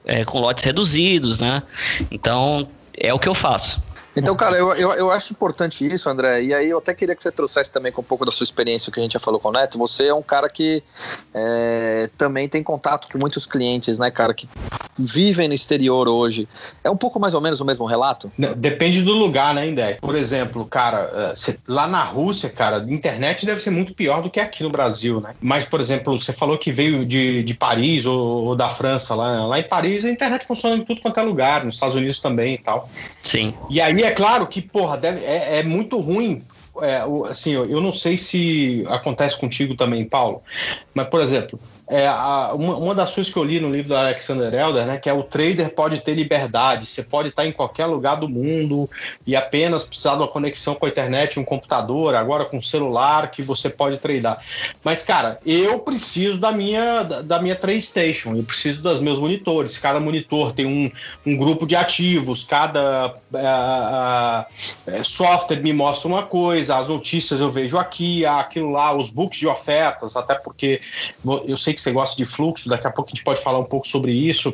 é, 0.04 0.22
com 0.22 0.38
lotes 0.38 0.62
reduzidos, 0.62 1.40
né? 1.40 1.62
Então 2.10 2.68
é 2.94 3.14
o 3.14 3.18
que 3.18 3.26
eu 3.26 3.34
faço. 3.34 3.82
Então, 4.16 4.34
cara, 4.34 4.56
eu, 4.56 4.72
eu, 4.72 4.92
eu, 4.92 5.10
acho 5.10 5.32
importante 5.32 5.86
isso, 5.86 6.08
André. 6.08 6.42
E 6.42 6.54
aí 6.54 6.70
eu 6.70 6.78
até 6.78 6.94
queria 6.94 7.14
que 7.14 7.22
você 7.22 7.30
trouxesse 7.30 7.70
também 7.70 7.92
com 7.92 8.00
um 8.00 8.04
pouco 8.04 8.24
da 8.24 8.32
sua 8.32 8.44
experiência 8.44 8.90
que 8.90 8.98
a 8.98 9.02
gente 9.02 9.12
já 9.12 9.20
falou 9.20 9.38
com 9.38 9.48
o 9.48 9.52
Neto. 9.52 9.76
Você 9.78 10.06
é 10.06 10.14
um 10.14 10.22
cara 10.22 10.48
que 10.48 10.82
é, 11.34 12.08
também 12.16 12.48
tem 12.48 12.62
contato 12.62 13.08
com 13.12 13.18
muitos 13.18 13.44
clientes, 13.44 13.98
né, 13.98 14.10
cara, 14.10 14.32
que 14.32 14.48
vivem 14.98 15.48
no 15.48 15.54
exterior 15.54 16.08
hoje. 16.08 16.48
É 16.82 16.90
um 16.90 16.96
pouco 16.96 17.20
mais 17.20 17.34
ou 17.34 17.42
menos 17.42 17.60
o 17.60 17.64
mesmo 17.64 17.84
relato? 17.84 18.32
Depende 18.56 19.02
do 19.02 19.12
lugar, 19.12 19.54
né, 19.54 19.68
Indé? 19.68 19.98
Por 20.00 20.14
exemplo, 20.14 20.64
cara, 20.64 21.10
é, 21.14 21.56
lá 21.68 21.86
na 21.86 22.02
Rússia, 22.02 22.48
cara, 22.48 22.78
a 22.78 22.90
internet 22.90 23.44
deve 23.44 23.60
ser 23.60 23.70
muito 23.70 23.92
pior 23.92 24.22
do 24.22 24.30
que 24.30 24.40
aqui 24.40 24.62
no 24.62 24.70
Brasil, 24.70 25.20
né? 25.20 25.34
Mas, 25.40 25.66
por 25.66 25.78
exemplo, 25.78 26.18
você 26.18 26.32
falou 26.32 26.56
que 26.56 26.72
veio 26.72 27.04
de, 27.04 27.42
de 27.42 27.54
Paris 27.54 28.06
ou, 28.06 28.46
ou 28.46 28.56
da 28.56 28.70
França 28.70 29.14
lá. 29.14 29.44
Lá 29.44 29.58
em 29.58 29.62
Paris 29.62 30.04
a 30.04 30.10
internet 30.10 30.46
funciona 30.46 30.76
em 30.76 30.84
tudo 30.84 31.02
quanto 31.02 31.20
é 31.20 31.22
lugar, 31.22 31.64
nos 31.64 31.74
Estados 31.74 31.96
Unidos 31.96 32.18
também 32.18 32.54
e 32.54 32.58
tal. 32.58 32.88
Sim. 33.22 33.52
E 33.68 33.80
aí 33.80 34.05
é 34.06 34.10
claro 34.12 34.46
que, 34.46 34.60
porra, 34.60 34.96
deve, 34.96 35.24
é, 35.24 35.60
é 35.60 35.62
muito 35.62 35.98
ruim. 35.98 36.42
É, 36.82 37.02
assim, 37.30 37.52
eu 37.52 37.80
não 37.80 37.92
sei 37.92 38.18
se 38.18 38.84
acontece 38.88 39.38
contigo 39.38 39.74
também, 39.74 40.04
Paulo, 40.04 40.42
mas, 40.92 41.08
por 41.08 41.22
exemplo, 41.22 41.58
é, 41.88 42.08
a, 42.08 42.52
uma, 42.52 42.76
uma, 42.76 42.94
das 42.94 43.14
coisas 43.14 43.32
que 43.32 43.38
eu 43.38 43.44
li 43.44 43.60
no 43.60 43.70
livro 43.70 43.90
do 43.90 43.96
Alexander 43.96 44.52
Elder, 44.52 44.86
né, 44.86 44.98
que 44.98 45.08
é 45.08 45.12
o 45.12 45.22
trader 45.22 45.70
pode 45.70 46.00
ter 46.00 46.14
liberdade, 46.14 46.84
você 46.84 47.02
pode 47.02 47.28
estar 47.28 47.46
em 47.46 47.52
qualquer 47.52 47.86
lugar 47.86 48.16
do 48.16 48.28
mundo 48.28 48.90
e 49.24 49.36
apenas 49.36 49.84
precisar 49.84 50.16
de 50.16 50.22
uma 50.22 50.28
conexão 50.28 50.74
com 50.74 50.86
a 50.86 50.88
internet, 50.88 51.38
um 51.38 51.44
computador, 51.44 52.16
agora 52.16 52.44
com 52.44 52.60
celular, 52.60 53.30
que 53.30 53.40
você 53.40 53.70
pode 53.70 53.98
tradar. 53.98 54.42
Mas, 54.82 55.02
cara, 55.04 55.38
eu 55.46 55.78
preciso 55.78 56.38
da 56.38 56.50
minha, 56.50 57.04
da, 57.04 57.22
da 57.22 57.40
minha 57.40 57.54
trade 57.54 57.82
station, 57.82 58.34
eu 58.34 58.42
preciso 58.42 58.82
dos 58.82 59.00
meus 59.00 59.18
monitores. 59.18 59.78
Cada 59.78 60.00
monitor 60.00 60.52
tem 60.52 60.66
um, 60.66 60.90
um 61.24 61.36
grupo 61.36 61.66
de 61.66 61.76
ativos, 61.76 62.42
cada 62.42 63.14
é, 63.32 64.96
é, 64.98 65.02
software 65.04 65.62
me 65.62 65.72
mostra 65.72 66.08
uma 66.08 66.24
coisa, 66.24 66.76
as 66.76 66.88
notícias 66.88 67.38
eu 67.38 67.52
vejo 67.52 67.78
aqui, 67.78 68.26
aquilo 68.26 68.72
lá, 68.72 68.92
os 68.92 69.08
books 69.08 69.38
de 69.38 69.46
ofertas, 69.46 70.16
até 70.16 70.34
porque 70.34 70.80
eu 71.46 71.56
sei 71.56 71.75
que 71.76 71.80
você 71.80 71.92
gosta 71.92 72.16
de 72.16 72.26
fluxo, 72.26 72.68
daqui 72.68 72.86
a 72.86 72.90
pouco 72.90 73.10
a 73.10 73.14
gente 73.14 73.22
pode 73.22 73.40
falar 73.40 73.60
um 73.60 73.64
pouco 73.64 73.86
sobre 73.86 74.12
isso, 74.12 74.52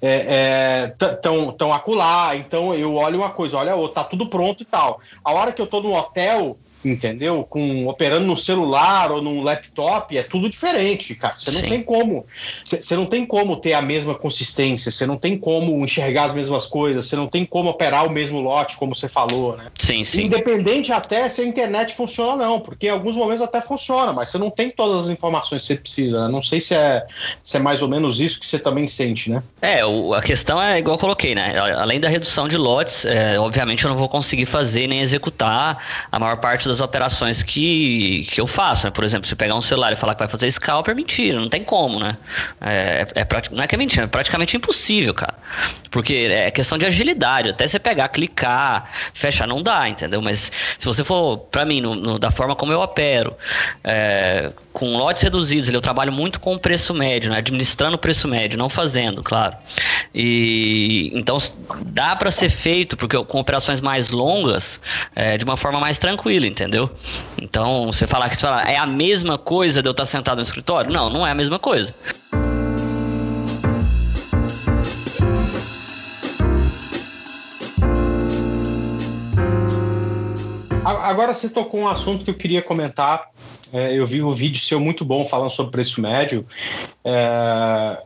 é, 0.00 0.88
é, 0.98 1.16
tão, 1.52 1.72
acular, 1.72 2.36
então 2.36 2.74
eu 2.74 2.96
olho 2.96 3.18
uma 3.18 3.30
coisa, 3.30 3.56
olha 3.56 3.76
outra, 3.76 4.02
tá 4.02 4.08
tudo 4.08 4.26
pronto 4.26 4.62
e 4.62 4.66
tal. 4.66 5.00
A 5.24 5.32
hora 5.32 5.52
que 5.52 5.62
eu 5.62 5.66
tô 5.66 5.80
no 5.80 5.94
hotel, 5.94 6.58
entendeu? 6.84 7.44
Com 7.48 7.86
operando 7.86 8.26
no 8.26 8.36
celular 8.36 9.12
ou 9.12 9.22
num 9.22 9.42
laptop 9.42 10.16
é 10.16 10.22
tudo 10.22 10.48
diferente, 10.48 11.14
cara. 11.14 11.34
Você 11.36 11.50
não 11.50 11.60
sim. 11.60 11.68
tem 11.68 11.82
como, 11.82 12.26
você 12.64 12.96
não 12.96 13.06
tem 13.06 13.24
como 13.24 13.56
ter 13.56 13.74
a 13.74 13.82
mesma 13.82 14.14
consistência, 14.14 14.90
você 14.90 15.06
não 15.06 15.16
tem 15.16 15.36
como 15.36 15.84
enxergar 15.84 16.24
as 16.24 16.34
mesmas 16.34 16.66
coisas, 16.66 17.06
você 17.06 17.16
não 17.16 17.26
tem 17.26 17.44
como 17.44 17.70
operar 17.70 18.06
o 18.06 18.10
mesmo 18.10 18.40
lote, 18.40 18.76
como 18.76 18.94
você 18.94 19.08
falou, 19.08 19.56
né? 19.56 19.66
Sim, 19.78 20.04
sim. 20.04 20.22
Independente 20.22 20.92
até 20.92 21.28
se 21.28 21.40
a 21.40 21.44
internet 21.44 21.94
funciona 21.94 22.32
ou 22.32 22.38
não, 22.38 22.60
porque 22.60 22.86
em 22.86 22.90
alguns 22.90 23.16
momentos 23.16 23.42
até 23.42 23.60
funciona, 23.60 24.12
mas 24.12 24.28
você 24.28 24.38
não 24.38 24.50
tem 24.50 24.70
todas 24.70 25.04
as 25.04 25.10
informações 25.10 25.62
que 25.62 25.68
você 25.68 25.76
precisa. 25.76 26.26
Né? 26.26 26.32
Não 26.32 26.42
sei 26.42 26.60
se 26.60 26.74
é, 26.74 27.04
se 27.42 27.56
é 27.56 27.60
mais 27.60 27.82
ou 27.82 27.88
menos 27.88 28.20
isso 28.20 28.38
que 28.40 28.46
você 28.46 28.58
também 28.58 28.86
sente, 28.86 29.30
né? 29.30 29.42
É, 29.60 29.84
o, 29.84 30.14
a 30.14 30.22
questão 30.22 30.60
é 30.60 30.78
igual 30.78 30.96
eu 30.96 31.00
coloquei, 31.00 31.34
né? 31.34 31.54
Além 31.58 32.00
da 32.00 32.08
redução 32.08 32.48
de 32.48 32.56
lotes, 32.56 33.04
é, 33.04 33.38
obviamente 33.38 33.84
eu 33.84 33.90
não 33.90 33.96
vou 33.96 34.08
conseguir 34.08 34.46
fazer 34.46 34.86
nem 34.86 35.00
executar 35.00 35.78
a 36.10 36.18
maior 36.18 36.36
parte 36.36 36.68
das 36.72 36.80
operações 36.80 37.42
que, 37.42 38.26
que 38.30 38.40
eu 38.40 38.46
faço. 38.46 38.86
Né? 38.86 38.90
Por 38.90 39.04
exemplo, 39.04 39.28
se 39.28 39.36
pegar 39.36 39.54
um 39.54 39.60
celular 39.60 39.92
e 39.92 39.96
falar 39.96 40.14
que 40.14 40.20
vai 40.20 40.28
fazer 40.28 40.50
scalp, 40.50 40.88
é 40.88 40.94
mentira, 40.94 41.38
não 41.38 41.48
tem 41.48 41.62
como, 41.62 42.00
né? 42.00 42.16
É, 42.60 43.06
é, 43.14 43.20
é 43.20 43.26
não 43.50 43.62
é 43.62 43.66
que 43.66 43.74
é 43.74 43.78
mentira, 43.78 44.04
é 44.04 44.06
praticamente 44.06 44.56
impossível, 44.56 45.14
cara. 45.14 45.34
Porque 45.90 46.28
é 46.30 46.50
questão 46.50 46.78
de 46.78 46.86
agilidade, 46.86 47.50
até 47.50 47.66
você 47.66 47.78
pegar, 47.78 48.08
clicar, 48.08 48.90
fechar, 49.12 49.46
não 49.46 49.62
dá, 49.62 49.88
entendeu? 49.88 50.22
Mas 50.22 50.50
se 50.78 50.86
você 50.86 51.04
for, 51.04 51.38
para 51.38 51.64
mim, 51.64 51.80
no, 51.80 51.94
no, 51.94 52.18
da 52.18 52.30
forma 52.30 52.56
como 52.56 52.72
eu 52.72 52.80
opero, 52.80 53.36
é, 53.84 54.50
com 54.72 54.96
lotes 54.96 55.22
reduzidos, 55.22 55.68
eu 55.68 55.80
trabalho 55.80 56.12
muito 56.12 56.40
com 56.40 56.54
o 56.54 56.58
preço 56.58 56.94
médio, 56.94 57.30
né? 57.30 57.38
administrando 57.38 57.96
o 57.96 57.98
preço 57.98 58.26
médio, 58.26 58.58
não 58.58 58.70
fazendo, 58.70 59.22
claro. 59.22 59.54
E 60.14 61.10
então 61.14 61.36
dá 61.86 62.16
para 62.16 62.30
ser 62.30 62.48
feito, 62.48 62.96
porque 62.96 63.22
com 63.24 63.38
operações 63.38 63.80
mais 63.80 64.08
longas, 64.08 64.80
é, 65.14 65.36
de 65.36 65.44
uma 65.44 65.56
forma 65.56 65.78
mais 65.78 65.98
tranquila, 65.98 66.46
entendeu? 66.46 66.61
Então, 67.40 67.86
você 67.86 68.06
falar 68.06 68.28
que 68.28 68.36
você 68.36 68.42
fala, 68.42 68.62
é 68.62 68.76
a 68.76 68.86
mesma 68.86 69.38
coisa 69.38 69.82
de 69.82 69.88
eu 69.88 69.92
estar 69.92 70.06
sentado 70.06 70.36
no 70.36 70.42
escritório? 70.42 70.92
Não, 70.92 71.10
não 71.10 71.26
é 71.26 71.30
a 71.30 71.34
mesma 71.34 71.58
coisa. 71.58 71.94
Agora 80.84 81.34
você 81.34 81.48
tocou 81.48 81.80
um 81.80 81.88
assunto 81.88 82.24
que 82.24 82.30
eu 82.30 82.34
queria 82.34 82.62
comentar 82.62 83.28
é, 83.72 83.98
eu 83.98 84.06
vi 84.06 84.22
um 84.22 84.30
vídeo 84.30 84.60
seu 84.60 84.78
muito 84.78 85.02
bom 85.02 85.24
falando 85.24 85.50
sobre 85.50 85.72
preço 85.72 86.00
médio. 86.00 86.46
É, 87.04 87.98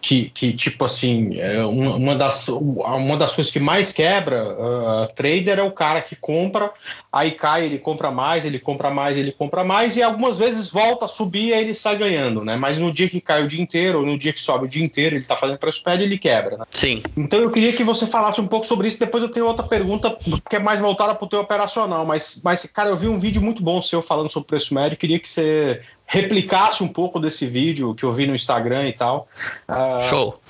que, 0.00 0.30
que 0.30 0.52
tipo 0.52 0.84
assim, 0.84 1.38
é 1.38 1.64
uma, 1.64 2.14
das, 2.14 2.48
uma 2.48 3.16
das 3.16 3.34
coisas 3.34 3.52
que 3.52 3.60
mais 3.60 3.92
quebra 3.92 4.44
uh, 4.44 5.14
trader 5.14 5.58
é 5.58 5.62
o 5.62 5.70
cara 5.70 6.00
que 6.00 6.16
compra, 6.16 6.70
aí 7.12 7.32
cai, 7.32 7.64
ele 7.64 7.78
compra 7.78 8.10
mais, 8.10 8.44
ele 8.44 8.58
compra 8.58 8.90
mais, 8.90 9.16
ele 9.16 9.32
compra 9.32 9.64
mais, 9.64 9.96
e 9.96 10.02
algumas 10.02 10.38
vezes 10.38 10.70
volta 10.70 11.06
a 11.06 11.08
subir 11.08 11.48
e 11.48 11.52
aí 11.54 11.64
ele 11.64 11.74
sai 11.74 11.96
ganhando, 11.96 12.44
né? 12.44 12.56
Mas 12.56 12.78
no 12.78 12.92
dia 12.92 13.08
que 13.08 13.20
cai 13.20 13.42
o 13.42 13.48
dia 13.48 13.60
inteiro, 13.60 14.00
ou 14.00 14.06
no 14.06 14.18
dia 14.18 14.32
que 14.32 14.40
sobe 14.40 14.66
o 14.66 14.68
dia 14.68 14.84
inteiro, 14.84 15.16
ele 15.16 15.24
tá 15.24 15.36
fazendo 15.36 15.58
preço 15.58 15.82
médio, 15.86 16.04
ele 16.04 16.18
quebra, 16.18 16.58
né? 16.58 16.64
Sim. 16.72 17.02
Então 17.16 17.40
eu 17.40 17.50
queria 17.50 17.72
que 17.72 17.84
você 17.84 18.06
falasse 18.06 18.40
um 18.40 18.46
pouco 18.46 18.66
sobre 18.66 18.88
isso, 18.88 18.98
depois 18.98 19.22
eu 19.22 19.28
tenho 19.28 19.46
outra 19.46 19.66
pergunta 19.66 20.16
que 20.48 20.56
é 20.56 20.58
mais 20.58 20.80
voltada 20.80 21.14
para 21.14 21.24
o 21.24 21.28
teu 21.28 21.40
operacional, 21.40 22.04
mas, 22.04 22.40
mas, 22.44 22.64
cara, 22.66 22.90
eu 22.90 22.96
vi 22.96 23.08
um 23.08 23.18
vídeo 23.18 23.42
muito 23.42 23.62
bom 23.62 23.80
seu 23.80 24.02
falando 24.02 24.30
sobre 24.30 24.48
preço 24.48 24.74
médio, 24.74 24.96
queria 24.96 25.18
que 25.18 25.28
você 25.28 25.80
replicasse 26.10 26.82
um 26.82 26.88
pouco 26.88 27.20
desse 27.20 27.46
vídeo 27.46 27.94
que 27.94 28.02
eu 28.02 28.12
vi 28.12 28.26
no 28.26 28.34
Instagram 28.34 28.88
e 28.88 28.92
tal. 28.92 29.28
Uh, 29.68 30.08
Show. 30.08 30.40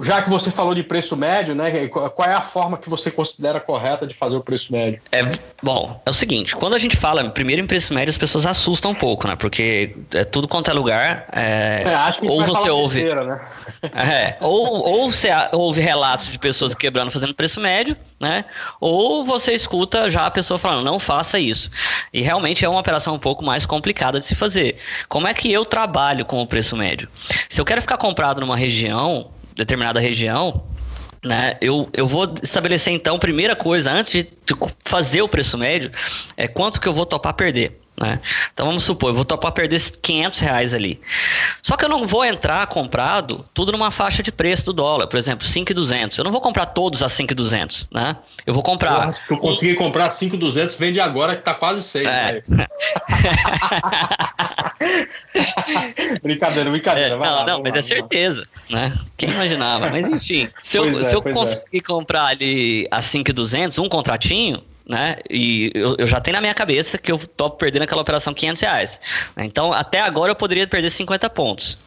Já 0.00 0.22
que 0.22 0.30
você 0.30 0.48
falou 0.52 0.76
de 0.76 0.84
preço 0.84 1.16
médio, 1.16 1.56
né? 1.56 1.88
Qual 1.88 2.28
é 2.28 2.34
a 2.34 2.40
forma 2.40 2.78
que 2.78 2.88
você 2.88 3.10
considera 3.10 3.58
correta 3.58 4.06
de 4.06 4.14
fazer 4.14 4.36
o 4.36 4.40
preço 4.40 4.72
médio? 4.72 5.00
É 5.10 5.24
bom, 5.60 6.00
é 6.06 6.10
o 6.10 6.12
seguinte, 6.12 6.54
quando 6.54 6.74
a 6.74 6.78
gente 6.78 6.96
fala 6.96 7.28
primeiro 7.30 7.60
em 7.60 7.66
preço 7.66 7.92
médio, 7.92 8.10
as 8.10 8.18
pessoas 8.18 8.46
assustam 8.46 8.92
um 8.92 8.94
pouco, 8.94 9.26
né? 9.26 9.34
Porque 9.34 9.96
é 10.14 10.22
tudo 10.22 10.46
quanto 10.46 10.70
é 10.70 10.72
lugar. 10.72 11.26
É, 11.32 11.82
é 11.84 11.94
acho 11.94 12.20
que 12.20 12.28
ou 12.28 12.44
você 12.46 12.70
ouve. 12.70 13.00
Besteira, 13.00 13.24
né? 13.24 13.40
É, 13.92 14.36
ou, 14.40 14.88
ou 14.88 15.10
você 15.10 15.28
ouve 15.50 15.80
relatos 15.80 16.28
de 16.30 16.38
pessoas 16.38 16.74
quebrando 16.74 17.10
fazendo 17.10 17.34
preço 17.34 17.60
médio, 17.60 17.96
né? 18.20 18.44
Ou 18.80 19.24
você 19.24 19.52
escuta 19.52 20.08
já 20.08 20.26
a 20.26 20.30
pessoa 20.30 20.58
falando, 20.58 20.84
não 20.84 21.00
faça 21.00 21.38
isso. 21.38 21.68
E 22.12 22.22
realmente 22.22 22.64
é 22.64 22.68
uma 22.68 22.78
operação 22.78 23.14
um 23.14 23.18
pouco 23.18 23.44
mais 23.44 23.66
complicada 23.66 24.20
de 24.20 24.24
se 24.24 24.36
fazer. 24.36 24.76
Como 25.08 25.26
é 25.26 25.34
que 25.34 25.52
eu 25.52 25.64
trabalho 25.64 26.24
com 26.24 26.40
o 26.40 26.46
preço 26.46 26.76
médio? 26.76 27.08
Se 27.48 27.60
eu 27.60 27.64
quero 27.64 27.80
ficar 27.80 27.98
comprado 27.98 28.40
numa 28.40 28.56
região, 28.56 29.28
determinada 29.54 30.00
região, 30.00 30.62
né, 31.22 31.56
eu, 31.60 31.88
eu 31.92 32.06
vou 32.06 32.34
estabelecer 32.42 32.92
então, 32.92 33.18
primeira 33.18 33.54
coisa, 33.54 33.92
antes 33.92 34.24
de 34.24 34.26
fazer 34.84 35.22
o 35.22 35.28
preço 35.28 35.56
médio, 35.56 35.90
é 36.36 36.48
quanto 36.48 36.80
que 36.80 36.88
eu 36.88 36.92
vou 36.92 37.06
topar 37.06 37.34
perder. 37.34 37.81
Né? 38.02 38.20
Então 38.52 38.66
vamos 38.66 38.82
supor, 38.82 39.10
eu 39.10 39.14
vou 39.14 39.24
topar 39.24 39.52
perder 39.52 39.80
500 39.80 40.40
reais 40.40 40.74
ali. 40.74 41.00
Só 41.62 41.76
que 41.76 41.84
eu 41.84 41.88
não 41.88 42.04
vou 42.06 42.24
entrar 42.24 42.66
comprado 42.66 43.44
tudo 43.54 43.70
numa 43.70 43.92
faixa 43.92 44.24
de 44.24 44.32
preço 44.32 44.64
do 44.66 44.72
dólar, 44.72 45.06
por 45.06 45.16
exemplo, 45.16 45.46
5,200. 45.46 46.18
Eu 46.18 46.24
não 46.24 46.32
vou 46.32 46.40
comprar 46.40 46.66
todos 46.66 47.00
a 47.02 47.08
5,200, 47.08 47.86
né? 47.92 48.16
Eu 48.44 48.52
vou 48.52 48.62
comprar. 48.62 49.12
se 49.12 49.24
eu 49.30 49.38
conseguir 49.38 49.76
comprar 49.76 50.10
5,200, 50.10 50.74
vende 50.76 51.00
agora 51.00 51.36
que 51.36 51.42
tá 51.42 51.54
quase 51.54 51.82
6. 51.82 52.08
É. 52.08 52.42
Né? 52.48 52.66
brincadeira, 56.22 56.70
brincadeira. 56.70 57.14
É, 57.14 57.18
não, 57.18 57.18
lá, 57.18 57.46
não, 57.46 57.62
mas 57.62 57.72
lá, 57.72 57.78
é 57.78 57.82
certeza, 57.82 58.46
né? 58.68 58.92
Quem 59.16 59.30
imaginava? 59.30 59.88
Mas 59.90 60.08
enfim, 60.08 60.48
se 60.60 60.76
eu, 60.76 60.88
é, 60.88 61.04
se 61.04 61.14
eu 61.14 61.22
é. 61.24 61.32
conseguir 61.32 61.78
é. 61.78 61.80
comprar 61.80 62.26
ali 62.26 62.88
a 62.90 63.00
5,200, 63.00 63.78
um 63.78 63.88
contratinho, 63.88 64.60
né? 64.88 65.16
E 65.30 65.70
eu, 65.74 65.96
eu, 65.98 66.06
já 66.06 66.20
tenho 66.20 66.34
na 66.34 66.40
minha 66.40 66.54
cabeça 66.54 66.98
que 66.98 67.10
eu 67.10 67.18
topo 67.18 67.56
perdendo 67.56 67.82
aquela 67.82 68.02
operação 68.02 68.34
500 68.34 68.62
reais. 68.62 69.00
Então, 69.36 69.72
até 69.72 70.00
agora 70.00 70.30
eu 70.30 70.36
poderia 70.36 70.66
perder 70.66 70.90
50 70.90 71.30
pontos. 71.30 71.78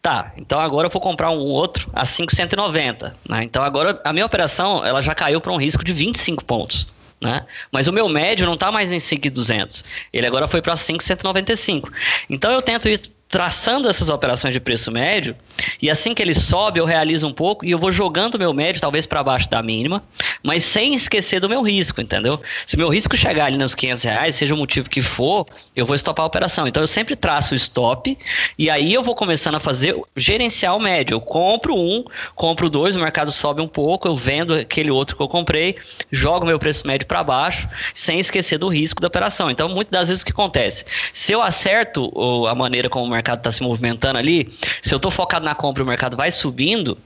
Tá, 0.00 0.32
então 0.36 0.60
agora 0.60 0.86
eu 0.86 0.90
vou 0.90 1.00
comprar 1.00 1.30
um 1.30 1.38
outro 1.38 1.88
a 1.92 2.04
5,190. 2.04 3.14
Né? 3.28 3.44
Então, 3.44 3.62
agora 3.62 4.00
a 4.04 4.12
minha 4.12 4.26
operação 4.26 4.84
ela 4.84 5.00
já 5.00 5.14
caiu 5.14 5.40
para 5.40 5.52
um 5.52 5.56
risco 5.56 5.84
de 5.84 5.92
25 5.92 6.44
pontos. 6.44 6.86
Né? 7.20 7.46
Mas 7.70 7.86
o 7.86 7.92
meu 7.92 8.08
médio 8.08 8.44
não 8.44 8.54
está 8.54 8.72
mais 8.72 8.90
em 8.90 8.98
5,200. 8.98 9.84
Ele 10.12 10.26
agora 10.26 10.48
foi 10.48 10.60
para 10.60 10.74
5,195. 10.74 11.90
Então 12.28 12.50
eu 12.50 12.60
tento 12.60 12.88
ir 12.88 13.00
traçando 13.32 13.88
essas 13.88 14.10
operações 14.10 14.52
de 14.52 14.60
preço 14.60 14.92
médio, 14.92 15.34
e 15.80 15.88
assim 15.88 16.12
que 16.12 16.20
ele 16.20 16.34
sobe, 16.34 16.78
eu 16.78 16.84
realizo 16.84 17.26
um 17.26 17.32
pouco 17.32 17.64
e 17.64 17.70
eu 17.70 17.78
vou 17.78 17.90
jogando 17.90 18.38
meu 18.38 18.52
médio 18.52 18.78
talvez 18.78 19.06
para 19.06 19.24
baixo 19.24 19.48
da 19.48 19.62
mínima, 19.62 20.04
mas 20.42 20.62
sem 20.64 20.92
esquecer 20.92 21.40
do 21.40 21.48
meu 21.48 21.62
risco, 21.62 21.98
entendeu? 22.02 22.38
Se 22.66 22.76
meu 22.76 22.90
risco 22.90 23.16
chegar 23.16 23.46
ali 23.46 23.56
nos 23.56 23.74
500 23.74 24.02
reais, 24.02 24.34
seja 24.34 24.52
o 24.52 24.56
motivo 24.58 24.90
que 24.90 25.00
for, 25.00 25.46
eu 25.74 25.86
vou 25.86 25.96
estopar 25.96 26.24
a 26.24 26.26
operação. 26.26 26.68
Então 26.68 26.82
eu 26.82 26.86
sempre 26.86 27.16
traço 27.16 27.54
o 27.54 27.56
stop 27.56 28.18
e 28.58 28.68
aí 28.68 28.92
eu 28.92 29.02
vou 29.02 29.14
começando 29.14 29.54
a 29.54 29.60
fazer 29.60 29.98
gerenciar 30.14 30.76
o 30.76 30.80
médio. 30.80 31.14
Eu 31.14 31.20
compro 31.20 31.74
um, 31.74 32.04
compro 32.34 32.68
dois, 32.68 32.96
o 32.96 33.00
mercado 33.00 33.32
sobe 33.32 33.62
um 33.62 33.68
pouco, 33.68 34.06
eu 34.06 34.14
vendo 34.14 34.52
aquele 34.52 34.90
outro 34.90 35.16
que 35.16 35.22
eu 35.22 35.28
comprei, 35.28 35.76
jogo 36.10 36.44
meu 36.44 36.58
preço 36.58 36.86
médio 36.86 37.06
para 37.06 37.24
baixo, 37.24 37.66
sem 37.94 38.20
esquecer 38.20 38.58
do 38.58 38.68
risco 38.68 39.00
da 39.00 39.08
operação. 39.08 39.50
Então 39.50 39.70
muitas 39.70 39.90
das 39.90 40.08
vezes 40.08 40.22
o 40.22 40.26
que 40.26 40.32
acontece? 40.32 40.84
Se 41.14 41.32
eu 41.32 41.40
acerto 41.40 42.12
a 42.46 42.54
maneira 42.54 42.90
como 42.90 43.06
o 43.06 43.08
mercado 43.08 43.21
mercado 43.22 43.38
está 43.38 43.50
se 43.50 43.62
movimentando 43.62 44.18
ali, 44.18 44.52
se 44.82 44.92
eu 44.92 44.96
estou 44.96 45.10
focado 45.10 45.44
na 45.44 45.54
compra 45.54 45.82
e 45.82 45.84
o 45.84 45.86
mercado 45.86 46.16
vai 46.16 46.30
subindo, 46.30 46.98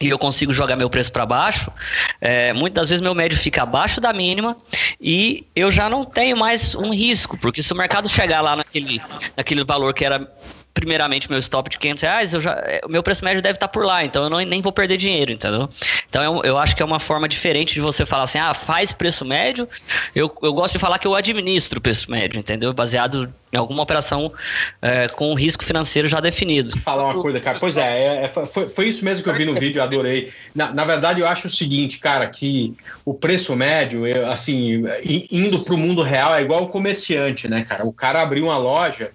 e 0.00 0.08
eu 0.08 0.18
consigo 0.18 0.50
jogar 0.50 0.76
meu 0.76 0.88
preço 0.88 1.12
para 1.12 1.26
baixo, 1.26 1.70
é, 2.18 2.54
muitas 2.54 2.88
vezes 2.88 3.02
meu 3.02 3.14
médio 3.14 3.36
fica 3.36 3.62
abaixo 3.62 4.00
da 4.00 4.14
mínima 4.14 4.56
e 4.98 5.46
eu 5.54 5.70
já 5.70 5.90
não 5.90 6.04
tenho 6.04 6.38
mais 6.38 6.74
um 6.74 6.90
risco, 6.90 7.38
porque 7.38 7.62
se 7.62 7.70
o 7.74 7.76
mercado 7.76 8.08
chegar 8.08 8.40
lá 8.40 8.56
naquele, 8.56 8.98
naquele 9.36 9.62
valor 9.62 9.92
que 9.92 10.02
era 10.02 10.26
primeiramente 10.72 11.28
meu 11.28 11.38
stop 11.38 11.68
de 11.68 11.78
500 11.78 12.02
reais, 12.02 12.32
eu 12.32 12.40
já, 12.40 12.52
é, 12.52 12.80
o 12.84 12.88
meu 12.88 13.02
preço 13.02 13.24
médio 13.24 13.42
deve 13.42 13.56
estar 13.56 13.68
por 13.68 13.84
lá, 13.84 14.04
então 14.04 14.24
eu 14.24 14.30
não, 14.30 14.38
nem 14.38 14.62
vou 14.62 14.72
perder 14.72 14.96
dinheiro, 14.96 15.32
entendeu? 15.32 15.68
Então 16.08 16.22
eu, 16.22 16.42
eu 16.44 16.58
acho 16.58 16.74
que 16.74 16.82
é 16.82 16.84
uma 16.84 16.98
forma 17.00 17.28
diferente 17.28 17.74
de 17.74 17.80
você 17.80 18.06
falar 18.06 18.24
assim, 18.24 18.38
ah, 18.38 18.54
faz 18.54 18.92
preço 18.92 19.24
médio. 19.24 19.68
Eu, 20.14 20.34
eu 20.42 20.52
gosto 20.52 20.74
de 20.74 20.78
falar 20.78 20.98
que 20.98 21.06
eu 21.06 21.14
administro 21.14 21.78
o 21.78 21.82
preço 21.82 22.10
médio, 22.10 22.38
entendeu? 22.38 22.72
Baseado 22.72 23.32
em 23.52 23.56
alguma 23.56 23.82
operação 23.82 24.32
é, 24.80 25.08
com 25.08 25.32
um 25.32 25.34
risco 25.34 25.64
financeiro 25.64 26.08
já 26.08 26.20
definido. 26.20 26.78
Falar 26.78 27.06
uma 27.06 27.20
coisa, 27.20 27.40
cara. 27.40 27.58
Pois 27.58 27.76
é, 27.76 28.24
é 28.24 28.28
foi, 28.28 28.68
foi, 28.68 28.88
isso 28.88 29.04
mesmo 29.04 29.24
que 29.24 29.28
eu 29.28 29.34
vi 29.34 29.44
no 29.44 29.54
vídeo, 29.54 29.82
adorei. 29.82 30.32
Na, 30.54 30.72
na, 30.72 30.84
verdade, 30.84 31.20
eu 31.20 31.26
acho 31.26 31.48
o 31.48 31.50
seguinte, 31.50 31.98
cara, 31.98 32.26
que 32.28 32.74
o 33.04 33.12
preço 33.12 33.56
médio, 33.56 34.06
eu, 34.06 34.30
assim, 34.30 34.84
indo 35.30 35.60
para 35.60 35.74
o 35.74 35.78
mundo 35.78 36.02
real, 36.02 36.34
é 36.34 36.42
igual 36.42 36.62
o 36.62 36.68
comerciante, 36.68 37.48
né, 37.48 37.64
cara? 37.68 37.84
O 37.84 37.92
cara 37.92 38.22
abriu 38.22 38.44
uma 38.44 38.56
loja 38.56 39.10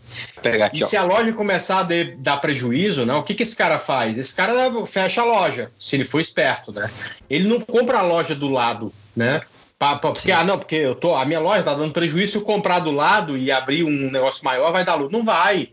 aqui, 0.65 0.79
e 0.79 0.83
ó. 0.83 0.87
se 0.87 0.97
a 0.97 1.03
loja 1.03 1.31
começar 1.45 1.81
a 1.81 1.83
de, 1.83 2.15
dar 2.17 2.37
prejuízo, 2.37 3.05
né, 3.05 3.13
o 3.13 3.21
que, 3.21 3.35
que 3.35 3.43
esse 3.43 3.55
cara 3.55 3.77
faz? 3.77 4.17
Esse 4.17 4.33
cara 4.33 4.53
fecha 4.87 5.21
a 5.21 5.25
loja, 5.25 5.71
se 5.79 5.95
ele 5.95 6.03
for 6.03 6.19
esperto, 6.19 6.71
né? 6.71 6.89
Ele 7.29 7.47
não 7.47 7.61
compra 7.61 7.99
a 7.99 8.01
loja 8.01 8.33
do 8.33 8.49
lado, 8.49 8.91
né? 9.15 9.41
Pra, 9.77 9.97
pra, 9.97 10.11
porque, 10.11 10.31
ah, 10.31 10.43
não, 10.43 10.57
porque 10.57 10.75
eu 10.75 10.95
tô, 10.95 11.13
a 11.13 11.25
minha 11.25 11.39
loja 11.39 11.61
tá 11.61 11.73
dando 11.73 11.91
prejuízo, 11.91 12.31
se 12.31 12.37
eu 12.37 12.43
comprar 12.43 12.79
do 12.79 12.91
lado 12.91 13.37
e 13.37 13.51
abrir 13.51 13.83
um 13.83 14.09
negócio 14.09 14.43
maior, 14.43 14.71
vai 14.71 14.85
dar 14.85 14.95
lucro. 14.95 15.15
Não 15.15 15.23
vai. 15.23 15.69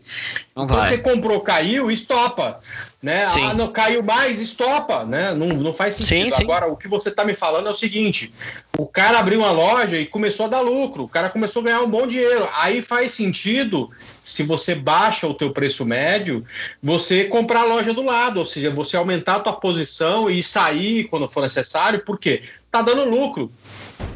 Não 0.53 0.65
então 0.65 0.77
vai. 0.77 0.89
você 0.89 0.97
comprou, 0.97 1.39
caiu, 1.39 1.89
estopa. 1.89 2.59
Né? 3.01 3.29
Sim. 3.29 3.45
Ah, 3.45 3.53
não 3.53 3.69
caiu 3.69 4.03
mais, 4.03 4.39
estopa, 4.39 5.05
né? 5.05 5.33
Não, 5.33 5.47
não 5.47 5.73
faz 5.73 5.95
sentido. 5.95 6.35
Sim. 6.35 6.43
Agora, 6.43 6.67
o 6.67 6.75
que 6.75 6.87
você 6.87 7.11
tá 7.11 7.23
me 7.23 7.33
falando 7.33 7.69
é 7.69 7.71
o 7.71 7.75
seguinte: 7.75 8.31
o 8.77 8.85
cara 8.85 9.19
abriu 9.19 9.39
uma 9.39 9.51
loja 9.51 9.97
e 9.97 10.05
começou 10.05 10.47
a 10.47 10.49
dar 10.49 10.61
lucro, 10.61 11.03
o 11.03 11.09
cara 11.09 11.29
começou 11.29 11.61
a 11.61 11.65
ganhar 11.65 11.81
um 11.81 11.89
bom 11.89 12.05
dinheiro. 12.05 12.47
Aí 12.57 12.81
faz 12.81 13.13
sentido, 13.13 13.89
se 14.23 14.41
você 14.43 14.73
baixa 14.73 15.27
o 15.27 15.33
teu 15.33 15.51
preço 15.51 15.85
médio, 15.85 16.45
você 16.81 17.25
comprar 17.25 17.61
a 17.61 17.65
loja 17.65 17.93
do 17.93 18.01
lado, 18.01 18.39
ou 18.39 18.45
seja, 18.45 18.69
você 18.69 18.95
aumentar 18.95 19.35
a 19.35 19.39
tua 19.39 19.53
posição 19.53 20.29
e 20.29 20.41
sair 20.41 21.05
quando 21.05 21.27
for 21.27 21.41
necessário, 21.41 22.03
porque 22.05 22.41
tá 22.71 22.81
dando 22.81 23.03
lucro. 23.03 23.51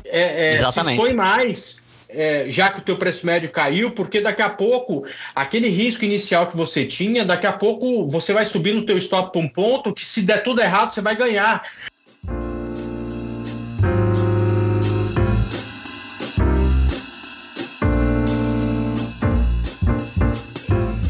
É, 0.05 0.55
é, 0.55 0.71
se 0.71 0.79
expõe 0.79 1.13
mais, 1.13 1.81
é, 2.07 2.45
já 2.47 2.69
que 2.69 2.79
o 2.79 2.81
teu 2.81 2.95
preço 2.95 3.25
médio 3.25 3.49
caiu, 3.49 3.91
porque 3.91 4.21
daqui 4.21 4.41
a 4.41 4.49
pouco, 4.49 5.05
aquele 5.35 5.67
risco 5.67 6.05
inicial 6.05 6.47
que 6.47 6.55
você 6.55 6.85
tinha, 6.85 7.25
daqui 7.25 7.45
a 7.45 7.51
pouco 7.51 8.09
você 8.09 8.31
vai 8.31 8.45
subir 8.45 8.73
no 8.73 8.85
teu 8.85 8.97
stop 8.97 9.33
para 9.33 9.41
um 9.41 9.49
ponto 9.49 9.93
que 9.93 10.05
se 10.05 10.21
der 10.21 10.43
tudo 10.43 10.61
errado, 10.61 10.93
você 10.93 11.01
vai 11.01 11.15
ganhar. 11.15 11.63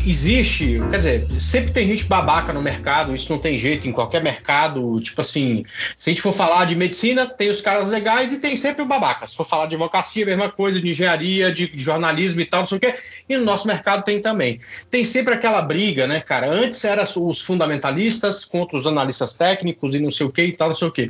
Existe, 0.10 0.80
quer 0.90 0.98
dizer, 0.98 1.24
sempre 1.40 1.72
tem 1.72 1.88
gente 1.88 2.06
babaca 2.06 2.54
no 2.54 2.62
mercado, 2.62 3.16
isso 3.16 3.32
não 3.32 3.40
tem 3.40 3.58
jeito 3.58 3.88
em 3.88 3.92
qualquer 3.92 4.22
mercado. 4.22 5.00
Tipo 5.02 5.22
assim, 5.22 5.66
se 5.98 6.10
a 6.10 6.12
gente 6.12 6.22
for 6.22 6.32
falar 6.32 6.66
de 6.66 6.76
medicina, 6.76 7.26
tem 7.26 7.50
os 7.50 7.62
caras 7.62 7.90
legais 7.90 8.32
e 8.32 8.38
tem 8.38 8.56
sempre 8.56 8.82
o 8.82 8.86
babaca. 8.86 9.28
Se 9.28 9.36
for 9.36 9.46
falar 9.46 9.66
de 9.66 9.76
advocacia, 9.76 10.26
mesma 10.26 10.50
coisa, 10.50 10.82
de 10.82 10.90
engenharia, 10.90 11.52
de, 11.52 11.72
jornalismo 11.76 12.42
e 12.42 12.46
tal, 12.46 12.62
não 12.62 12.68
sei 12.68 12.78
o 12.78 12.82
quê. 12.82 12.96
E 13.28 13.38
no 13.38 13.44
nosso 13.44 13.68
mercado 13.68 14.04
tem 14.04 14.22
também. 14.22 14.60
Tem 14.90 15.04
sempre 15.04 15.34
aquela 15.34 15.62
briga, 15.62 16.08
né, 16.08 16.20
cara? 16.20 16.50
Antes 16.50 16.84
era 16.84 17.04
os 17.04 17.42
fundamentalistas 17.42 18.44
contra 18.46 18.78
os 18.78 18.88
analistas 18.88 19.36
técnicos 19.36 19.94
e 19.94 20.00
não 20.00 20.12
sei 20.12 20.26
o 20.26 20.32
quê 20.32 20.44
e 20.44 20.52
tal, 20.52 20.70
não 20.70 20.76
sei 20.76 20.88
o 20.88 20.92
quê. 20.92 21.10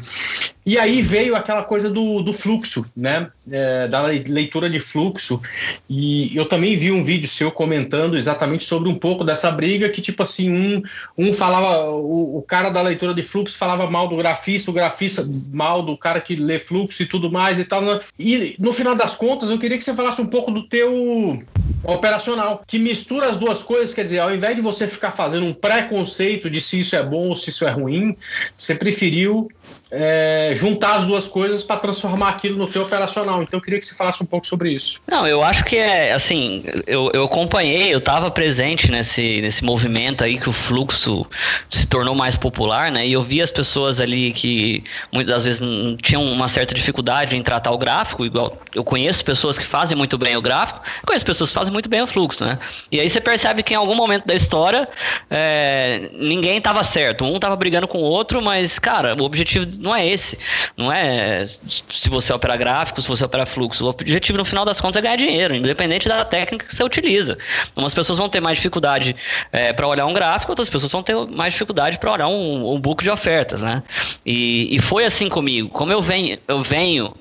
E 0.66 0.78
aí 0.78 1.02
veio 1.02 1.34
aquela 1.34 1.64
coisa 1.64 1.90
do, 1.90 2.22
do 2.22 2.34
fluxo, 2.34 2.86
né? 2.94 3.30
É, 3.50 3.88
da 3.88 4.02
leitura 4.02 4.70
de 4.70 4.82
fluxo. 4.82 5.42
E 5.90 6.36
eu 6.36 6.46
também 6.46 6.76
vi 6.76 6.92
um 6.92 7.06
vídeo 7.06 7.30
seu 7.30 7.50
comentando 7.50 8.18
exatamente 8.18 8.66
sobre 8.66 8.87
um 8.88 8.96
pouco 8.96 9.24
dessa 9.24 9.52
briga 9.52 9.90
que, 9.90 10.02
tipo 10.02 10.24
assim, 10.24 10.50
um, 10.50 10.84
um 11.18 11.34
falava, 11.34 11.90
o, 11.92 12.38
o 12.38 12.42
cara 12.42 12.70
da 12.70 12.82
leitura 12.82 13.14
de 13.14 13.22
fluxo 13.22 13.58
falava 13.58 13.90
mal 13.90 14.08
do 14.08 14.16
grafista, 14.16 14.72
o 14.72 14.74
grafista 14.74 15.28
mal 15.52 15.84
do 15.84 15.98
cara 15.98 16.22
que 16.22 16.36
lê 16.36 16.58
fluxo 16.58 17.04
e 17.04 17.06
tudo 17.06 17.32
mais 17.32 17.60
e 17.60 17.66
tal. 17.66 17.82
Né? 17.82 18.00
E 18.18 18.56
no 18.60 18.74
final 18.74 18.96
das 18.96 19.16
contas, 19.16 19.50
eu 19.50 19.60
queria 19.60 19.78
que 19.78 19.84
você 19.84 19.94
falasse 19.94 20.22
um 20.22 20.28
pouco 20.28 20.52
do 20.52 20.64
teu 20.64 21.42
operacional, 21.84 22.62
que 22.66 22.80
mistura 22.80 23.28
as 23.28 23.38
duas 23.38 23.64
coisas, 23.64 23.94
quer 23.94 24.04
dizer, 24.04 24.20
ao 24.20 24.34
invés 24.34 24.56
de 24.56 24.62
você 24.62 24.88
ficar 24.88 25.12
fazendo 25.12 25.46
um 25.46 25.54
preconceito 25.54 26.50
de 26.50 26.60
se 26.60 26.80
isso 26.80 26.96
é 26.96 27.04
bom 27.04 27.30
ou 27.30 27.36
se 27.36 27.50
isso 27.50 27.66
é 27.66 27.70
ruim, 27.70 28.16
você 28.58 28.76
preferiu 28.76 29.50
é, 29.92 30.52
juntar 30.56 30.96
as 30.96 31.06
duas 31.06 31.28
coisas 31.28 31.64
para 31.64 31.78
transformar 31.78 32.30
aquilo 32.30 32.58
no 32.58 32.68
teu 32.68 32.84
operacional. 32.84 33.42
Então 33.42 33.58
eu 33.58 33.62
queria 33.62 33.80
que 33.80 33.86
você 33.86 33.96
falasse 33.96 34.22
um 34.22 34.26
pouco 34.26 34.46
sobre 34.46 34.72
isso. 34.72 35.00
Não, 35.08 35.26
eu 35.28 35.44
acho 35.44 35.64
que 35.64 35.78
é 35.78 36.14
assim, 36.14 36.64
eu, 36.86 37.10
eu 37.14 37.24
acompanhei, 37.24 37.94
eu 37.94 38.00
estava 38.00 38.30
presente 38.30 38.92
nesse, 38.92 39.42
nesse 39.42 39.64
movimento 39.64 40.24
aí 40.24 40.38
que 40.38 40.50
o 40.50 40.54
fluxo 40.54 41.26
se 41.70 41.88
tornou 41.88 42.14
mais 42.14 42.36
popular, 42.36 42.92
né? 42.92 43.08
E 43.08 43.14
eu 43.14 43.24
vi 43.24 43.42
as 43.42 43.52
pessoas 43.52 44.00
ali 44.00 44.34
que 44.34 44.84
muitas 45.12 45.36
das 45.36 45.44
vezes 45.46 45.62
tinham 46.02 46.24
uma 46.24 46.48
certa 46.48 46.74
dificuldade 46.74 47.36
em 47.36 47.42
tratar 47.42 47.72
o 47.72 47.78
gráfico, 47.78 48.26
igual 48.26 48.58
eu 48.74 48.84
conheço 48.84 49.24
pessoas 49.24 49.58
que 49.58 49.66
fazem 49.66 49.98
muito 49.98 50.18
bem 50.18 50.36
o 50.36 50.42
gráfico, 50.42 50.82
conheço 51.06 51.26
pessoas 51.26 51.50
que 51.50 51.54
fazem 51.54 51.72
muito 51.72 51.90
bem 51.90 52.02
o 52.02 52.08
fluxo, 52.08 52.46
né? 52.46 52.60
E 52.92 53.00
aí 53.00 53.10
você 53.10 53.22
percebe 53.22 53.64
que 53.64 53.74
em 53.74 53.78
algum 53.78 53.96
momento 53.96 54.26
da 54.26 54.36
história 54.36 54.88
é, 55.30 56.10
ninguém 56.14 56.58
estava 56.58 56.84
certo, 56.84 57.24
um 57.24 57.36
estava 57.36 57.56
brigando 57.56 57.88
com 57.88 58.00
o 58.00 58.04
outro, 58.04 58.42
mas 58.42 58.80
cara, 58.80 59.16
o 59.18 59.24
objetivo 59.24 59.77
não 59.78 59.96
é 59.96 60.08
esse. 60.08 60.38
Não 60.76 60.92
é 60.92 61.46
se 61.46 62.10
você 62.10 62.34
opera 62.34 62.56
gráfico, 62.56 63.02
se 63.02 63.08
você 63.08 63.24
opera 63.24 63.46
fluxo. 63.46 63.86
O 63.86 63.90
objetivo, 63.90 64.38
no 64.38 64.46
final 64.46 64.66
das 64.66 64.82
contas, 64.82 64.98
é 64.98 65.02
ganhar 65.02 65.16
dinheiro, 65.16 65.56
independente 65.56 66.08
da 66.08 66.24
técnica 66.26 66.66
que 66.66 66.76
você 66.76 66.84
utiliza. 66.84 67.38
Umas 67.76 67.94
pessoas 67.94 68.18
vão 68.18 68.30
ter 68.30 68.40
mais 68.40 68.58
dificuldade 68.58 69.16
é, 69.52 69.74
para 69.74 69.88
olhar 69.88 70.06
um 70.06 70.14
gráfico, 70.14 70.52
outras 70.52 70.70
pessoas 70.70 70.92
vão 70.92 71.04
ter 71.04 71.16
mais 71.28 71.54
dificuldade 71.54 71.98
para 71.98 72.12
olhar 72.12 72.28
um, 72.28 72.74
um 72.74 72.80
book 72.80 73.04
de 73.04 73.10
ofertas, 73.10 73.64
né? 73.64 73.84
E, 74.26 74.76
e 74.76 74.80
foi 74.80 75.06
assim 75.06 75.30
comigo. 75.30 75.70
Como 75.70 75.92
eu 75.92 76.02
venho, 76.02 76.38
eu 76.48 76.64
venho 76.64 77.14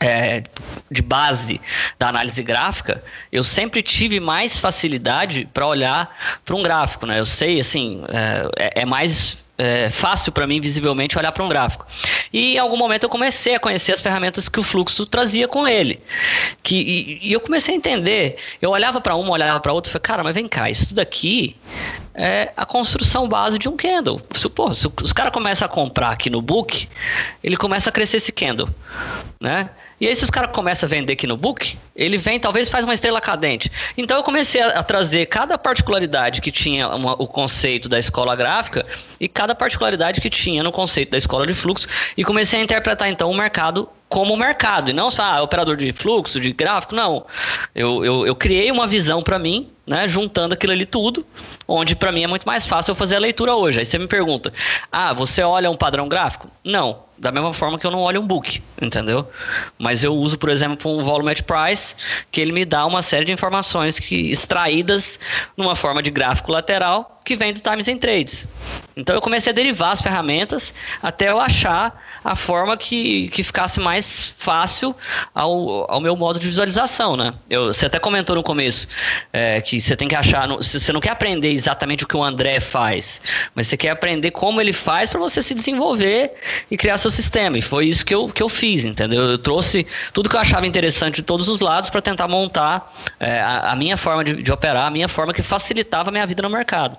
é, 0.00 0.42
de 0.90 1.02
base 1.02 1.60
da 1.98 2.08
análise 2.08 2.42
gráfica, 2.42 3.02
eu 3.32 3.42
sempre 3.42 3.82
tive 3.82 4.20
mais 4.20 4.58
facilidade 4.58 5.48
para 5.52 5.66
olhar 5.66 6.14
para 6.44 6.54
um 6.54 6.62
gráfico, 6.62 7.06
né? 7.06 7.18
Eu 7.18 7.26
sei, 7.26 7.58
assim, 7.58 8.02
é, 8.58 8.82
é 8.82 8.84
mais 8.84 9.43
é, 9.56 9.88
fácil 9.90 10.32
para 10.32 10.46
mim 10.46 10.60
visivelmente 10.60 11.16
olhar 11.16 11.32
para 11.32 11.44
um 11.44 11.48
gráfico. 11.48 11.86
E 12.32 12.54
em 12.54 12.58
algum 12.58 12.76
momento 12.76 13.04
eu 13.04 13.08
comecei 13.08 13.54
a 13.54 13.60
conhecer 13.60 13.92
as 13.92 14.02
ferramentas 14.02 14.48
que 14.48 14.58
o 14.58 14.62
fluxo 14.62 15.06
trazia 15.06 15.46
com 15.46 15.66
ele. 15.66 16.00
Que, 16.62 16.76
e, 16.76 17.28
e 17.28 17.32
eu 17.32 17.40
comecei 17.40 17.74
a 17.74 17.76
entender. 17.76 18.36
Eu 18.60 18.70
olhava 18.70 19.00
para 19.00 19.14
uma, 19.14 19.30
olhava 19.30 19.60
para 19.60 19.72
outra 19.72 19.90
e 19.90 19.92
falei, 19.92 20.02
cara, 20.02 20.24
mas 20.24 20.34
vem 20.34 20.48
cá, 20.48 20.68
isso 20.68 20.94
daqui 20.94 21.56
é 22.14 22.52
a 22.56 22.64
construção 22.64 23.28
base 23.28 23.58
de 23.58 23.68
um 23.68 23.76
candle. 23.76 24.20
Se, 24.34 24.42
se 24.42 24.92
os 25.02 25.12
caras 25.12 25.32
começam 25.32 25.66
a 25.66 25.68
comprar 25.68 26.10
aqui 26.10 26.30
no 26.30 26.40
book, 26.40 26.88
ele 27.42 27.56
começa 27.56 27.90
a 27.90 27.92
crescer 27.92 28.18
esse 28.18 28.32
candle. 28.32 28.68
Né? 29.40 29.68
E 30.00 30.08
aí, 30.08 30.16
se 30.16 30.24
os 30.24 30.30
caras 30.30 30.50
começam 30.52 30.86
a 30.86 30.90
vender 30.90 31.12
aqui 31.12 31.26
no 31.26 31.36
book, 31.36 31.78
ele 31.94 32.18
vem, 32.18 32.40
talvez 32.40 32.68
faz 32.68 32.84
uma 32.84 32.94
estrela 32.94 33.20
cadente. 33.20 33.70
Então, 33.96 34.16
eu 34.16 34.22
comecei 34.22 34.60
a, 34.60 34.80
a 34.80 34.82
trazer 34.82 35.26
cada 35.26 35.56
particularidade 35.56 36.40
que 36.40 36.50
tinha 36.50 36.88
uma, 36.88 37.12
o 37.14 37.26
conceito 37.26 37.88
da 37.88 37.98
escola 37.98 38.34
gráfica 38.34 38.84
e 39.20 39.28
cada 39.28 39.54
particularidade 39.54 40.20
que 40.20 40.28
tinha 40.28 40.62
no 40.62 40.72
conceito 40.72 41.10
da 41.10 41.18
escola 41.18 41.46
de 41.46 41.54
fluxo 41.54 41.86
e 42.16 42.24
comecei 42.24 42.60
a 42.60 42.62
interpretar, 42.62 43.08
então, 43.08 43.30
o 43.30 43.36
mercado 43.36 43.88
como 44.08 44.36
mercado 44.36 44.90
e 44.90 44.92
não 44.92 45.10
só 45.10 45.22
ah, 45.22 45.42
operador 45.42 45.76
de 45.76 45.92
fluxo, 45.92 46.40
de 46.40 46.52
gráfico, 46.52 46.94
não. 46.94 47.26
Eu, 47.74 48.04
eu, 48.04 48.26
eu 48.26 48.36
criei 48.36 48.70
uma 48.70 48.86
visão 48.86 49.22
para 49.22 49.40
mim, 49.40 49.68
né, 49.84 50.06
juntando 50.06 50.54
aquilo 50.54 50.72
ali 50.72 50.86
tudo, 50.86 51.26
onde 51.66 51.96
para 51.96 52.12
mim 52.12 52.22
é 52.22 52.26
muito 52.28 52.46
mais 52.46 52.64
fácil 52.64 52.92
eu 52.92 52.94
fazer 52.94 53.16
a 53.16 53.18
leitura 53.18 53.56
hoje. 53.56 53.80
Aí 53.80 53.86
você 53.86 53.98
me 53.98 54.06
pergunta: 54.06 54.52
"Ah, 54.92 55.12
você 55.12 55.42
olha 55.42 55.68
um 55.68 55.76
padrão 55.76 56.08
gráfico?" 56.08 56.48
Não 56.62 57.04
da 57.16 57.30
mesma 57.30 57.54
forma 57.54 57.78
que 57.78 57.86
eu 57.86 57.90
não 57.90 58.00
olho 58.00 58.20
um 58.20 58.26
book, 58.26 58.62
entendeu? 58.80 59.28
Mas 59.78 60.02
eu 60.02 60.14
uso, 60.14 60.36
por 60.36 60.48
exemplo, 60.48 60.98
um 60.98 61.04
volume 61.04 61.30
at 61.30 61.42
price, 61.42 61.94
que 62.30 62.40
ele 62.40 62.52
me 62.52 62.64
dá 62.64 62.84
uma 62.86 63.02
série 63.02 63.24
de 63.24 63.32
informações 63.32 63.98
que 63.98 64.30
extraídas 64.30 65.18
numa 65.56 65.74
forma 65.76 66.02
de 66.02 66.10
gráfico 66.10 66.52
lateral 66.52 67.14
que 67.24 67.36
vem 67.36 67.52
do 67.52 67.60
Times 67.60 67.88
and 67.88 67.96
Trades. 67.96 68.46
Então 68.96 69.14
eu 69.14 69.20
comecei 69.20 69.50
a 69.50 69.54
derivar 69.54 69.92
as 69.92 70.00
ferramentas 70.00 70.72
até 71.02 71.30
eu 71.30 71.40
achar 71.40 72.00
a 72.22 72.36
forma 72.36 72.76
que, 72.76 73.28
que 73.28 73.42
ficasse 73.42 73.80
mais 73.80 74.34
fácil 74.36 74.94
ao, 75.34 75.90
ao 75.90 76.00
meu 76.00 76.14
modo 76.14 76.38
de 76.38 76.46
visualização, 76.46 77.16
né? 77.16 77.32
Eu, 77.50 77.72
você 77.72 77.86
até 77.86 77.98
comentou 77.98 78.36
no 78.36 78.42
começo 78.42 78.86
é, 79.32 79.60
que 79.60 79.80
você 79.80 79.96
tem 79.96 80.06
que 80.06 80.14
achar, 80.14 80.46
você 80.48 80.92
não 80.92 81.00
quer 81.00 81.10
aprender 81.10 81.50
exatamente 81.50 82.04
o 82.04 82.06
que 82.06 82.16
o 82.16 82.22
André 82.22 82.60
faz, 82.60 83.20
mas 83.54 83.66
você 83.66 83.76
quer 83.76 83.90
aprender 83.90 84.30
como 84.30 84.60
ele 84.60 84.72
faz 84.72 85.10
para 85.10 85.18
você 85.18 85.42
se 85.42 85.54
desenvolver 85.54 86.34
e 86.70 86.76
criar 86.76 86.98
seu 87.04 87.10
sistema. 87.10 87.58
E 87.58 87.62
foi 87.62 87.86
isso 87.86 88.04
que 88.04 88.14
eu, 88.14 88.28
que 88.28 88.42
eu 88.42 88.48
fiz, 88.48 88.84
entendeu? 88.84 89.22
Eu 89.22 89.38
trouxe 89.38 89.86
tudo 90.12 90.28
que 90.28 90.36
eu 90.36 90.40
achava 90.40 90.66
interessante 90.66 91.16
de 91.16 91.22
todos 91.22 91.48
os 91.48 91.60
lados 91.60 91.90
para 91.90 92.00
tentar 92.00 92.28
montar 92.28 92.92
é, 93.20 93.40
a, 93.40 93.72
a, 93.72 93.76
minha 93.76 93.96
forma 93.96 94.24
de, 94.24 94.42
de, 94.42 94.52
operar, 94.52 94.86
a 94.86 94.90
minha 94.90 95.08
forma 95.08 95.32
que 95.32 95.42
facilitava 95.42 96.08
a 96.08 96.12
minha 96.12 96.26
vida 96.26 96.42
no 96.42 96.50
mercado. 96.50 96.96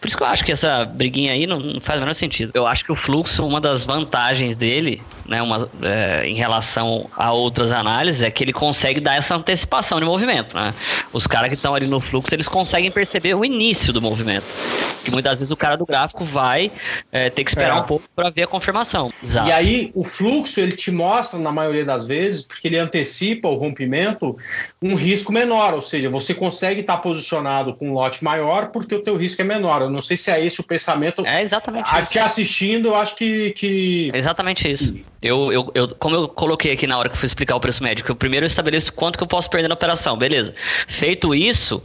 Por 0.00 0.06
isso 0.06 0.16
que 0.16 0.22
eu 0.22 0.26
acho 0.26 0.44
que 0.44 0.52
essa 0.52 0.84
briguinha 0.84 1.32
aí 1.32 1.46
não, 1.46 1.58
não 1.58 1.80
faz 1.80 1.98
o 1.98 2.00
menor 2.00 2.14
sentido. 2.14 2.52
Eu 2.54 2.66
acho 2.66 2.84
que 2.84 2.92
o 2.92 2.96
fluxo, 2.96 3.46
uma 3.46 3.60
das 3.60 3.84
vantagens 3.84 4.54
dele, 4.56 5.02
né, 5.28 5.42
uma, 5.42 5.68
é, 5.82 6.26
em 6.26 6.34
relação 6.34 7.08
a 7.16 7.32
outras 7.32 7.72
análises, 7.72 8.22
é 8.22 8.30
que 8.30 8.44
ele 8.44 8.52
consegue 8.52 9.00
dar 9.00 9.16
essa 9.16 9.34
antecipação 9.34 9.98
de 9.98 10.04
movimento. 10.04 10.56
Né? 10.56 10.72
Os 11.12 11.26
caras 11.26 11.48
que 11.48 11.54
estão 11.54 11.74
ali 11.74 11.86
no 11.86 12.00
fluxo, 12.00 12.34
eles 12.34 12.48
conseguem 12.48 12.90
perceber 12.90 13.34
o 13.34 13.44
início 13.44 13.92
do 13.92 14.00
movimento. 14.00 14.46
Que 15.04 15.10
muitas 15.10 15.38
vezes 15.38 15.52
o 15.52 15.56
cara 15.56 15.76
do 15.76 15.86
gráfico 15.86 16.24
vai 16.24 16.70
é, 17.12 17.30
ter 17.30 17.44
que 17.44 17.50
esperar 17.50 17.76
é. 17.76 17.80
um 17.80 17.84
pouco 17.84 18.04
para 18.14 18.30
ver 18.30 18.44
a 18.44 18.46
confirmação. 18.46 19.12
Exato. 19.22 19.48
E 19.48 19.52
aí 19.52 19.92
o 19.94 20.04
fluxo 20.04 20.60
ele 20.60 20.72
te 20.72 20.90
mostra, 20.90 21.38
na 21.38 21.52
maioria 21.52 21.84
das 21.84 22.06
vezes, 22.06 22.42
porque 22.42 22.68
ele 22.68 22.78
antecipa 22.78 23.48
o 23.48 23.54
rompimento, 23.54 24.36
um 24.82 24.94
risco 24.94 25.32
menor, 25.32 25.74
ou 25.74 25.82
seja, 25.82 26.08
você 26.08 26.34
consegue 26.34 26.80
estar 26.80 26.98
posicionado 26.98 27.74
com 27.74 27.90
um 27.90 27.92
lote 27.92 28.22
maior 28.24 28.68
porque 28.68 28.94
o 28.94 29.00
teu 29.00 29.16
risco 29.16 29.40
é 29.42 29.44
menor. 29.44 29.82
Eu 29.82 29.90
não 29.90 30.02
sei 30.02 30.16
se 30.16 30.30
é 30.30 30.44
esse 30.44 30.60
o 30.60 30.64
pensamento. 30.64 31.24
É 31.26 31.42
exatamente 31.42 31.88
a, 31.90 32.00
isso. 32.00 32.12
Te 32.12 32.18
assistindo, 32.18 32.88
eu 32.88 32.96
acho 32.96 33.16
que. 33.16 33.50
que... 33.52 34.10
É 34.12 34.18
exatamente 34.18 34.70
isso. 34.70 34.94
Eu, 35.26 35.52
eu, 35.52 35.72
eu, 35.74 35.88
como 35.96 36.16
eu 36.16 36.28
coloquei 36.28 36.72
aqui 36.72 36.86
na 36.86 36.98
hora 36.98 37.08
que 37.08 37.16
fui 37.16 37.26
explicar 37.26 37.56
o 37.56 37.60
preço 37.60 37.82
médio, 37.82 38.04
eu 38.06 38.14
primeiro 38.14 38.46
estabeleço 38.46 38.92
quanto 38.92 39.18
que 39.18 39.24
eu 39.24 39.28
posso 39.28 39.50
perder 39.50 39.68
na 39.68 39.74
operação, 39.74 40.16
beleza. 40.16 40.54
Feito 40.86 41.34
isso, 41.34 41.82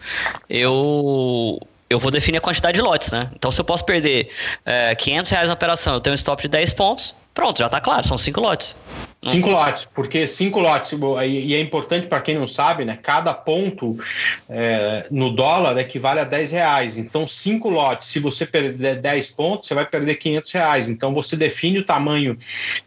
eu 0.49 1.59
eu 1.89 1.99
vou 1.99 2.09
definir 2.09 2.37
a 2.37 2.41
quantidade 2.41 2.75
de 2.75 2.81
lotes, 2.81 3.11
né? 3.11 3.29
Então, 3.35 3.51
se 3.51 3.59
eu 3.59 3.65
posso 3.65 3.83
perder 3.83 4.29
é, 4.65 4.95
500 4.95 5.29
reais 5.29 5.47
na 5.49 5.53
operação, 5.53 5.95
eu 5.95 5.99
tenho 5.99 6.13
um 6.13 6.15
stop 6.15 6.41
de 6.41 6.47
10 6.47 6.71
pontos, 6.71 7.13
Pronto, 7.33 7.59
já 7.59 7.67
está 7.67 7.79
claro, 7.79 8.05
são 8.05 8.17
cinco 8.17 8.41
lotes. 8.41 8.75
Cinco 9.23 9.51
lotes, 9.51 9.87
porque 9.93 10.25
cinco 10.25 10.59
lotes, 10.59 10.93
e 11.27 11.53
é 11.53 11.61
importante 11.61 12.07
para 12.07 12.21
quem 12.21 12.39
não 12.39 12.47
sabe, 12.47 12.83
né? 12.83 12.97
Cada 13.01 13.35
ponto 13.35 13.95
é, 14.49 15.05
no 15.11 15.29
dólar 15.29 15.77
equivale 15.77 16.19
a 16.19 16.23
10 16.23 16.51
reais. 16.53 16.97
Então, 16.97 17.27
cinco 17.27 17.69
lotes, 17.69 18.07
se 18.07 18.17
você 18.17 18.47
perder 18.47 18.95
10 18.95 19.29
pontos, 19.29 19.67
você 19.67 19.75
vai 19.75 19.85
perder 19.85 20.15
500 20.15 20.51
reais. 20.53 20.89
Então, 20.89 21.13
você 21.13 21.35
define 21.35 21.77
o 21.77 21.85
tamanho 21.85 22.35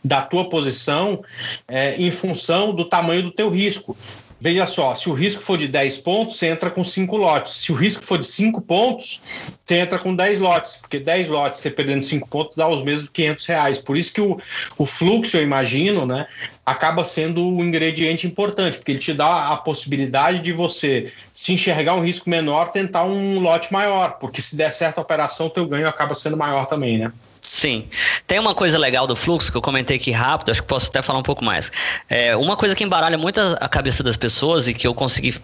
da 0.03 0.22
tua 0.22 0.49
posição 0.49 1.22
é, 1.68 1.95
em 1.95 2.11
função 2.11 2.74
do 2.74 2.85
tamanho 2.85 3.22
do 3.22 3.30
teu 3.30 3.49
risco. 3.49 3.97
Veja 4.45 4.66
só, 4.66 4.95
se 4.95 5.09
o 5.09 5.14
risco 5.14 5.40
for 5.40 5.57
de 5.57 5.66
10 5.66 5.97
pontos, 6.01 6.36
você 6.36 6.49
entra 6.49 6.68
com 6.68 6.84
5 6.84 7.16
lotes. 7.16 7.51
Se 7.51 7.72
o 7.72 7.74
risco 7.74 8.05
for 8.05 8.18
de 8.18 8.26
5 8.26 8.61
pontos, 8.61 9.18
você 9.64 9.78
entra 9.78 9.99
com 9.99 10.14
10 10.14 10.38
lotes, 10.38 10.76
porque 10.76 11.01
10 11.01 11.28
lotes, 11.28 11.62
você 11.62 11.70
perdendo 11.70 12.03
5 12.03 12.28
pontos, 12.28 12.55
dá 12.55 12.68
os 12.68 12.82
mesmos 12.82 13.09
500 13.09 13.47
reais. 13.47 13.78
Por 13.78 13.97
isso 13.97 14.12
que 14.12 14.20
o, 14.20 14.38
o 14.76 14.84
fluxo, 14.84 15.38
eu 15.38 15.42
imagino, 15.42 16.05
né, 16.05 16.26
acaba 16.66 17.05
sendo 17.05 17.42
um 17.42 17.64
ingrediente 17.64 18.26
importante, 18.26 18.76
porque 18.76 18.92
ele 18.92 18.99
te 18.99 19.14
dá 19.14 19.49
a 19.49 19.57
possibilidade 19.57 20.40
de 20.40 20.53
você 20.53 21.11
se 21.32 21.55
enxergar 21.55 21.95
um 21.95 22.05
risco 22.05 22.28
menor, 22.28 22.70
tentar 22.70 23.07
um 23.07 23.40
lote 23.40 23.72
maior, 23.72 24.18
porque 24.18 24.42
se 24.42 24.57
der 24.57 24.70
certo 24.70 24.99
a 24.99 25.01
operação, 25.01 25.49
teu 25.49 25.66
ganho 25.66 25.88
acaba 25.88 26.14
sendo 26.14 26.36
maior 26.36 26.66
também, 26.66 26.99
né? 26.99 27.11
Sim. 27.45 27.86
Tem 28.26 28.38
uma 28.38 28.55
coisa 28.55 28.78
legal 28.78 29.07
do 29.07 29.14
fluxo 29.14 29.53
que 29.53 29.57
eu 29.57 29.62
comentei 29.62 29.99
aqui 29.99 30.11
rápido, 30.11 30.51
acho 30.51 30.62
que 30.62 30.66
posso 30.66 30.88
até 30.88 31.03
falar 31.03 31.18
um 31.18 31.22
pouco 31.22 31.45
mais. 31.45 31.70
É, 32.09 32.34
uma 32.34 32.57
coisa 32.57 32.74
que 32.74 32.82
embaralha 32.82 33.18
muito 33.18 33.38
a 33.38 33.68
cabeça 33.68 34.03
das 34.03 34.16
pessoas 34.16 34.66
e 34.66 34.72
que 34.72 34.86
eu 34.86 34.95
consegui 34.95 35.34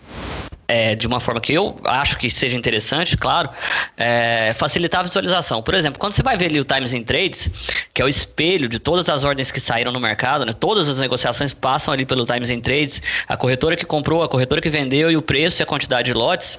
é, 0.70 0.94
de 0.94 1.04
uma 1.04 1.18
forma 1.18 1.40
que 1.40 1.52
eu 1.52 1.76
acho 1.84 2.16
que 2.16 2.30
seja 2.30 2.56
interessante, 2.56 3.16
claro, 3.16 3.50
é, 3.96 4.54
facilitar 4.56 5.00
a 5.00 5.02
visualização. 5.02 5.60
Por 5.60 5.74
exemplo, 5.74 5.98
quando 5.98 6.12
você 6.12 6.22
vai 6.22 6.36
ver 6.36 6.44
ali 6.46 6.60
o 6.60 6.64
Times 6.64 6.94
in 6.94 7.02
Trades, 7.02 7.50
que 7.92 8.00
é 8.00 8.04
o 8.04 8.08
espelho 8.08 8.68
de 8.68 8.78
todas 8.78 9.08
as 9.08 9.24
ordens 9.24 9.50
que 9.50 9.58
saíram 9.58 9.90
no 9.90 9.98
mercado, 9.98 10.46
né, 10.46 10.52
todas 10.52 10.88
as 10.88 11.00
negociações 11.00 11.52
passam 11.52 11.92
ali 11.92 12.06
pelo 12.06 12.24
Times 12.24 12.50
in 12.50 12.60
Trades, 12.60 13.02
a 13.26 13.36
corretora 13.36 13.74
que 13.74 13.84
comprou, 13.84 14.22
a 14.22 14.28
corretora 14.28 14.60
que 14.60 14.70
vendeu 14.70 15.10
e 15.10 15.16
o 15.16 15.22
preço 15.22 15.60
e 15.60 15.64
a 15.64 15.66
quantidade 15.66 16.06
de 16.06 16.14
lotes. 16.14 16.56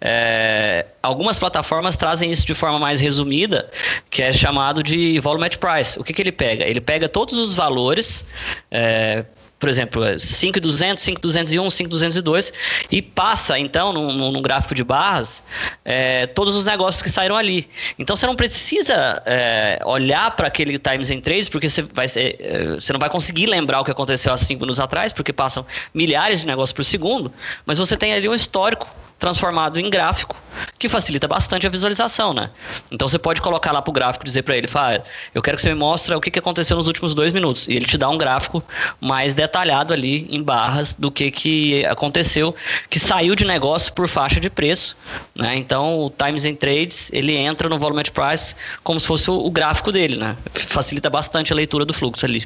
É, 0.00 0.86
algumas 1.00 1.38
plataformas 1.38 1.96
trazem 1.96 2.32
isso 2.32 2.44
de 2.44 2.56
forma 2.56 2.80
mais 2.80 3.00
resumida, 3.00 3.70
que 4.10 4.20
é 4.20 4.32
chamado 4.32 4.82
de 4.82 5.20
volume 5.20 5.46
at 5.46 5.58
price. 5.58 5.96
O 5.96 6.02
que, 6.02 6.12
que 6.12 6.20
ele 6.20 6.32
pega? 6.32 6.64
Ele 6.64 6.80
pega 6.80 7.08
todos 7.08 7.38
os 7.38 7.54
valores 7.54 8.26
é, 8.68 9.24
por 9.64 9.70
exemplo, 9.70 10.02
5,200, 10.18 11.02
5,201, 11.02 11.70
5,202 11.70 12.52
e 12.92 13.00
passa, 13.00 13.58
então, 13.58 13.94
num, 13.94 14.42
gráfico 14.42 14.74
de 14.74 14.84
barras, 14.84 15.42
é, 15.82 16.26
todos 16.26 16.54
os 16.54 16.66
negócios 16.66 17.02
que 17.02 17.08
saíram 17.08 17.34
ali. 17.34 17.66
Então, 17.98 18.14
você 18.14 18.26
não 18.26 18.36
precisa 18.36 19.22
é, 19.24 19.80
olhar 19.86 20.32
para 20.32 20.48
aquele 20.48 20.78
Times 20.78 21.10
em 21.10 21.18
Trades, 21.18 21.48
porque 21.48 21.70
você, 21.70 21.80
vai, 21.80 22.04
é, 22.14 22.74
você 22.78 22.92
não 22.92 23.00
vai 23.00 23.08
conseguir 23.08 23.46
lembrar 23.46 23.80
o 23.80 23.84
que 23.86 23.90
aconteceu 23.90 24.34
há 24.34 24.36
cinco 24.36 24.60
minutos 24.60 24.80
atrás, 24.80 25.14
porque 25.14 25.32
passam 25.32 25.64
milhares 25.94 26.40
de 26.40 26.46
negócios 26.46 26.74
por 26.74 26.84
segundo, 26.84 27.32
mas 27.64 27.78
você 27.78 27.96
tem 27.96 28.12
ali 28.12 28.28
um 28.28 28.34
histórico 28.34 28.86
transformado 29.18 29.78
em 29.78 29.88
gráfico, 29.88 30.36
que 30.78 30.88
facilita 30.88 31.26
bastante 31.26 31.66
a 31.66 31.70
visualização, 31.70 32.34
né? 32.34 32.50
Então 32.90 33.08
você 33.08 33.18
pode 33.18 33.40
colocar 33.40 33.72
lá 33.72 33.80
pro 33.80 33.92
gráfico 33.92 34.24
dizer 34.24 34.42
para 34.42 34.56
ele, 34.56 34.68
fala, 34.68 35.02
eu 35.34 35.40
quero 35.40 35.56
que 35.56 35.62
você 35.62 35.70
me 35.70 35.78
mostre 35.78 36.14
o 36.14 36.20
que, 36.20 36.30
que 36.30 36.38
aconteceu 36.38 36.76
nos 36.76 36.86
últimos 36.86 37.14
dois 37.14 37.32
minutos. 37.32 37.68
E 37.68 37.74
ele 37.74 37.86
te 37.86 37.96
dá 37.96 38.08
um 38.08 38.18
gráfico 38.18 38.62
mais 39.00 39.34
detalhado 39.34 39.92
ali 39.92 40.26
em 40.30 40.42
barras 40.42 40.94
do 40.94 41.10
que, 41.10 41.30
que 41.30 41.84
aconteceu, 41.86 42.54
que 42.90 42.98
saiu 42.98 43.34
de 43.34 43.44
negócio 43.44 43.92
por 43.92 44.08
faixa 44.08 44.40
de 44.40 44.50
preço, 44.50 44.96
né? 45.34 45.56
Então 45.56 45.98
o 46.00 46.10
Times 46.10 46.44
and 46.44 46.56
Trades 46.56 47.10
ele 47.12 47.36
entra 47.36 47.68
no 47.68 47.78
volume 47.78 48.04
price 48.04 48.54
como 48.82 48.98
se 49.00 49.06
fosse 49.06 49.30
o 49.30 49.50
gráfico 49.50 49.90
dele, 49.90 50.16
né? 50.16 50.36
Facilita 50.52 51.08
bastante 51.08 51.52
a 51.52 51.56
leitura 51.56 51.84
do 51.84 51.94
fluxo 51.94 52.26
ali. 52.26 52.44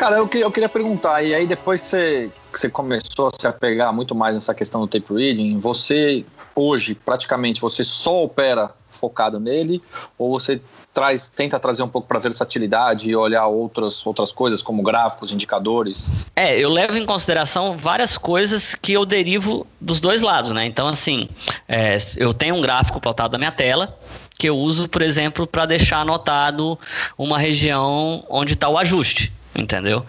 Cara, 0.00 0.16
eu 0.16 0.26
queria, 0.26 0.46
eu 0.46 0.50
queria 0.50 0.68
perguntar, 0.70 1.22
e 1.22 1.34
aí 1.34 1.46
depois 1.46 1.82
que 1.82 1.88
você, 1.88 2.30
que 2.50 2.58
você 2.58 2.70
começou 2.70 3.26
a 3.26 3.30
se 3.38 3.46
apegar 3.46 3.92
muito 3.92 4.14
mais 4.14 4.34
nessa 4.34 4.54
questão 4.54 4.80
do 4.80 4.86
tape 4.86 5.12
reading, 5.12 5.58
você 5.58 6.24
hoje, 6.56 6.94
praticamente, 6.94 7.60
você 7.60 7.84
só 7.84 8.24
opera 8.24 8.70
focado 8.88 9.38
nele, 9.38 9.82
ou 10.16 10.30
você 10.30 10.58
traz, 10.94 11.28
tenta 11.28 11.60
trazer 11.60 11.82
um 11.82 11.88
pouco 11.88 12.08
para 12.08 12.18
versatilidade 12.18 13.10
e 13.10 13.14
olhar 13.14 13.46
outras, 13.46 14.06
outras 14.06 14.32
coisas, 14.32 14.62
como 14.62 14.82
gráficos, 14.82 15.34
indicadores? 15.34 16.10
É, 16.34 16.58
eu 16.58 16.70
levo 16.70 16.96
em 16.96 17.04
consideração 17.04 17.76
várias 17.76 18.16
coisas 18.16 18.74
que 18.74 18.94
eu 18.94 19.04
derivo 19.04 19.66
dos 19.78 20.00
dois 20.00 20.22
lados, 20.22 20.50
né? 20.52 20.64
Então, 20.64 20.88
assim, 20.88 21.28
é, 21.68 21.98
eu 22.16 22.32
tenho 22.32 22.54
um 22.54 22.62
gráfico 22.62 23.02
pautado 23.02 23.32
na 23.32 23.38
minha 23.38 23.52
tela, 23.52 23.98
que 24.38 24.48
eu 24.48 24.56
uso, 24.56 24.88
por 24.88 25.02
exemplo, 25.02 25.46
para 25.46 25.66
deixar 25.66 25.98
anotado 25.98 26.78
uma 27.18 27.38
região 27.38 28.24
onde 28.30 28.54
está 28.54 28.66
o 28.66 28.78
ajuste 28.78 29.30
entendeu? 29.54 30.04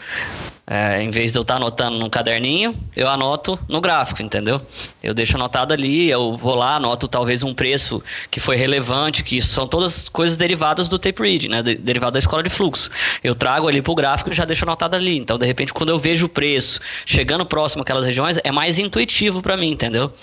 É, 0.66 1.02
em 1.02 1.10
vez 1.10 1.32
de 1.32 1.38
eu 1.38 1.42
estar 1.42 1.56
anotando 1.56 1.98
num 1.98 2.10
caderninho, 2.10 2.78
eu 2.96 3.10
anoto 3.10 3.60
no 3.68 3.82
gráfico, 3.82 4.22
entendeu? 4.22 4.62
Eu 5.04 5.14
deixo 5.14 5.36
anotado 5.36 5.74
ali, 5.74 6.10
eu 6.10 6.38
vou 6.38 6.56
lá, 6.56 6.76
anoto 6.76 7.08
talvez 7.08 7.44
um 7.44 7.54
preço 7.54 8.02
que 8.30 8.40
foi 8.40 8.56
relevante, 8.56 9.24
que 9.24 9.42
são 9.42 9.68
todas 9.68 10.08
coisas 10.08 10.38
derivadas 10.38 10.88
do 10.88 11.00
tape 11.00 11.22
reading, 11.22 11.50
né? 11.50 11.64
De, 11.64 11.76
derivado 11.76 12.14
da 12.14 12.20
escola 12.20 12.44
de 12.44 12.50
fluxo. 12.50 12.90
Eu 13.24 13.34
trago 13.34 13.68
ali 13.68 13.82
para 13.82 13.92
o 13.92 13.96
gráfico 13.96 14.32
e 14.32 14.34
já 14.34 14.46
deixo 14.46 14.64
anotado 14.64 14.96
ali. 14.96 15.18
Então, 15.18 15.38
de 15.38 15.46
repente, 15.46 15.74
quando 15.74 15.90
eu 15.90 16.00
vejo 16.00 16.28
o 16.28 16.30
preço 16.30 16.80
chegando 17.06 17.46
próximo 17.46 17.82
àquelas 17.82 18.06
regiões, 18.06 18.38
é 18.44 18.52
mais 18.52 18.78
intuitivo 18.78 19.42
para 19.42 19.58
mim, 19.58 19.72
entendeu? 19.72 20.14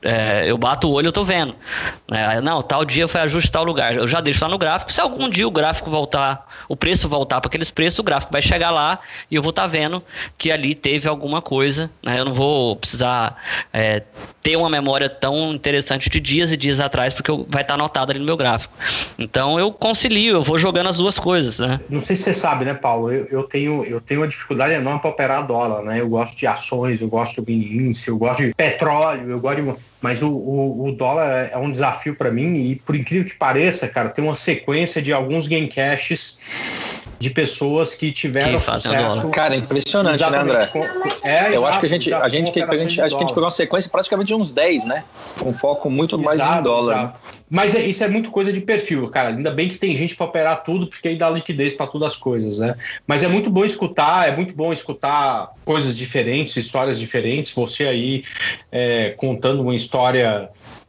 É, 0.00 0.44
eu 0.46 0.56
bato 0.56 0.88
o 0.88 0.92
olho, 0.92 1.08
eu 1.08 1.12
tô 1.12 1.24
vendo. 1.24 1.54
É, 2.10 2.40
não, 2.40 2.62
tal 2.62 2.84
dia 2.84 3.08
foi 3.08 3.20
ajuste 3.20 3.50
tal 3.50 3.64
lugar. 3.64 3.96
Eu 3.96 4.06
já 4.06 4.20
deixo 4.20 4.42
lá 4.42 4.48
no 4.48 4.58
gráfico. 4.58 4.92
Se 4.92 5.00
algum 5.00 5.28
dia 5.28 5.46
o 5.46 5.50
gráfico 5.50 5.90
voltar, 5.90 6.48
o 6.68 6.76
preço 6.76 7.08
voltar 7.08 7.40
para 7.40 7.48
aqueles 7.48 7.70
preços, 7.70 7.98
o 7.98 8.02
gráfico 8.02 8.32
vai 8.32 8.40
chegar 8.40 8.70
lá 8.70 9.00
e 9.30 9.34
eu 9.34 9.42
vou 9.42 9.50
estar 9.50 9.62
tá 9.62 9.68
vendo 9.72 10.02
que 10.36 10.52
ali 10.52 10.74
teve 10.74 11.08
alguma 11.08 11.40
coisa. 11.40 11.90
Né? 12.02 12.20
Eu 12.20 12.26
não 12.26 12.34
vou 12.34 12.76
precisar 12.76 13.36
é, 13.72 14.02
ter 14.42 14.56
uma 14.56 14.68
memória 14.68 15.08
tão 15.08 15.52
interessante 15.54 16.10
de 16.10 16.20
dias 16.20 16.52
e 16.52 16.56
dias 16.56 16.78
atrás, 16.78 17.14
porque 17.14 17.32
vai 17.48 17.62
estar 17.62 17.64
tá 17.64 17.74
anotado 17.74 18.12
ali 18.12 18.20
no 18.20 18.26
meu 18.26 18.36
gráfico. 18.36 18.74
Então 19.18 19.58
eu 19.58 19.72
concilio, 19.72 20.36
eu 20.36 20.42
vou 20.42 20.58
jogando 20.58 20.88
as 20.88 20.98
duas 20.98 21.18
coisas. 21.18 21.58
Né? 21.58 21.80
Não 21.88 22.00
sei 22.00 22.14
se 22.14 22.24
você 22.24 22.34
sabe, 22.34 22.64
né, 22.64 22.74
Paulo? 22.74 23.10
Eu, 23.10 23.26
eu 23.26 23.42
tenho, 23.44 23.84
eu 23.84 24.00
tenho 24.00 24.20
uma 24.20 24.28
dificuldade 24.28 24.74
enorme 24.74 25.00
para 25.00 25.10
operar 25.10 25.46
dólar. 25.46 25.82
Né? 25.82 26.00
Eu 26.00 26.08
gosto 26.08 26.36
de 26.36 26.46
ações, 26.46 27.00
eu 27.00 27.08
gosto 27.08 27.42
de 27.42 27.52
índice, 27.52 28.08
eu 28.08 28.18
gosto 28.18 28.42
de 28.42 28.54
petróleo, 28.54 29.30
eu 29.30 29.40
gosto 29.40 29.62
de. 29.62 29.91
Mas 30.02 30.20
o, 30.20 30.28
o, 30.28 30.88
o 30.88 30.92
dólar 30.92 31.48
é 31.52 31.56
um 31.56 31.70
desafio 31.70 32.16
para 32.16 32.30
mim 32.30 32.56
e, 32.56 32.76
por 32.76 32.96
incrível 32.96 33.24
que 33.24 33.36
pareça, 33.36 33.88
cara, 33.88 34.08
tem 34.10 34.22
uma 34.22 34.34
sequência 34.34 35.00
de 35.00 35.12
alguns 35.12 35.46
game 35.46 35.68
caches 35.68 36.38
de 37.22 37.30
pessoas 37.30 37.94
que 37.94 38.10
tiveram 38.10 38.58
que 38.58 38.64
sucesso. 38.64 39.28
Cara, 39.28 39.54
impressionante, 39.54 40.18
né, 40.18 40.38
André? 40.38 40.66
Com, 40.66 40.80
é, 41.24 41.56
eu 41.56 41.64
acho 41.64 41.78
que 41.78 41.86
a 41.86 41.88
gente, 41.88 42.12
a 42.12 42.28
gente, 42.28 42.60
a 42.60 42.74
gente, 42.74 43.00
acho 43.00 43.16
que 43.16 43.22
a 43.22 43.26
gente 43.26 43.32
pegou 43.32 43.44
uma 43.44 43.50
sequência 43.50 43.88
praticamente 43.88 44.26
de 44.26 44.34
uns 44.34 44.50
10, 44.50 44.84
né? 44.86 45.04
Com 45.38 45.54
foco 45.54 45.88
muito 45.88 46.16
exato, 46.16 46.24
mais 46.24 46.58
em 46.58 46.62
dólar. 46.64 46.96
Né? 46.96 47.12
Mas 47.48 47.76
é, 47.76 47.80
isso 47.80 48.02
é 48.02 48.08
muito 48.08 48.30
coisa 48.32 48.52
de 48.52 48.60
perfil, 48.60 49.06
cara. 49.08 49.28
Ainda 49.28 49.52
bem 49.52 49.68
que 49.68 49.78
tem 49.78 49.96
gente 49.96 50.16
para 50.16 50.26
operar 50.26 50.64
tudo, 50.64 50.88
porque 50.88 51.06
aí 51.06 51.16
dá 51.16 51.30
liquidez 51.30 51.74
para 51.74 51.86
todas 51.86 52.08
as 52.08 52.16
coisas, 52.16 52.58
né? 52.58 52.74
Mas 53.06 53.22
é 53.22 53.28
muito 53.28 53.50
bom 53.50 53.64
escutar, 53.64 54.28
é 54.28 54.34
muito 54.34 54.56
bom 54.56 54.72
escutar 54.72 55.52
coisas 55.64 55.96
diferentes, 55.96 56.56
histórias 56.56 56.98
diferentes. 56.98 57.52
Você 57.52 57.84
aí 57.84 58.24
é, 58.72 59.10
contando 59.10 59.62
uma 59.62 59.76
história 59.76 59.91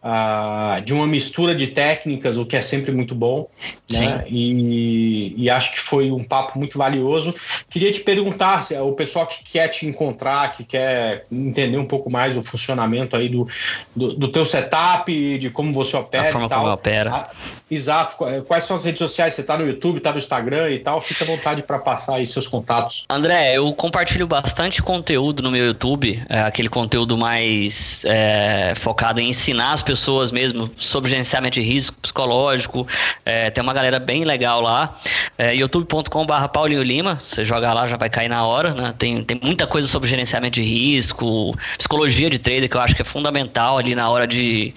uh, 0.04 0.82
de 0.82 0.94
uma 0.94 1.08
mistura 1.08 1.56
de 1.56 1.68
técnicas, 1.68 2.36
o 2.36 2.46
que 2.46 2.56
é 2.56 2.62
sempre 2.62 2.92
muito 2.92 3.16
bom. 3.16 3.48
Né? 3.90 4.26
E, 4.28 5.34
e, 5.38 5.50
acho 5.50 5.72
que 5.72 5.80
foi 5.80 6.12
um 6.12 6.24
papo 6.24 6.60
muito 6.60 6.78
valioso. 6.78 7.34
Queria 7.70 7.92
te 7.92 8.02
perguntar, 8.02 8.64
se, 8.64 8.78
o 8.78 8.92
pessoal 8.94 9.26
que 9.26 9.44
quer 9.44 9.70
te 9.70 9.86
encontrar, 9.86 10.54
que 10.54 10.64
quer 10.64 11.26
entender 11.32 11.78
um 11.78 11.86
pouco 11.86 12.10
mais 12.10 12.34
do 12.34 12.44
funcionamento 12.44 13.16
aí 13.16 13.30
do, 13.30 13.48
do, 13.96 14.16
do 14.16 14.28
teu 14.28 14.46
setup, 14.46 15.38
de 15.38 15.50
como 15.50 15.72
você 15.72 15.96
opera. 15.96 16.30
A 16.30 16.32
forma 16.32 16.48
e 16.48 16.50
tal. 16.50 16.60
como 16.60 16.74
opera. 16.74 17.30
Exato. 17.74 18.16
Quais 18.48 18.64
são 18.64 18.76
as 18.76 18.84
redes 18.84 19.00
sociais? 19.00 19.34
Você 19.34 19.42
está 19.42 19.58
no 19.58 19.68
YouTube, 19.68 19.98
está 19.98 20.12
no 20.12 20.18
Instagram 20.18 20.72
e 20.72 20.80
tal? 20.80 21.02
Fica 21.02 21.24
à 21.24 21.28
vontade 21.28 21.64
para 21.64 21.80
passar 21.80 22.16
aí 22.16 22.28
seus 22.28 22.48
contatos. 22.48 23.06
André, 23.10 23.58
eu 23.58 23.74
compartilho 23.74 24.28
bastante 24.28 24.82
conteúdo 24.82 25.42
no 25.42 25.52
meu 25.52 25.66
YouTube, 25.66 26.24
é 26.30 26.42
aquele 26.42 26.70
conteúdo 26.70 27.18
mais 27.18 28.04
é, 28.06 28.74
focado 28.76 29.20
em 29.20 29.30
ensinar 29.30 29.74
as 29.74 29.82
pessoas 29.82 30.04
pessoas 30.04 30.32
mesmo 30.32 30.70
sobre 30.78 31.10
gerenciamento 31.10 31.56
de 31.56 31.62
risco 31.62 31.98
psicológico. 31.98 32.88
É, 33.26 33.50
tem 33.50 33.64
uma 33.64 33.74
galera 33.74 34.00
bem 34.00 34.24
legal 34.24 34.60
lá. 34.62 35.00
É, 35.38 35.56
youtube.com.br 35.56 36.48
Paulinho 36.52 36.84
Lima. 36.84 37.20
Você 37.20 37.46
joga 37.46 37.74
lá, 37.74 37.88
já 37.88 37.98
vai 37.98 38.10
cair 38.10 38.28
na 38.28 38.46
hora. 38.46 38.74
Né? 38.74 38.94
Tem, 38.98 39.24
tem 39.24 39.40
muita 39.42 39.66
coisa 39.66 39.88
sobre 39.88 40.10
gerenciamento 40.10 40.56
de 40.56 40.64
risco, 40.64 41.56
psicologia 41.78 42.30
de 42.30 42.38
trader, 42.38 42.70
que 42.70 42.76
eu 42.76 42.82
acho 42.82 42.96
que 42.96 43.02
é 43.02 43.06
fundamental 43.06 43.78
ali 43.78 43.96
na 43.96 44.10
hora 44.10 44.28
de 44.28 44.74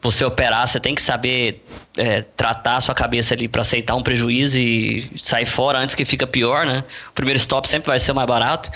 você 0.00 0.24
operar. 0.24 0.66
Você 0.66 0.78
tem 0.78 0.94
que 0.94 1.02
saber 1.02 1.64
é, 1.98 2.22
tratar 2.22 2.76
a 2.76 2.80
sua 2.80 2.94
cabeça 2.94 3.34
ali 3.34 3.48
para 3.48 3.62
aceitar 3.62 3.96
um 3.96 4.02
prejuízo 4.02 4.58
e 4.58 5.10
sair 5.18 5.46
fora 5.46 5.78
antes 5.80 5.94
que 5.94 6.04
fica 6.04 6.26
pior, 6.26 6.64
né? 6.64 6.84
O 7.10 7.12
primeiro 7.12 7.38
stop 7.38 7.68
sempre 7.68 7.88
vai 7.88 7.98
ser 7.98 8.12
mais 8.12 8.26
barato. 8.26 8.70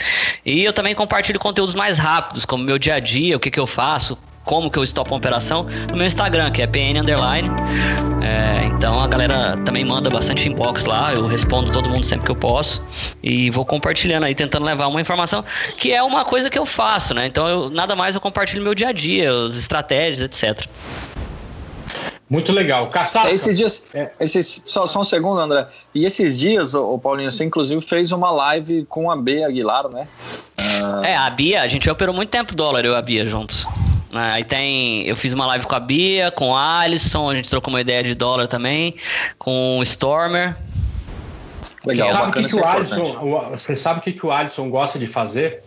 E 0.45 0.64
eu 0.64 0.73
também 0.73 0.95
compartilho 0.95 1.39
conteúdos 1.39 1.75
mais 1.75 1.99
rápidos, 1.99 2.45
como 2.45 2.64
meu 2.64 2.79
dia 2.79 2.97
a 2.97 3.01
dia, 3.01 3.37
o 3.37 3.41
que, 3.41 3.51
que 3.51 3.61
eu 3.61 3.66
faço, 3.66 4.18
como 4.45 4.70
que 4.70 4.79
eu 4.79 4.83
stop 4.83 5.09
uma 5.11 5.16
operação 5.16 5.66
no 5.91 5.97
meu 5.97 6.07
Instagram, 6.07 6.51
que 6.51 6.62
é 6.62 6.66
PN 6.66 7.01
Underline. 7.01 7.49
É, 8.23 8.66
então 8.66 9.01
a 9.01 9.07
galera 9.07 9.57
também 9.64 9.85
manda 9.85 10.11
bastante 10.11 10.49
inbox 10.49 10.85
lá, 10.85 11.12
eu 11.14 11.27
respondo 11.27 11.73
todo 11.73 11.89
mundo 11.89 12.05
sempre 12.05 12.27
que 12.27 12.33
eu 12.33 12.37
posso 12.37 12.83
e 13.23 13.51
vou 13.51 13.64
compartilhando 13.64 14.25
aí, 14.25 14.35
tentando 14.35 14.64
levar 14.64 14.89
uma 14.89 15.01
informação 15.01 15.45
que 15.77 15.93
é 15.93 16.03
uma 16.03 16.25
coisa 16.25 16.51
que 16.51 16.59
eu 16.59 16.66
faço, 16.66 17.14
né? 17.14 17.27
Então 17.27 17.49
eu, 17.49 17.70
nada 17.70 17.95
mais 17.95 18.14
eu 18.14 18.20
compartilho 18.20 18.62
meu 18.62 18.75
dia 18.75 18.89
a 18.89 18.93
dia, 18.93 19.31
as 19.31 19.57
estratégias, 19.57 20.23
etc. 20.23 20.66
Muito 22.33 22.51
legal. 22.51 22.87
Caçada. 22.87 23.30
Esses 23.30 23.59
dias, 23.59 23.83
é. 23.93 24.11
esses, 24.18 24.62
só, 24.64 24.87
só 24.87 25.03
um 25.03 25.05
segundo, 25.05 25.39
André. 25.39 25.66
E 25.95 26.07
esses 26.07 26.39
dias, 26.39 26.72
o 26.72 26.99
Paulinho, 26.99 27.30
você 27.30 27.45
inclusive 27.45 27.78
fez 27.83 28.11
uma 28.11 28.30
live 28.30 28.87
com 28.87 29.11
a 29.11 29.16
Bia 29.16 29.47
Aguilar, 29.47 29.87
né? 29.91 30.09
Uh... 30.59 31.05
É, 31.05 31.14
a 31.14 31.28
Bia, 31.28 31.61
a 31.61 31.68
gente 31.68 31.91
operou 31.91 32.14
muito 32.14 32.30
tempo 32.30 32.55
dólar, 32.55 32.87
eu 32.87 32.95
e 32.95 32.97
a 32.97 33.03
Bia 33.03 33.26
juntos. 33.26 33.66
Né? 34.11 34.30
Aí 34.33 34.45
tem. 34.45 35.07
Eu 35.07 35.14
fiz 35.14 35.35
uma 35.35 35.45
live 35.45 35.66
com 35.66 35.74
a 35.74 35.80
Bia, 35.80 36.30
com 36.30 36.53
o 36.53 36.57
Alisson, 36.57 37.28
a 37.28 37.35
gente 37.35 37.51
trocou 37.51 37.70
uma 37.70 37.83
ideia 37.83 38.03
de 38.03 38.14
dólar 38.14 38.49
também, 38.49 38.97
com 39.39 39.76
o 39.78 39.83
Stormer. 39.83 40.57
Legal, 41.85 42.09
você 42.09 42.16
sabe 42.16 42.30
o 42.30 42.33
que, 42.33 42.49
que 42.49 42.57
o 42.57 42.61
é 42.61 42.66
Alisson, 42.66 43.51
você 43.51 43.76
sabe 43.76 44.01
o 44.01 44.03
que, 44.03 44.12
que 44.12 44.26
o 44.26 44.33
Alisson 44.33 44.70
gosta 44.70 44.99
de 44.99 45.07
fazer 45.07 45.62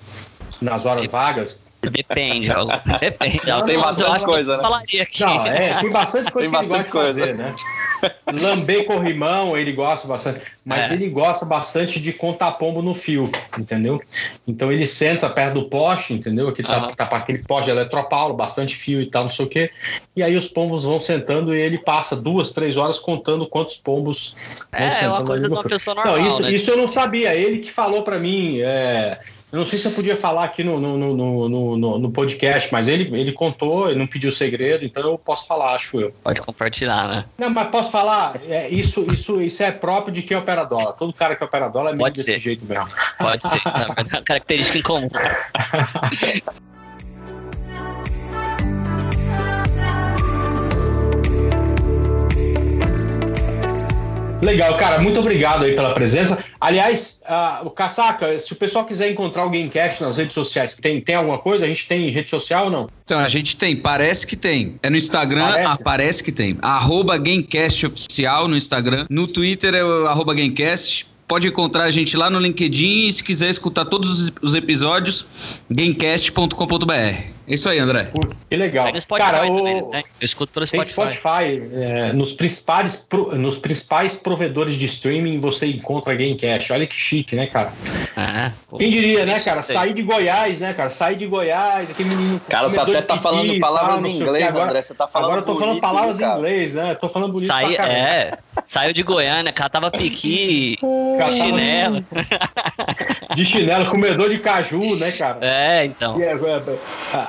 nas 0.60 0.88
horas 0.88 1.06
vagas? 1.06 1.64
Depende, 1.90 2.50
depende. 3.00 3.42
Não, 3.46 3.66
tem 3.66 3.80
bastante 3.80 4.26
coisa, 4.26 4.58
né? 4.58 4.64
Não, 4.64 5.46
é, 5.48 5.82
tem 5.82 5.92
bastante 5.92 6.32
coisa 6.32 6.52
tem 6.52 6.60
que 6.60 6.66
ele 6.66 6.78
gosta 6.78 6.92
coisa. 6.92 7.14
de 7.14 7.20
fazer, 7.20 7.36
né? 7.36 7.56
Lamber 8.32 8.86
corrimão, 8.86 9.58
ele 9.58 9.72
gosta 9.72 10.08
bastante. 10.08 10.42
Mas 10.64 10.92
é. 10.92 10.94
ele 10.96 11.10
gosta 11.10 11.46
bastante 11.46 12.00
de 12.00 12.12
contar 12.12 12.52
pombo 12.54 12.82
no 12.82 12.94
fio, 12.94 13.30
entendeu? 13.58 14.02
Então 14.48 14.72
ele 14.72 14.86
senta 14.86 15.30
perto 15.30 15.56
do 15.56 15.70
poste, 15.70 16.14
entendeu? 16.14 16.48
Aqui 16.48 16.64
tá, 16.64 16.84
uhum. 16.84 16.88
tá 16.88 17.06
para 17.06 17.20
aquele 17.20 17.40
poste 17.40 17.66
de 17.66 17.72
eletropaulo, 17.72 18.34
bastante 18.34 18.76
fio 18.76 19.02
e 19.02 19.06
tal, 19.06 19.24
não 19.24 19.30
sei 19.30 19.46
o 19.46 19.50
quê. 19.50 19.70
E 20.16 20.24
aí 20.24 20.36
os 20.36 20.48
pombos 20.48 20.84
vão 20.84 21.00
sentando 21.00 21.56
e 21.56 21.60
ele 21.60 21.78
passa 21.78 22.16
duas, 22.16 22.52
três 22.52 22.78
horas 22.78 23.00
contando 23.00 23.48
quantos 23.48 23.76
pombos 23.76 24.36
vão 24.72 24.88
é, 24.88 24.92
sentando. 24.92 25.06
É 25.06 25.18
uma 25.18 25.26
coisa 25.26 25.48
de 25.48 25.54
uma 25.54 25.64
pessoa 25.64 25.96
normal. 25.96 26.18
Não, 26.18 26.28
isso, 26.28 26.42
né? 26.42 26.52
isso 26.52 26.70
eu 26.70 26.78
não 26.78 26.88
sabia. 26.88 27.36
Ele 27.36 27.60
que 27.60 27.72
falou 27.72 28.04
para 28.04 28.20
mim. 28.20 28.60
É, 28.62 29.20
eu 29.56 29.60
não 29.60 29.66
sei 29.66 29.80
se 29.80 29.88
eu 29.88 29.92
podia 29.92 30.18
falar 30.18 30.44
aqui 30.44 30.66
no, 30.66 30.82
no, 30.82 30.98
no, 31.16 31.78
no, 31.78 32.00
no 32.00 32.12
podcast, 32.12 32.68
mas 32.74 32.90
ele, 32.90 33.18
ele 33.18 33.32
contou, 33.32 33.90
ele 33.90 33.98
não 33.98 34.06
pediu 34.06 34.30
segredo, 34.30 34.84
então 34.84 35.02
eu 35.04 35.18
posso 35.18 35.48
falar, 35.48 35.74
acho 35.74 35.98
eu. 35.98 36.14
Pode 36.22 36.42
compartilhar, 36.42 37.08
né? 37.08 37.26
Não, 37.38 37.50
mas 37.50 37.70
posso 37.70 37.90
falar, 37.90 38.36
é, 38.50 38.68
isso, 38.68 39.10
isso, 39.10 39.42
isso 39.42 39.64
é 39.64 39.72
próprio 39.72 40.14
de 40.14 40.24
quem 40.24 40.36
opera 40.36 40.66
dólar. 40.66 40.92
Todo 40.94 41.14
cara 41.14 41.38
que 41.38 41.44
opera 41.44 41.70
dólar 41.70 41.92
é 41.92 41.94
meio 41.94 42.04
Pode 42.04 42.16
desse 42.16 42.32
ser. 42.32 42.40
jeito 42.40 42.66
mesmo. 42.66 42.90
Pode 43.18 43.48
ser, 43.48 43.62
é 43.66 44.02
uma 44.02 44.22
característica 44.24 44.78
em 44.78 44.84
Legal, 54.42 54.78
cara, 54.78 55.02
muito 55.02 55.20
obrigado 55.20 55.66
aí 55.66 55.74
pela 55.76 55.94
presença. 55.94 56.44
Aliás, 56.60 57.20
uh, 57.24 57.66
o 57.68 57.70
Casaca, 57.70 58.40
se 58.40 58.54
o 58.54 58.56
pessoal 58.56 58.86
quiser 58.86 59.12
encontrar 59.12 59.46
o 59.46 59.50
Gamecast 59.50 60.02
nas 60.02 60.18
redes 60.18 60.34
sociais, 60.34 60.76
tem, 60.80 61.02
tem 61.02 61.16
alguma 61.16 61.38
coisa? 61.38 61.66
A 61.66 61.68
gente 61.68 61.88
tem 61.88 62.10
rede 62.10 62.30
social 62.30 62.66
ou 62.66 62.72
não? 62.72 62.90
Então, 63.04 63.20
a 63.20 63.28
gente 63.28 63.56
tem, 63.56 63.76
parece 63.76 64.26
que 64.26 64.36
tem. 64.36 64.80
É 64.84 64.90
no 64.90 64.98
Instagram, 64.98 65.48
parece, 65.48 65.72
ah, 65.72 65.78
parece 65.84 66.24
que 66.24 66.32
tem. 66.32 66.58
Arroba 66.62 67.18
Gamecast 67.18 67.86
Oficial 67.88 68.48
no 68.48 68.56
Instagram. 68.56 69.06
No 69.10 69.28
Twitter 69.28 69.74
é 69.74 69.84
o 69.84 70.08
arroba 70.08 70.34
Gamecast 70.34 71.08
pode 71.28 71.48
encontrar 71.48 71.86
a 71.86 71.92
gente 71.92 72.16
lá 72.16 72.30
no 72.30 72.40
LinkedIn 72.40 73.08
e 73.08 73.14
se 73.14 73.24
quiser 73.24 73.50
escutar 73.50 73.86
todos 73.86 74.32
os 74.42 74.54
episódios, 74.54 75.64
gamecast.com.br. 75.70 77.35
É 77.48 77.54
isso 77.54 77.70
aí, 77.70 77.78
André. 77.78 78.10
que 78.50 78.56
legal. 78.56 78.88
Cara, 79.18 79.46
o... 79.46 79.58
também, 79.58 79.82
né? 79.90 80.04
Eu 80.20 80.26
escuto 80.26 80.52
pelo 80.52 80.66
Spotify. 80.66 80.92
Spotify 80.92 81.70
é, 81.74 82.14
nos, 82.14 82.34
principais 82.34 82.96
pro... 82.96 83.36
nos 83.36 83.58
principais 83.58 84.16
provedores 84.16 84.76
de 84.76 84.86
streaming 84.86 85.40
você 85.40 85.68
encontra 85.68 86.16
Gamecast. 86.16 86.74
Olha 86.74 86.88
que 86.88 86.96
chique, 86.96 87.36
né, 87.36 87.46
cara? 87.46 87.72
Ah, 88.18 88.52
pô, 88.68 88.78
Quem 88.78 88.90
diria, 88.90 89.26
né, 89.26 89.40
cara? 89.40 89.62
Sair 89.62 89.94
de 89.94 90.02
Goiás, 90.02 90.60
né, 90.60 90.74
cara? 90.74 90.90
Sair 90.90 91.16
de 91.16 91.28
Goiás, 91.28 91.92
aquele 91.92 92.10
menino. 92.10 92.42
Cara, 92.50 92.68
você 92.68 92.80
até 92.80 93.02
tá 93.02 93.16
falando 93.16 93.60
palavras 93.60 94.04
em 94.04 94.16
inglês, 94.16 94.48
agora, 94.48 94.66
André. 94.66 94.82
Você 94.82 94.94
tá 94.96 95.08
falando 95.08 95.26
Agora 95.28 95.42
eu 95.42 95.46
tô 95.46 95.60
falando 95.60 95.82
palavras 95.82 96.20
em 96.20 96.26
inglês, 96.26 96.74
né? 96.74 96.96
Tô 96.96 97.10
falando 97.10 97.34
bonito 97.34 97.48
Saí, 97.48 97.76
pra 97.76 97.88
É, 97.88 98.38
saiu 98.66 98.94
de 98.94 99.04
Goiânia, 99.04 99.52
cara, 99.54 99.70
tava 99.70 99.92
piqui, 99.92 100.80
chinelo. 101.32 102.04
De 103.36 103.44
chinelo, 103.44 103.86
comedor 103.88 104.30
de 104.30 104.40
caju, 104.40 104.96
né, 104.96 105.12
cara? 105.12 105.40
É, 105.42 105.86
então. 105.86 106.20
É, 106.20 106.32
é, 106.32 106.62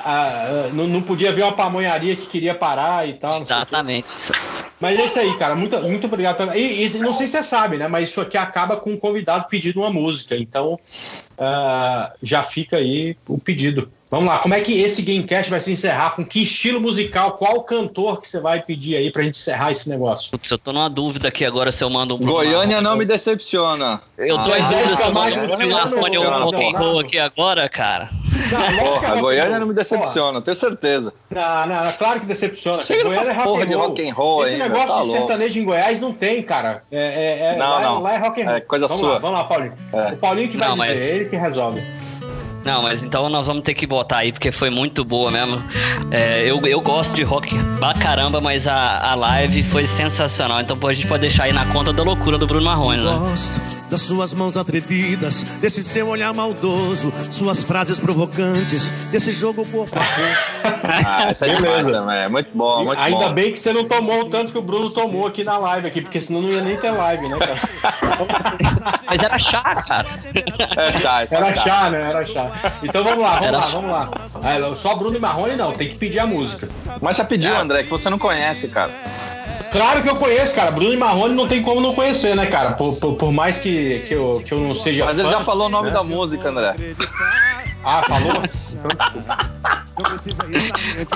é, 0.07 0.69
não, 0.71 0.87
não 0.87 1.01
podia 1.01 1.33
ver 1.33 1.43
uma 1.43 1.51
pamonharia 1.51 2.15
que 2.15 2.27
queria 2.27 2.55
parar 2.55 3.07
e 3.07 3.13
tal. 3.13 3.41
Exatamente. 3.41 4.07
Mas 4.79 4.97
é 4.97 5.05
isso 5.05 5.19
aí, 5.19 5.37
cara. 5.37 5.55
Muito, 5.55 5.77
muito 5.81 6.07
obrigado. 6.07 6.53
E, 6.55 6.85
e, 6.85 6.99
não 6.99 7.13
sei 7.13 7.27
se 7.27 7.33
você 7.33 7.43
sabe, 7.43 7.77
né? 7.77 7.87
Mas 7.87 8.09
isso 8.09 8.21
aqui 8.21 8.37
acaba 8.37 8.77
com 8.77 8.91
um 8.91 8.97
convidado 8.97 9.47
pedindo 9.49 9.79
uma 9.81 9.91
música. 9.91 10.37
Então, 10.37 10.75
uh, 10.75 12.13
já 12.21 12.43
fica 12.43 12.77
aí 12.77 13.17
o 13.27 13.37
pedido. 13.37 13.91
Vamos 14.09 14.27
lá, 14.27 14.39
como 14.39 14.53
é 14.53 14.61
que 14.61 14.79
esse 14.81 15.01
Gamecast 15.01 15.51
vai 15.51 15.59
se 15.59 15.69
encerrar? 15.69 16.11
Com 16.11 16.23
que 16.23 16.43
estilo 16.43 16.79
musical? 16.79 17.33
Qual 17.33 17.61
cantor 17.63 18.21
que 18.21 18.27
você 18.27 18.39
vai 18.39 18.61
pedir 18.61 18.95
aí 18.95 19.11
pra 19.11 19.21
gente 19.21 19.37
encerrar 19.37 19.71
esse 19.71 19.89
negócio? 19.89 20.31
Putz, 20.31 20.49
eu 20.49 20.57
tô 20.57 20.71
numa 20.71 20.89
dúvida 20.89 21.27
aqui 21.27 21.43
agora 21.43 21.73
se 21.73 21.83
eu 21.83 21.89
mando 21.89 22.15
um. 22.15 22.19
Goiânia 22.19 22.79
não 22.79 22.95
me 22.95 23.03
decepciona. 23.03 23.99
Eu 24.17 24.37
tô 24.37 24.53
ah, 24.53 24.59
em 24.59 24.63
dúvida 24.63 24.95
se 24.95 25.03
eu 25.03 25.11
mando 25.11 26.21
um 26.21 26.43
rock 26.45 26.63
and 26.63 26.77
roll 26.77 26.99
aqui 26.99 27.19
agora, 27.19 27.67
cara. 27.67 28.09
Não, 28.49 28.85
porra, 28.85 29.07
a 29.09 29.15
Goiânia 29.17 29.59
não 29.59 29.67
me 29.67 29.73
decepciona, 29.73 30.41
tenho 30.41 30.55
certeza. 30.55 31.13
Não, 31.29 31.67
não, 31.67 31.91
claro 31.93 32.21
que 32.21 32.25
decepciona. 32.25 32.83
Chega 32.85 33.03
Goiânia 33.03 33.31
é 33.31 33.43
porra 33.43 33.65
de 33.65 33.73
rock 33.73 34.09
and 34.09 34.13
roll 34.13 34.43
Esse 34.43 34.55
negócio 34.55 34.87
tá 34.87 35.01
de 35.01 35.07
louco. 35.07 35.17
sertanejo 35.17 35.59
em 35.59 35.65
Goiás 35.65 35.99
não 35.99 36.13
tem, 36.13 36.41
cara. 36.43 36.83
É, 36.89 36.97
é, 36.97 37.53
é 37.53 37.57
não, 37.57 37.69
lá, 37.69 37.81
não. 37.81 38.01
lá 38.01 38.13
é 38.13 38.17
rock 38.19 38.41
and 38.41 38.45
roll. 38.45 38.55
É 38.55 38.61
coisa 38.61 38.87
vamos 38.87 39.01
sua. 39.01 39.13
Lá, 39.13 39.19
vamos 39.19 39.37
lá, 39.37 39.43
Paulinho. 39.43 39.73
É. 39.91 40.13
O 40.13 40.17
Paulinho 40.17 40.49
que 40.49 40.55
vai 40.55 40.69
não, 40.69 40.75
dizer, 40.75 40.87
mas... 40.87 40.99
ele 40.99 41.25
que 41.25 41.35
resolve. 41.35 41.83
Não, 42.67 42.81
mas 42.81 43.01
então 43.01 43.29
nós 43.29 43.47
vamos 43.47 43.63
ter 43.63 43.73
que 43.73 43.87
botar 43.87 44.17
aí, 44.17 44.33
porque 44.33 44.51
foi 44.51 44.69
muito 44.69 45.05
boa 45.05 45.31
mesmo. 45.31 45.63
É, 46.11 46.43
eu, 46.43 46.59
eu 46.65 46.81
gosto 46.81 47.15
de 47.15 47.23
rock 47.23 47.57
pra 47.79 47.93
caramba, 47.93 48.41
mas 48.41 48.67
a, 48.67 49.09
a 49.09 49.15
live 49.15 49.63
foi 49.63 49.87
sensacional. 49.87 50.59
Então 50.59 50.77
a 50.85 50.93
gente 50.93 51.07
pode 51.07 51.21
deixar 51.21 51.45
aí 51.45 51.53
na 51.53 51.65
conta 51.67 51.93
da 51.93 52.03
loucura 52.03 52.37
do 52.37 52.45
Bruno 52.45 52.65
Marrone, 52.65 52.97
né? 52.97 53.17
Gosto 53.17 53.76
das 53.89 54.01
suas 54.01 54.33
mãos 54.33 54.57
atrevidas, 54.57 55.43
desse 55.61 55.83
seu 55.83 56.07
olhar 56.07 56.33
maldoso, 56.33 57.11
suas 57.31 57.63
frases 57.63 57.99
provocantes, 57.99 58.91
desse 59.11 59.31
jogo 59.31 59.65
corpo 59.65 59.95
a 59.97 60.03
corpo. 60.03 61.05
ah, 61.07 61.25
essa 61.29 61.47
é 61.47 61.55
demais, 61.55 61.87
é 61.87 62.27
muito 62.27 62.49
bom, 62.53 62.85
muito 62.85 62.99
Ainda 62.99 63.27
bom. 63.29 63.33
bem 63.33 63.51
que 63.51 63.59
você 63.59 63.71
não 63.73 63.85
tomou 63.85 64.21
o 64.21 64.29
tanto 64.29 64.51
que 64.51 64.57
o 64.57 64.61
Bruno 64.61 64.89
tomou 64.89 65.27
aqui 65.27 65.43
na 65.43 65.57
live 65.57 65.87
aqui, 65.87 66.01
porque 66.01 66.19
senão 66.19 66.41
não 66.41 66.49
ia 66.49 66.61
nem 66.61 66.77
ter 66.77 66.91
live, 66.91 67.29
né, 67.29 67.37
cara? 67.37 67.55
Mas 69.07 69.23
era 69.23 69.39
chá, 69.39 69.63
cara. 69.87 70.07
Era 70.75 70.91
chá, 70.99 71.21
era 71.31 71.53
chá, 71.53 71.61
chá, 71.63 71.89
né? 71.89 72.09
Era 72.09 72.25
chá. 72.25 72.51
Então 72.83 73.03
vamos 73.03 73.19
lá, 73.19 73.31
vamos 73.35 73.47
era 73.47 73.57
lá, 73.57 73.63
chá. 73.63 73.71
vamos 73.71 73.91
lá. 73.91 74.09
É, 74.43 74.75
só 74.75 74.95
Bruno 74.95 75.15
e 75.15 75.19
Marrone 75.19 75.55
não, 75.55 75.71
tem 75.71 75.87
que 75.89 75.95
pedir 75.95 76.19
a 76.19 76.27
música. 76.27 76.67
Mas 77.01 77.17
já 77.17 77.23
pediu, 77.23 77.53
é. 77.53 77.57
André, 77.57 77.83
que 77.83 77.89
você 77.89 78.09
não 78.09 78.19
conhece, 78.19 78.67
cara. 78.67 78.91
Claro 79.77 80.01
que 80.01 80.09
eu 80.09 80.15
conheço, 80.15 80.55
cara. 80.55 80.71
Bruno 80.71 80.91
e 80.91 80.97
Marrone 80.97 81.35
não 81.35 81.47
tem 81.47 81.61
como 81.61 81.79
não 81.79 81.93
conhecer, 81.93 82.35
né, 82.35 82.47
cara? 82.47 82.71
Por, 82.71 82.95
por, 82.95 83.13
por 83.15 83.31
mais 83.31 83.59
que, 83.59 83.99
que, 84.07 84.13
eu, 84.15 84.41
que 84.43 84.51
eu 84.51 84.57
não 84.59 84.73
seja. 84.73 85.05
Mas 85.05 85.17
fã, 85.17 85.23
ele 85.23 85.29
já 85.29 85.39
falou 85.41 85.67
o 85.67 85.69
nome 85.69 85.89
né? 85.89 85.93
da 85.93 86.03
música, 86.03 86.49
André. 86.49 86.75
Ah, 87.89 88.03
falou? 88.05 88.33
Não 88.33 90.09
precisa 90.09 90.35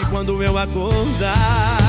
quando 0.09 0.41
eu 0.41 0.57
acordar. 0.57 1.81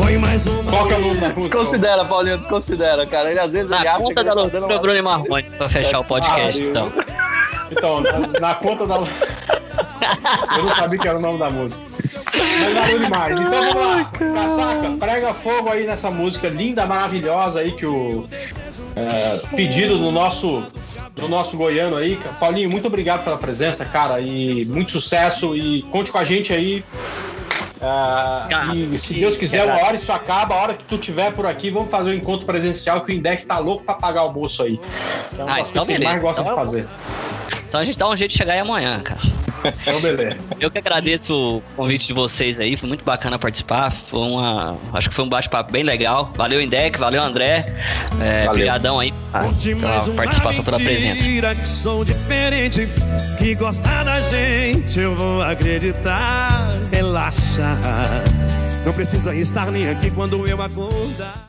Põe 0.00 0.18
mais 0.18 0.46
uma. 0.46 0.70
Qual 0.70 0.86
que 0.86 0.92
é 0.92 0.96
o 0.96 1.00
nome 1.00 1.14
da 1.14 1.28
música? 1.30 1.40
Desconsidera, 1.40 2.04
Paulinho, 2.04 2.36
desconsidera, 2.38 3.04
cara. 3.06 3.30
Ele 3.32 3.40
às 3.40 3.52
vezes 3.52 3.68
na 3.68 3.78
ele 3.78 3.88
acha 3.88 3.98
conta 3.98 4.22
da 4.22 4.30
tá 4.30 4.40
loucura, 4.40 4.78
Bruno 4.78 4.96
e 4.96 5.02
Marrone, 5.02 5.50
pra 5.56 5.68
fechar 5.68 5.98
o 5.98 6.04
podcast, 6.04 6.62
ah, 6.62 6.64
então. 6.64 6.92
Então, 7.72 8.00
na, 8.00 8.40
na 8.40 8.54
conta 8.54 8.86
da. 8.86 8.98
Eu 10.56 10.64
não 10.64 10.76
sabia 10.76 10.98
que 11.00 11.08
era 11.08 11.18
o 11.18 11.20
nome 11.20 11.40
da 11.40 11.50
música. 11.50 11.82
Mas 12.60 12.74
valeu 12.74 12.98
demais. 12.98 13.40
Então 13.40 13.50
vamos 13.50 13.74
lá. 13.74 14.04
Casaca, 14.34 14.90
prega 14.98 15.34
fogo 15.34 15.70
aí 15.70 15.86
nessa 15.86 16.10
música 16.10 16.48
linda, 16.48 16.86
maravilhosa 16.86 17.60
aí 17.60 17.72
que 17.72 17.86
o 17.86 18.28
é, 18.96 19.40
pedido 19.54 19.98
do 19.98 20.10
nosso 20.10 20.64
do 21.14 21.28
nosso 21.28 21.56
goiano 21.56 21.96
aí. 21.96 22.18
Paulinho, 22.38 22.70
muito 22.70 22.86
obrigado 22.86 23.24
pela 23.24 23.36
presença, 23.36 23.84
cara, 23.84 24.20
e 24.20 24.64
muito 24.66 24.92
sucesso 24.92 25.54
e 25.56 25.82
conte 25.90 26.12
com 26.12 26.18
a 26.18 26.24
gente 26.24 26.52
aí. 26.52 26.84
Uh, 27.80 28.74
e 28.92 28.98
se 28.98 29.14
Deus 29.14 29.36
quiser, 29.36 29.64
uma 29.64 29.80
hora 29.84 29.94
isso 29.94 30.10
acaba, 30.10 30.54
a 30.54 30.58
hora 30.58 30.74
que 30.74 30.82
tu 30.84 30.98
tiver 30.98 31.32
por 31.32 31.46
aqui, 31.46 31.70
vamos 31.70 31.90
fazer 31.90 32.10
um 32.10 32.14
encontro 32.14 32.44
presencial 32.44 33.02
que 33.02 33.12
o 33.12 33.14
Indec 33.14 33.46
tá 33.46 33.58
louco 33.58 33.84
pra 33.84 33.94
pagar 33.94 34.24
o 34.24 34.32
bolso 34.32 34.64
aí. 34.64 34.80
é 35.38 35.42
uma 35.42 35.54
ah, 35.54 35.58
das 35.58 35.70
então 35.70 35.84
coisas 35.84 35.86
beleza. 35.86 35.86
que 35.86 35.92
ele 35.92 36.04
mais 36.04 36.20
gosta 36.20 36.42
então, 36.42 36.54
de 36.54 36.60
fazer. 36.60 36.88
Então 37.68 37.80
a 37.80 37.84
gente 37.84 37.98
dá 37.98 38.08
um 38.08 38.16
jeito 38.16 38.32
de 38.32 38.36
chegar 38.36 38.54
aí 38.54 38.60
amanhã, 38.60 39.00
cara. 39.00 39.20
Então, 39.82 40.00
beleza. 40.00 40.36
Eu 40.60 40.70
que 40.70 40.78
agradeço 40.78 41.34
o 41.58 41.62
convite 41.76 42.06
de 42.06 42.12
vocês 42.12 42.58
aí, 42.60 42.76
foi 42.76 42.88
muito 42.88 43.04
bacana 43.04 43.38
participar. 43.38 43.90
Foi 43.90 44.20
uma. 44.20 44.76
Acho 44.92 45.08
que 45.08 45.14
foi 45.14 45.24
um 45.24 45.28
bate-papo 45.28 45.72
bem 45.72 45.82
legal. 45.82 46.32
Valeu, 46.34 46.60
Indec, 46.60 46.98
valeu, 46.98 47.22
André. 47.22 47.74
É, 48.20 48.48
obrigadão 48.48 48.98
aí 48.98 49.12
pela 49.80 50.00
participação, 50.14 50.64
pela 50.64 50.78
presença. 50.78 51.54
Que 51.54 51.68
sou 51.68 52.04
diferente, 52.04 52.88
que 53.38 53.54
gostar 53.54 54.04
da 54.04 54.20
gente, 54.20 54.98
eu 54.98 55.14
vou 55.14 55.42
acreditar. 55.42 56.68
Relaxa. 56.90 57.76
Não 58.84 58.92
precisa 58.92 59.34
estar 59.34 59.70
nem 59.70 59.88
aqui 59.88 60.10
quando 60.10 60.46
eu 60.46 60.62
acordar. 60.62 61.47